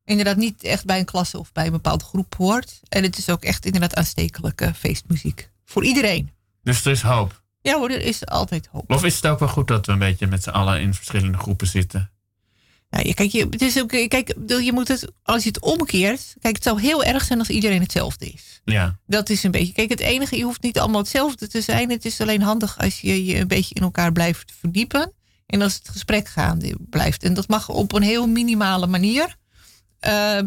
inderdaad 0.06 0.38
niet 0.38 0.64
echt 0.64 0.86
bij 0.86 1.00
een 1.00 1.06
klasse 1.06 1.40
of 1.40 1.52
bij 1.52 1.66
een 1.66 1.72
bepaalde 1.72 2.04
groep 2.04 2.36
hoort. 2.36 2.80
En 2.90 3.04
het 3.04 3.18
is 3.18 3.30
ook 3.30 3.44
echt 3.44 3.66
inderdaad 3.66 3.96
aanstekelijke 3.96 4.74
feestmuziek. 4.74 5.50
Voor 5.66 5.86
iedereen. 5.86 6.32
Dus 6.64 6.86
er 6.86 6.92
is 6.92 7.02
hoop. 7.02 7.42
Ja 7.62 7.78
hoor, 7.78 7.90
er 7.90 8.02
is 8.02 8.26
altijd 8.26 8.68
hoop. 8.72 8.92
Of 8.92 9.04
is 9.04 9.16
het 9.16 9.26
ook 9.26 9.40
wel 9.40 9.48
goed 9.48 9.68
dat 9.68 9.86
we 9.86 9.92
een 9.92 10.00
beetje 10.00 10.28
met 10.28 10.44
z'n 10.44 10.50
allen 10.50 10.82
in 10.82 10.94
verschillende 10.94 11.38
groepen 11.38 11.68
zitten? 11.68 12.12
Ja, 13.02 13.14
kijk, 13.14 13.32
je, 13.32 13.48
het 13.50 13.62
is 13.62 13.82
ook, 13.82 13.88
kijk, 13.88 14.34
je 14.48 14.72
moet 14.74 14.88
het, 14.88 15.12
als 15.24 15.44
je 15.44 15.48
het 15.48 15.60
omkeert. 15.60 16.36
Kijk, 16.42 16.56
het 16.56 16.64
zou 16.64 16.82
heel 16.82 17.04
erg 17.04 17.24
zijn 17.24 17.40
als 17.40 17.50
iedereen 17.50 17.82
hetzelfde 17.82 18.26
is. 18.26 18.62
Ja. 18.66 18.98
Dat 19.08 19.30
is 19.30 19.44
een 19.44 19.52
beetje. 19.52 19.74
Kijk, 19.74 19.90
het 19.90 20.00
enige, 20.00 20.38
je 20.38 20.44
hoeft 20.44 20.62
niet 20.62 20.80
allemaal 20.80 21.02
hetzelfde 21.02 21.48
te 21.48 21.62
zijn. 21.62 21.90
Het 21.90 22.06
is 22.06 22.22
alleen 22.22 22.42
handig 22.42 22.78
als 22.80 23.02
je 23.02 23.26
je 23.26 23.40
een 23.40 23.48
beetje 23.48 23.76
in 23.76 23.82
elkaar 23.82 24.12
blijft 24.12 24.54
verdiepen. 24.60 25.14
En 25.46 25.62
als 25.62 25.74
het 25.74 25.90
gesprek 25.90 26.28
gaande 26.28 26.76
blijft. 26.90 27.24
En 27.24 27.34
dat 27.34 27.48
mag 27.48 27.70
op 27.70 27.94
een 27.94 28.02
heel 28.02 28.28
minimale 28.28 28.88
manier. 28.88 29.38
Uh, 30.08 30.40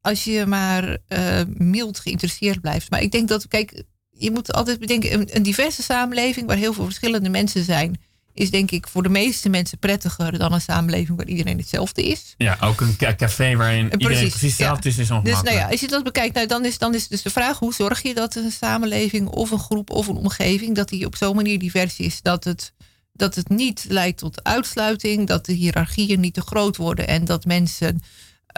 als 0.00 0.24
je 0.24 0.46
maar 0.46 0.98
uh, 1.08 1.40
mild 1.46 1.98
geïnteresseerd 2.00 2.60
blijft. 2.60 2.90
Maar 2.90 3.02
ik 3.02 3.12
denk 3.12 3.28
dat, 3.28 3.48
kijk, 3.48 3.82
je 4.10 4.30
moet 4.30 4.52
altijd 4.52 4.78
bedenken, 4.78 5.12
een, 5.12 5.28
een 5.36 5.42
diverse 5.42 5.82
samenleving 5.82 6.46
waar 6.46 6.56
heel 6.56 6.72
veel 6.72 6.84
verschillende 6.84 7.28
mensen 7.28 7.64
zijn 7.64 7.96
is 8.34 8.50
denk 8.50 8.70
ik 8.70 8.88
voor 8.88 9.02
de 9.02 9.08
meeste 9.08 9.48
mensen 9.48 9.78
prettiger 9.78 10.38
dan 10.38 10.52
een 10.52 10.60
samenleving 10.60 11.16
waar 11.16 11.26
iedereen 11.26 11.58
hetzelfde 11.58 12.02
is. 12.02 12.34
Ja, 12.36 12.56
ook 12.60 12.80
een 12.80 12.96
café 12.96 13.56
waarin 13.56 13.88
precies, 13.88 14.08
iedereen 14.08 14.28
precies 14.28 14.48
hetzelfde 14.48 14.88
is, 14.88 14.98
is 14.98 15.10
ongemakkelijk. 15.10 15.44
Dus 15.44 15.52
nou 15.52 15.64
ja, 15.64 15.70
als 15.70 15.80
je 15.80 15.88
dat 15.88 16.04
bekijkt, 16.04 16.34
nou, 16.34 16.46
dan, 16.46 16.64
is, 16.64 16.78
dan 16.78 16.94
is 16.94 17.08
dus 17.08 17.22
de 17.22 17.30
vraag... 17.30 17.58
hoe 17.58 17.74
zorg 17.74 18.02
je 18.02 18.14
dat 18.14 18.34
een 18.34 18.52
samenleving 18.52 19.28
of 19.28 19.50
een 19.50 19.58
groep 19.58 19.90
of 19.90 20.06
een 20.06 20.16
omgeving... 20.16 20.74
dat 20.74 20.88
die 20.88 21.06
op 21.06 21.16
zo'n 21.16 21.36
manier 21.36 21.58
divers 21.58 21.98
is 21.98 22.22
dat 22.22 22.44
het, 22.44 22.72
dat 23.12 23.34
het 23.34 23.48
niet 23.48 23.84
leidt 23.88 24.18
tot 24.18 24.44
uitsluiting... 24.44 25.26
dat 25.26 25.46
de 25.46 25.52
hiërarchieën 25.52 26.20
niet 26.20 26.34
te 26.34 26.40
groot 26.40 26.76
worden... 26.76 27.08
en 27.08 27.24
dat 27.24 27.44
mensen 27.44 28.02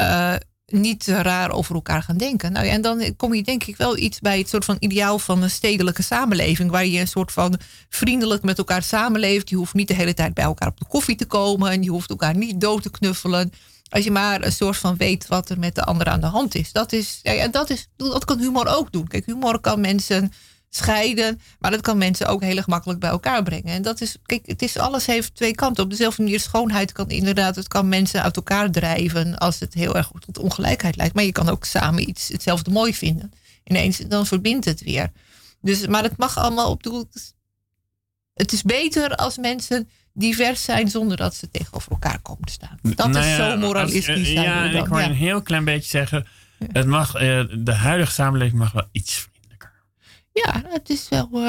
uh, 0.01 0.35
niet 0.67 1.07
raar 1.07 1.51
over 1.51 1.75
elkaar 1.75 2.03
gaan 2.03 2.17
denken. 2.17 2.53
Nou 2.53 2.67
en 2.67 2.83
dan 2.83 3.17
kom 3.17 3.35
je 3.35 3.43
denk 3.43 3.65
ik 3.65 3.77
wel 3.77 3.97
iets 3.97 4.21
bij 4.21 4.39
het 4.39 4.49
soort 4.49 4.65
van 4.65 4.77
ideaal 4.79 5.19
van 5.19 5.43
een 5.43 5.51
stedelijke 5.51 6.03
samenleving. 6.03 6.71
Waar 6.71 6.87
je 6.87 7.01
een 7.01 7.09
soort 7.09 7.33
van 7.33 7.59
vriendelijk 7.89 8.43
met 8.43 8.59
elkaar 8.59 8.83
samenleeft. 8.83 9.51
Je 9.51 9.57
hoeft 9.57 9.75
niet 9.75 9.89
de 9.89 9.95
hele 9.95 10.15
tijd 10.15 10.35
bij 10.35 10.45
elkaar 10.45 10.69
op 10.69 10.79
de 10.79 10.87
koffie 10.89 11.17
te 11.17 11.27
komen. 11.27 11.71
En 11.71 11.83
je 11.83 11.91
hoeft 11.91 12.11
elkaar 12.11 12.37
niet 12.37 12.61
dood 12.61 12.83
te 12.83 12.91
knuffelen. 12.91 13.53
Als 13.89 14.05
je 14.05 14.11
maar 14.11 14.45
een 14.45 14.53
soort 14.53 14.77
van 14.77 14.97
weet 14.97 15.27
wat 15.27 15.51
er 15.51 15.59
met 15.59 15.75
de 15.75 15.85
ander 15.85 16.07
aan 16.07 16.21
de 16.21 16.27
hand 16.27 16.55
is. 16.55 16.73
Dat, 16.73 16.93
is, 16.93 17.21
ja, 17.23 17.49
dat, 17.49 17.71
is, 17.71 17.89
dat 17.97 18.25
kan 18.25 18.39
humor 18.39 18.67
ook 18.67 18.93
doen. 18.93 19.07
Kijk, 19.07 19.27
humor 19.27 19.61
kan 19.61 19.81
mensen 19.81 20.33
scheiden. 20.77 21.41
Maar 21.59 21.71
dat 21.71 21.81
kan 21.81 21.99
mensen 21.99 22.27
ook 22.27 22.43
heel 22.43 22.63
gemakkelijk 22.63 23.01
bij 23.01 23.11
elkaar 23.11 23.43
brengen. 23.43 23.75
En 23.75 23.83
dat 23.83 24.01
is, 24.01 24.17
kijk, 24.27 24.47
het 24.47 24.63
is, 24.63 24.79
alles 24.79 25.07
heeft 25.07 25.35
twee 25.35 25.55
kanten. 25.55 25.85
Op 25.85 25.91
dezelfde 25.91 26.23
manier, 26.23 26.41
schoonheid 26.41 26.93
kan 26.93 27.09
inderdaad, 27.09 27.57
het 27.57 27.69
kan 27.69 27.89
mensen 27.89 28.23
uit 28.23 28.37
elkaar 28.37 28.71
drijven 28.71 29.39
als 29.39 29.61
het 29.61 29.75
heel 29.75 29.97
erg 29.97 30.11
tot 30.19 30.39
ongelijkheid 30.39 30.97
lijkt. 30.97 31.15
Maar 31.15 31.25
je 31.25 31.33
kan 31.33 31.49
ook 31.49 31.65
samen 31.65 32.09
iets 32.09 32.29
hetzelfde 32.29 32.71
mooi 32.71 32.95
vinden. 32.95 33.33
Ineens, 33.65 33.99
dan 33.99 34.27
verbindt 34.27 34.65
het 34.65 34.83
weer. 34.83 35.13
Dus, 35.61 35.87
maar 35.87 36.03
het 36.03 36.17
mag 36.17 36.39
allemaal 36.39 36.71
op 36.71 36.83
doel. 36.83 37.09
Het 38.35 38.53
is 38.53 38.63
beter 38.63 39.17
als 39.17 39.37
mensen 39.39 39.89
divers 40.13 40.65
zijn 40.65 40.89
zonder 40.89 41.17
dat 41.17 41.35
ze 41.35 41.51
tegenover 41.51 41.91
elkaar 41.91 42.19
komen 42.19 42.45
te 42.45 42.53
staan. 42.53 42.79
Dat 42.83 43.09
nou 43.09 43.27
is 43.27 43.37
zo 43.37 43.57
moralistisch. 43.57 44.31
ja, 44.31 44.65
ik 44.65 44.87
hoor 44.87 45.01
ja. 45.01 45.09
een 45.09 45.15
heel 45.15 45.43
klein 45.43 45.65
beetje 45.65 45.89
zeggen. 45.89 46.27
Het 46.73 46.87
mag, 46.87 47.15
uh, 47.15 47.45
de 47.59 47.75
huidige 47.75 48.13
samenleving 48.13 48.59
mag 48.59 48.73
wel 48.73 48.89
iets 48.93 49.29
ja, 50.35 50.63
het 50.69 50.91
is 50.91 51.09
wel. 51.09 51.29
Uh, 51.33 51.41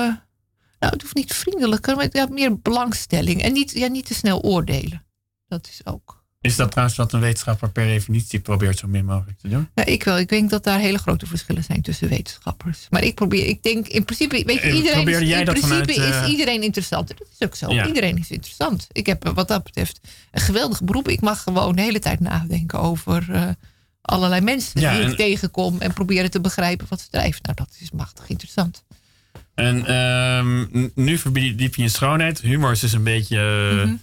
nou, 0.80 0.94
het 0.94 1.02
hoeft 1.02 1.16
niet 1.16 1.34
vriendelijker, 1.34 1.96
maar 1.96 2.08
ja, 2.12 2.28
meer 2.32 2.60
belangstelling. 2.60 3.42
En 3.42 3.54
niet, 3.54 3.72
ja, 3.72 3.88
niet 3.88 4.06
te 4.06 4.14
snel 4.14 4.42
oordelen. 4.42 5.06
Dat 5.48 5.68
is 5.68 5.82
ook. 5.84 6.24
Is 6.42 6.56
dat 6.56 6.72
trouwens 6.72 6.98
wat 6.98 7.14
een 7.14 7.20
wetenschapper 7.20 7.70
per 7.72 7.86
definitie 7.86 8.40
probeert 8.40 8.78
zo 8.78 8.88
min 8.88 9.06
mogelijk 9.06 9.40
te 9.40 9.48
doen? 9.48 9.70
Ja, 9.76 9.86
ik 9.86 10.04
wel. 10.04 10.18
Ik 10.18 10.30
denk 10.30 10.50
dat 10.50 10.64
daar 10.64 10.80
hele 10.80 10.98
grote 10.98 11.26
verschillen 11.26 11.64
zijn 11.64 11.82
tussen 11.82 12.10
wetenschappers. 12.10 12.88
Maar 12.90 13.04
ik 13.04 13.16
probeer, 13.16 13.46
ik 13.46 13.64
denk 13.64 13.88
in 13.88 14.06
principe, 14.06 14.44
weet 14.46 14.62
je, 14.62 14.62
Eh, 14.62 14.76
iedereen, 14.76 15.08
is, 15.08 15.30
in 15.30 15.44
principe 15.44 15.68
vanuit, 15.68 15.90
eh, 15.90 16.24
is 16.24 16.30
iedereen 16.30 16.64
interessant. 16.64 17.08
Dat 17.08 17.28
is 17.40 17.48
ook 17.48 17.56
zo. 17.56 17.74
Ja. 17.74 17.88
Iedereen 17.88 18.18
is 18.18 18.32
interessant. 18.32 18.88
Ik 18.92 19.06
heb 19.06 19.26
eh, 19.26 19.34
wat 19.34 19.48
dat 19.48 19.64
betreft 19.64 20.00
een 20.32 20.42
geweldig 20.42 20.84
beroep. 20.84 21.08
Ik 21.08 21.22
mag 21.22 21.44
gewoon 21.44 21.76
de 21.76 21.82
hele 21.82 22.00
tijd 22.00 22.20
nadenken 22.20 22.80
over 22.80 23.32
eh, 23.32 23.50
allerlei 24.06 24.42
mensen 24.42 24.82
Ja, 24.82 24.92
die 24.94 25.02
ik 25.02 25.08
en- 25.10 25.16
tegenkom 25.16 25.82
en 25.82 25.94
proberen 25.94 26.32
te 26.32 26.42
begrijpen 26.42 26.86
wat 26.90 27.00
ze 27.02 27.08
drijft. 27.12 27.44
Nou, 27.44 27.56
dat 27.56 27.76
is 27.80 27.92
machtig 27.92 28.30
interessant. 28.30 28.84
En 29.56 29.78
n- 30.78 30.92
nu 30.96 31.18
verdiep 31.18 31.76
je 31.76 31.82
in 31.82 31.90
schoonheid. 31.90 32.40
Humor 32.42 32.72
is 32.72 32.80
dus 32.80 32.94
een 32.94 33.04
beetje. 33.04 33.38
eh, 33.38 33.86
Mhm. 33.86 33.96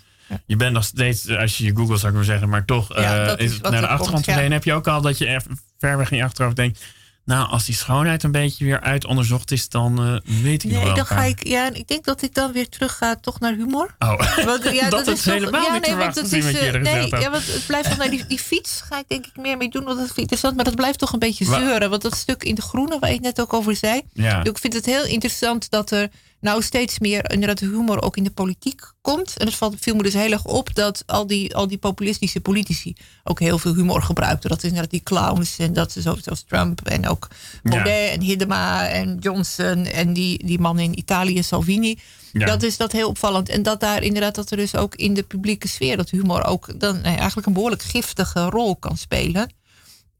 Je 0.47 0.57
bent 0.57 0.73
nog 0.73 0.85
steeds, 0.85 1.29
als 1.29 1.59
je 1.59 1.65
je 1.65 1.77
Google 1.77 1.97
zou 1.97 2.09
ik 2.09 2.17
maar 2.17 2.25
zeggen, 2.27 2.49
maar 2.49 2.65
toch 2.65 2.97
Ja, 2.97 3.27
eh, 3.27 3.45
is 3.47 3.53
is 3.53 3.61
naar 3.61 3.71
de 3.71 3.77
er 3.77 3.81
komt, 3.83 3.91
achtergrond 3.93 4.19
ja. 4.19 4.33
verdwenen. 4.33 4.53
Heb 4.53 4.65
je 4.65 4.73
ook 4.73 4.87
al 4.87 5.01
dat 5.01 5.19
je 5.19 5.27
er 5.27 5.43
ver 5.79 5.97
weg 5.99 6.11
in 6.11 6.17
je 6.17 6.25
achterhoofd 6.25 6.57
denkt. 6.57 6.85
Nou, 7.25 7.49
als 7.51 7.65
die 7.65 7.75
schoonheid 7.75 8.23
een 8.23 8.33
beetje 8.33 8.65
weer 8.65 8.81
uitonderzocht 8.81 9.51
is, 9.51 9.69
dan 9.69 9.99
eh, 9.99 10.43
weet 10.43 10.65
ik 10.65 10.71
nog 10.71 10.79
Nee, 10.79 10.87
wel. 10.87 10.97
dan 10.97 11.07
ga 11.07 11.23
ik, 11.23 11.47
ja, 11.47 11.73
ik 11.73 11.89
denk 11.89 12.05
dat 12.05 12.23
ik 12.23 12.35
dan 12.35 12.53
weer 12.53 12.69
terug 12.69 12.97
ga 12.97 13.17
toch 13.17 13.41
naar 13.41 13.53
humor. 13.55 13.95
Oh, 13.99 14.09
Want, 14.45 14.69
ja, 14.73 14.89
dat, 14.99 15.07
is 15.07 15.23
toch- 15.23 15.33
helemaal 15.35 15.63
ja, 15.63 15.73
niet 15.73 15.87
nee, 15.87 15.97
want 15.97 16.15
het 16.15 16.33
is, 16.33 16.45
eerder 16.45 16.81
nee, 16.81 17.09
ja, 17.09 17.31
want 17.31 17.47
het 17.47 17.67
blijft 17.67 17.89
van, 17.89 17.99
nou, 17.99 18.11
die, 18.11 18.27
die 18.27 18.39
fiets 18.39 18.81
ga 18.81 18.99
ik 18.99 19.05
denk 19.09 19.27
ik 19.27 19.37
meer 19.37 19.57
mee 19.57 19.69
doen, 19.69 19.85
want 19.85 19.97
dat 19.97 20.05
vind 20.07 20.11
ik 20.17 20.23
interessant. 20.23 20.57
Maar 20.57 20.65
dat 20.65 20.75
blijft 20.75 20.99
toch 20.99 21.13
een 21.13 21.19
beetje 21.19 21.45
zeuren. 21.45 21.91
Want 21.91 22.03
dat 22.03 22.17
stuk 22.17 22.43
in 22.45 22.55
de 22.55 22.63
groene 22.63 22.99
waar 22.99 23.11
het 23.11 23.21
net 23.21 23.41
ook 23.41 23.53
over 23.53 23.77
zei. 23.77 24.03
Ja. 24.13 24.45
Ik 24.45 24.59
vind 24.59 24.73
het 24.73 24.87
heel 24.87 25.05
interessant 25.05 25.71
dat 25.71 25.91
er 25.91 26.09
nou 26.43 26.63
steeds 26.63 26.99
meer 26.99 27.31
inderdaad 27.31 27.61
humor 27.61 28.03
ook 28.03 28.17
in 28.17 28.25
de 28.25 28.31
politiek 28.31 28.81
komt. 29.01 29.37
En 29.37 29.47
het 29.47 29.55
valt, 29.55 29.77
viel 29.81 29.95
me 29.95 30.03
dus 30.03 30.13
heel 30.15 30.33
erg 30.33 30.45
op 30.45 30.75
dat 30.75 31.03
al 31.07 31.27
die, 31.27 31.55
al 31.57 31.67
die 31.67 31.79
populistische 31.79 32.41
politici 32.41 32.97
ook 33.25 33.41
heel 33.41 33.59
veel 33.59 33.75
humor 33.75 34.03
gebruikten. 34.03 34.49
Dat 34.49 34.59
is 34.59 34.65
inderdaad 34.65 34.91
die 34.91 35.03
clowns 35.03 35.59
en 35.59 35.73
dat 35.73 35.97
is 35.97 36.03
zo- 36.03 36.17
zoals 36.23 36.43
Trump 36.43 36.81
en 36.87 37.07
ook 37.09 37.29
Baudet 37.63 38.11
en 38.11 38.21
Hiddema 38.21 38.89
en 38.89 39.17
Johnson 39.21 39.85
en 39.87 40.13
die, 40.13 40.47
die 40.47 40.59
man 40.59 40.79
in 40.79 40.99
Italië, 40.99 41.43
Salvini. 41.43 41.99
Ja. 42.33 42.47
Dat 42.47 42.63
is 42.63 42.77
dat 42.77 42.93
heel 42.93 43.09
opvallend. 43.09 43.49
En 43.49 43.63
dat 43.63 43.81
daar 43.81 44.03
inderdaad 44.03 44.35
dat 44.35 44.51
er 44.51 44.57
dus 44.57 44.75
ook 44.77 44.95
in 44.95 45.15
de 45.15 45.23
publieke 45.23 45.69
sfeer 45.69 45.97
dat 45.97 46.11
humor 46.11 46.45
ook 46.45 46.81
dan 46.81 47.01
nee, 47.01 47.17
eigenlijk 47.17 47.47
een 47.47 47.53
behoorlijk 47.53 47.83
giftige 47.83 48.45
rol 48.45 48.77
kan 48.77 48.97
spelen. 48.97 49.53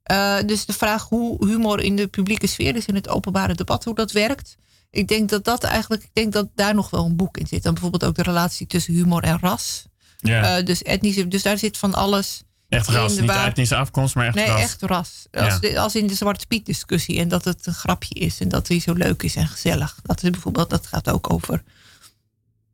Eh, 0.03 0.37
dus 0.47 0.67
de 0.67 0.73
vraag 0.73 1.09
hoe 1.09 1.47
humor 1.47 1.81
in 1.81 1.97
de 1.97 2.07
publieke 2.07 2.47
sfeer 2.47 2.77
is 2.77 2.87
in 2.87 2.95
het 2.95 3.09
openbare 3.09 3.55
debat, 3.55 3.85
hoe 3.85 3.95
dat 3.95 4.13
werkt. 4.13 4.57
Ik 4.95 5.09
denk 5.09 5.29
dat 5.29 5.45
dat 5.45 5.65
eigenlijk, 5.65 6.03
ik 6.03 6.11
denk 6.13 6.33
dat 6.33 6.49
daar 6.55 6.75
nog 6.75 6.91
wel 6.91 7.05
een 7.05 7.17
boek 7.17 7.37
in 7.37 7.47
zit. 7.47 7.65
En 7.65 7.73
bijvoorbeeld 7.73 8.05
ook 8.05 8.15
de 8.15 8.23
relatie 8.23 8.67
tussen 8.67 8.95
humor 8.95 9.23
en 9.23 9.39
ras. 9.41 9.85
ja. 10.19 10.57
Eh, 10.59 10.65
dus 10.65 10.83
etnische, 10.83 11.29
dus 11.29 11.43
daar 11.43 11.59
zit 11.59 11.77
van 11.79 11.95
alles. 11.95 12.43
echt 12.69 12.89
ras. 12.89 13.15
Niet 13.17 13.25
waar- 13.25 13.47
etnische 13.47 13.77
afkomst, 13.77 14.15
maar 14.15 14.27
echt 14.27 14.35
Nee, 14.35 14.47
ras. 14.47 14.61
echt 14.61 14.83
ras. 14.83 15.27
Als, 15.33 15.61
de- 15.61 15.81
als 15.81 15.95
in 15.95 16.07
de 16.07 16.15
Zwarte 16.15 16.47
Piet 16.47 16.67
discussie. 16.67 17.19
En 17.19 17.29
dat 17.29 17.45
het 17.45 17.67
een 17.67 17.75
grapje 17.75 18.15
is. 18.15 18.41
En 18.41 18.49
dat 18.49 18.69
hij 18.69 18.81
zo 18.81 18.93
leuk 18.93 19.23
is 19.23 19.37
en 19.37 19.49
gezellig. 19.49 19.99
Dat 20.03 20.23
is 20.23 20.31
bijvoorbeeld, 20.31 20.71
dat 20.71 20.87
gaat 20.87 21.11
ook 21.11 21.33
over. 21.33 21.63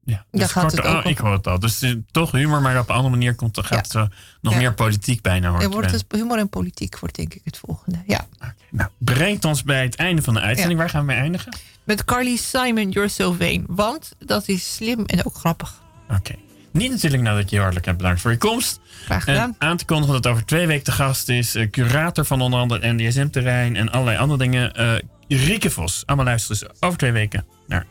Ja, 0.08 0.14
Daar 0.30 0.40
dus 0.40 0.50
gaat 0.52 0.62
kort- 0.62 0.76
het 0.76 0.84
oh, 0.86 0.96
ook 0.96 1.04
ik 1.04 1.10
over. 1.10 1.24
hoor 1.24 1.32
het 1.32 1.46
al. 1.46 1.58
Dus 1.58 1.82
eh, 1.82 1.94
toch 2.10 2.30
humor, 2.30 2.60
maar 2.62 2.78
op 2.78 2.88
een 2.88 2.94
andere 2.94 3.14
manier 3.14 3.34
komt, 3.34 3.58
gaat 3.64 3.78
het 3.78 3.90
zo 3.90 4.08
nog 4.40 4.52
Ja. 4.52 4.58
meer 4.58 4.74
politiek 4.74 5.22
bijna. 5.22 5.46
Er 5.46 5.52
wordt 5.52 5.64
erbij. 5.74 5.90
dus 5.90 6.04
humor 6.20 6.38
en 6.38 6.48
politiek 6.48 6.98
wordt 6.98 7.14
denk 7.16 7.34
ik 7.34 7.40
het 7.44 7.56
volgende. 7.58 7.98
Ja. 8.06 8.26
Oké, 8.36 8.54
Nou, 8.70 8.90
brengt 8.98 9.44
ons 9.44 9.62
bij 9.62 9.82
het 9.82 9.94
einde 9.96 10.22
van 10.22 10.34
de 10.34 10.40
uitzending. 10.40 10.78
Waar 10.78 10.90
gaan 10.90 11.00
we 11.00 11.06
mee 11.06 11.16
eindigen? 11.16 11.56
Met 11.84 12.04
Carly 12.04 12.36
Simon, 12.36 12.90
You're 12.90 13.08
So 13.08 13.32
Vain. 13.32 13.64
Want 13.68 14.12
dat 14.18 14.48
is 14.48 14.74
slim 14.74 15.04
en 15.06 15.24
ook 15.24 15.34
grappig. 15.34 15.80
Oké. 16.10 16.34
Niet 16.72 16.90
natuurlijk 16.90 17.22
nadat 17.22 17.48
je 17.50 17.54
je 17.56 17.60
hartelijk 17.60 17.86
hebt 17.86 17.98
bedankt 17.98 18.20
voor 18.20 18.30
je 18.30 18.36
komst. 18.38 18.80
Graag 19.04 19.24
gedaan. 19.24 19.54
En 19.58 19.68
aan 19.68 19.76
te 19.76 19.84
kondigen 19.84 20.14
dat 20.22 20.26
over 20.32 20.44
twee 20.44 20.66
weken 20.66 20.84
de 20.84 20.92
gast 20.92 21.28
is. 21.28 21.54
eh, 21.54 21.70
curator 21.70 22.24
van 22.24 22.40
onder 22.40 22.60
andere 22.60 22.92
NDSM-terrein 22.92 23.76
en 23.76 23.90
allerlei 23.90 24.18
andere 24.18 24.38
dingen. 24.38 24.74
eh 24.74 24.94
Rieke 25.28 25.70
Vos. 25.70 26.02
Allemaal 26.06 26.26
luisteren 26.26 26.58
dus 26.60 26.80
over 26.80 26.98
twee 26.98 27.12
weken 27.12 27.44
naar. 27.66 27.86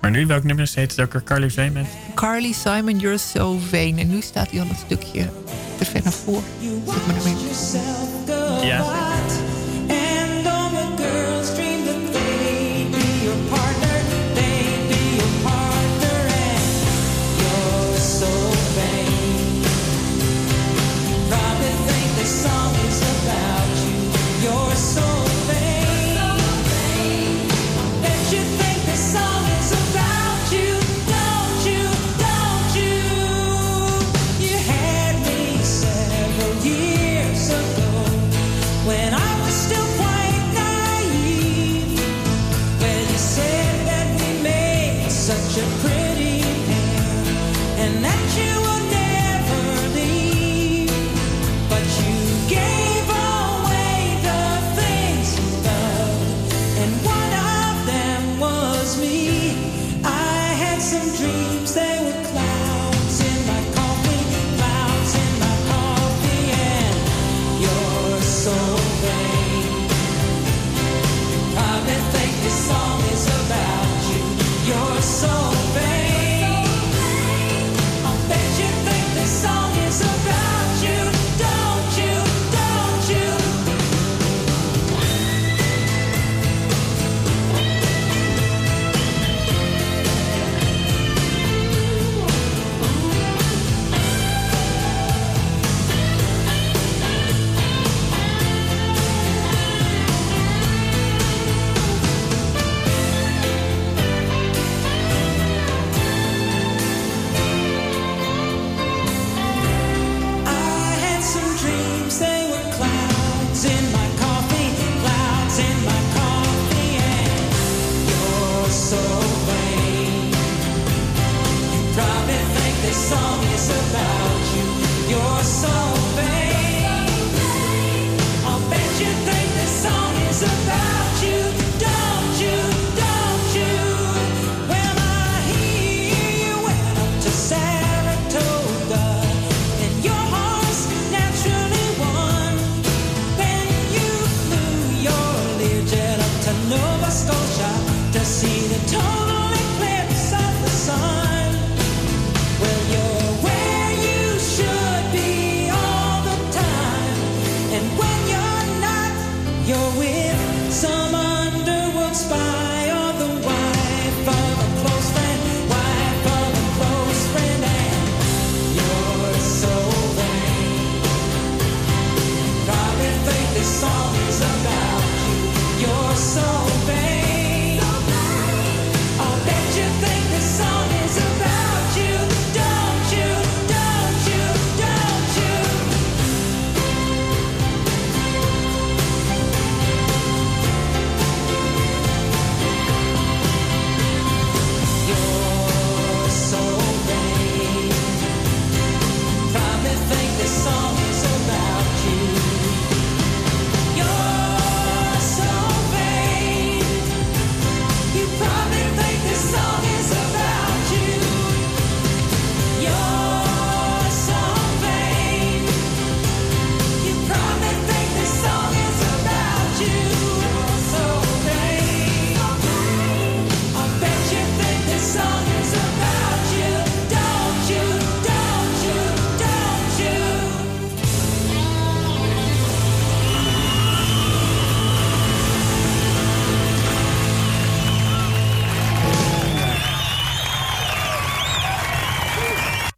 Maar 0.00 0.10
nu, 0.10 0.26
welk 0.26 0.44
nummer 0.44 0.70
heet 0.74 0.90
het 0.90 1.00
ook 1.00 1.12
weer? 1.12 1.22
Carly 1.22 1.50
Veen 1.50 1.72
met? 1.72 1.86
Carly 2.14 2.52
Simon, 2.52 2.98
You're 2.98 3.18
So 3.18 3.58
Vain. 3.58 3.98
En 3.98 4.08
nu 4.08 4.20
staat 4.20 4.50
hij 4.50 4.60
al 4.60 4.66
een 4.68 4.76
stukje 4.86 5.28
te 5.78 5.84
ver 5.84 6.00
naar 6.02 6.12
voren. 6.12 6.44
Zet 6.86 7.06
maar 7.06 7.16
ermee. 7.16 8.66
Ja. 8.66 8.80
And 9.88 10.46
all 10.46 10.70
the 10.70 11.02
girls 11.02 11.54
dream 11.54 11.84
that 11.84 12.00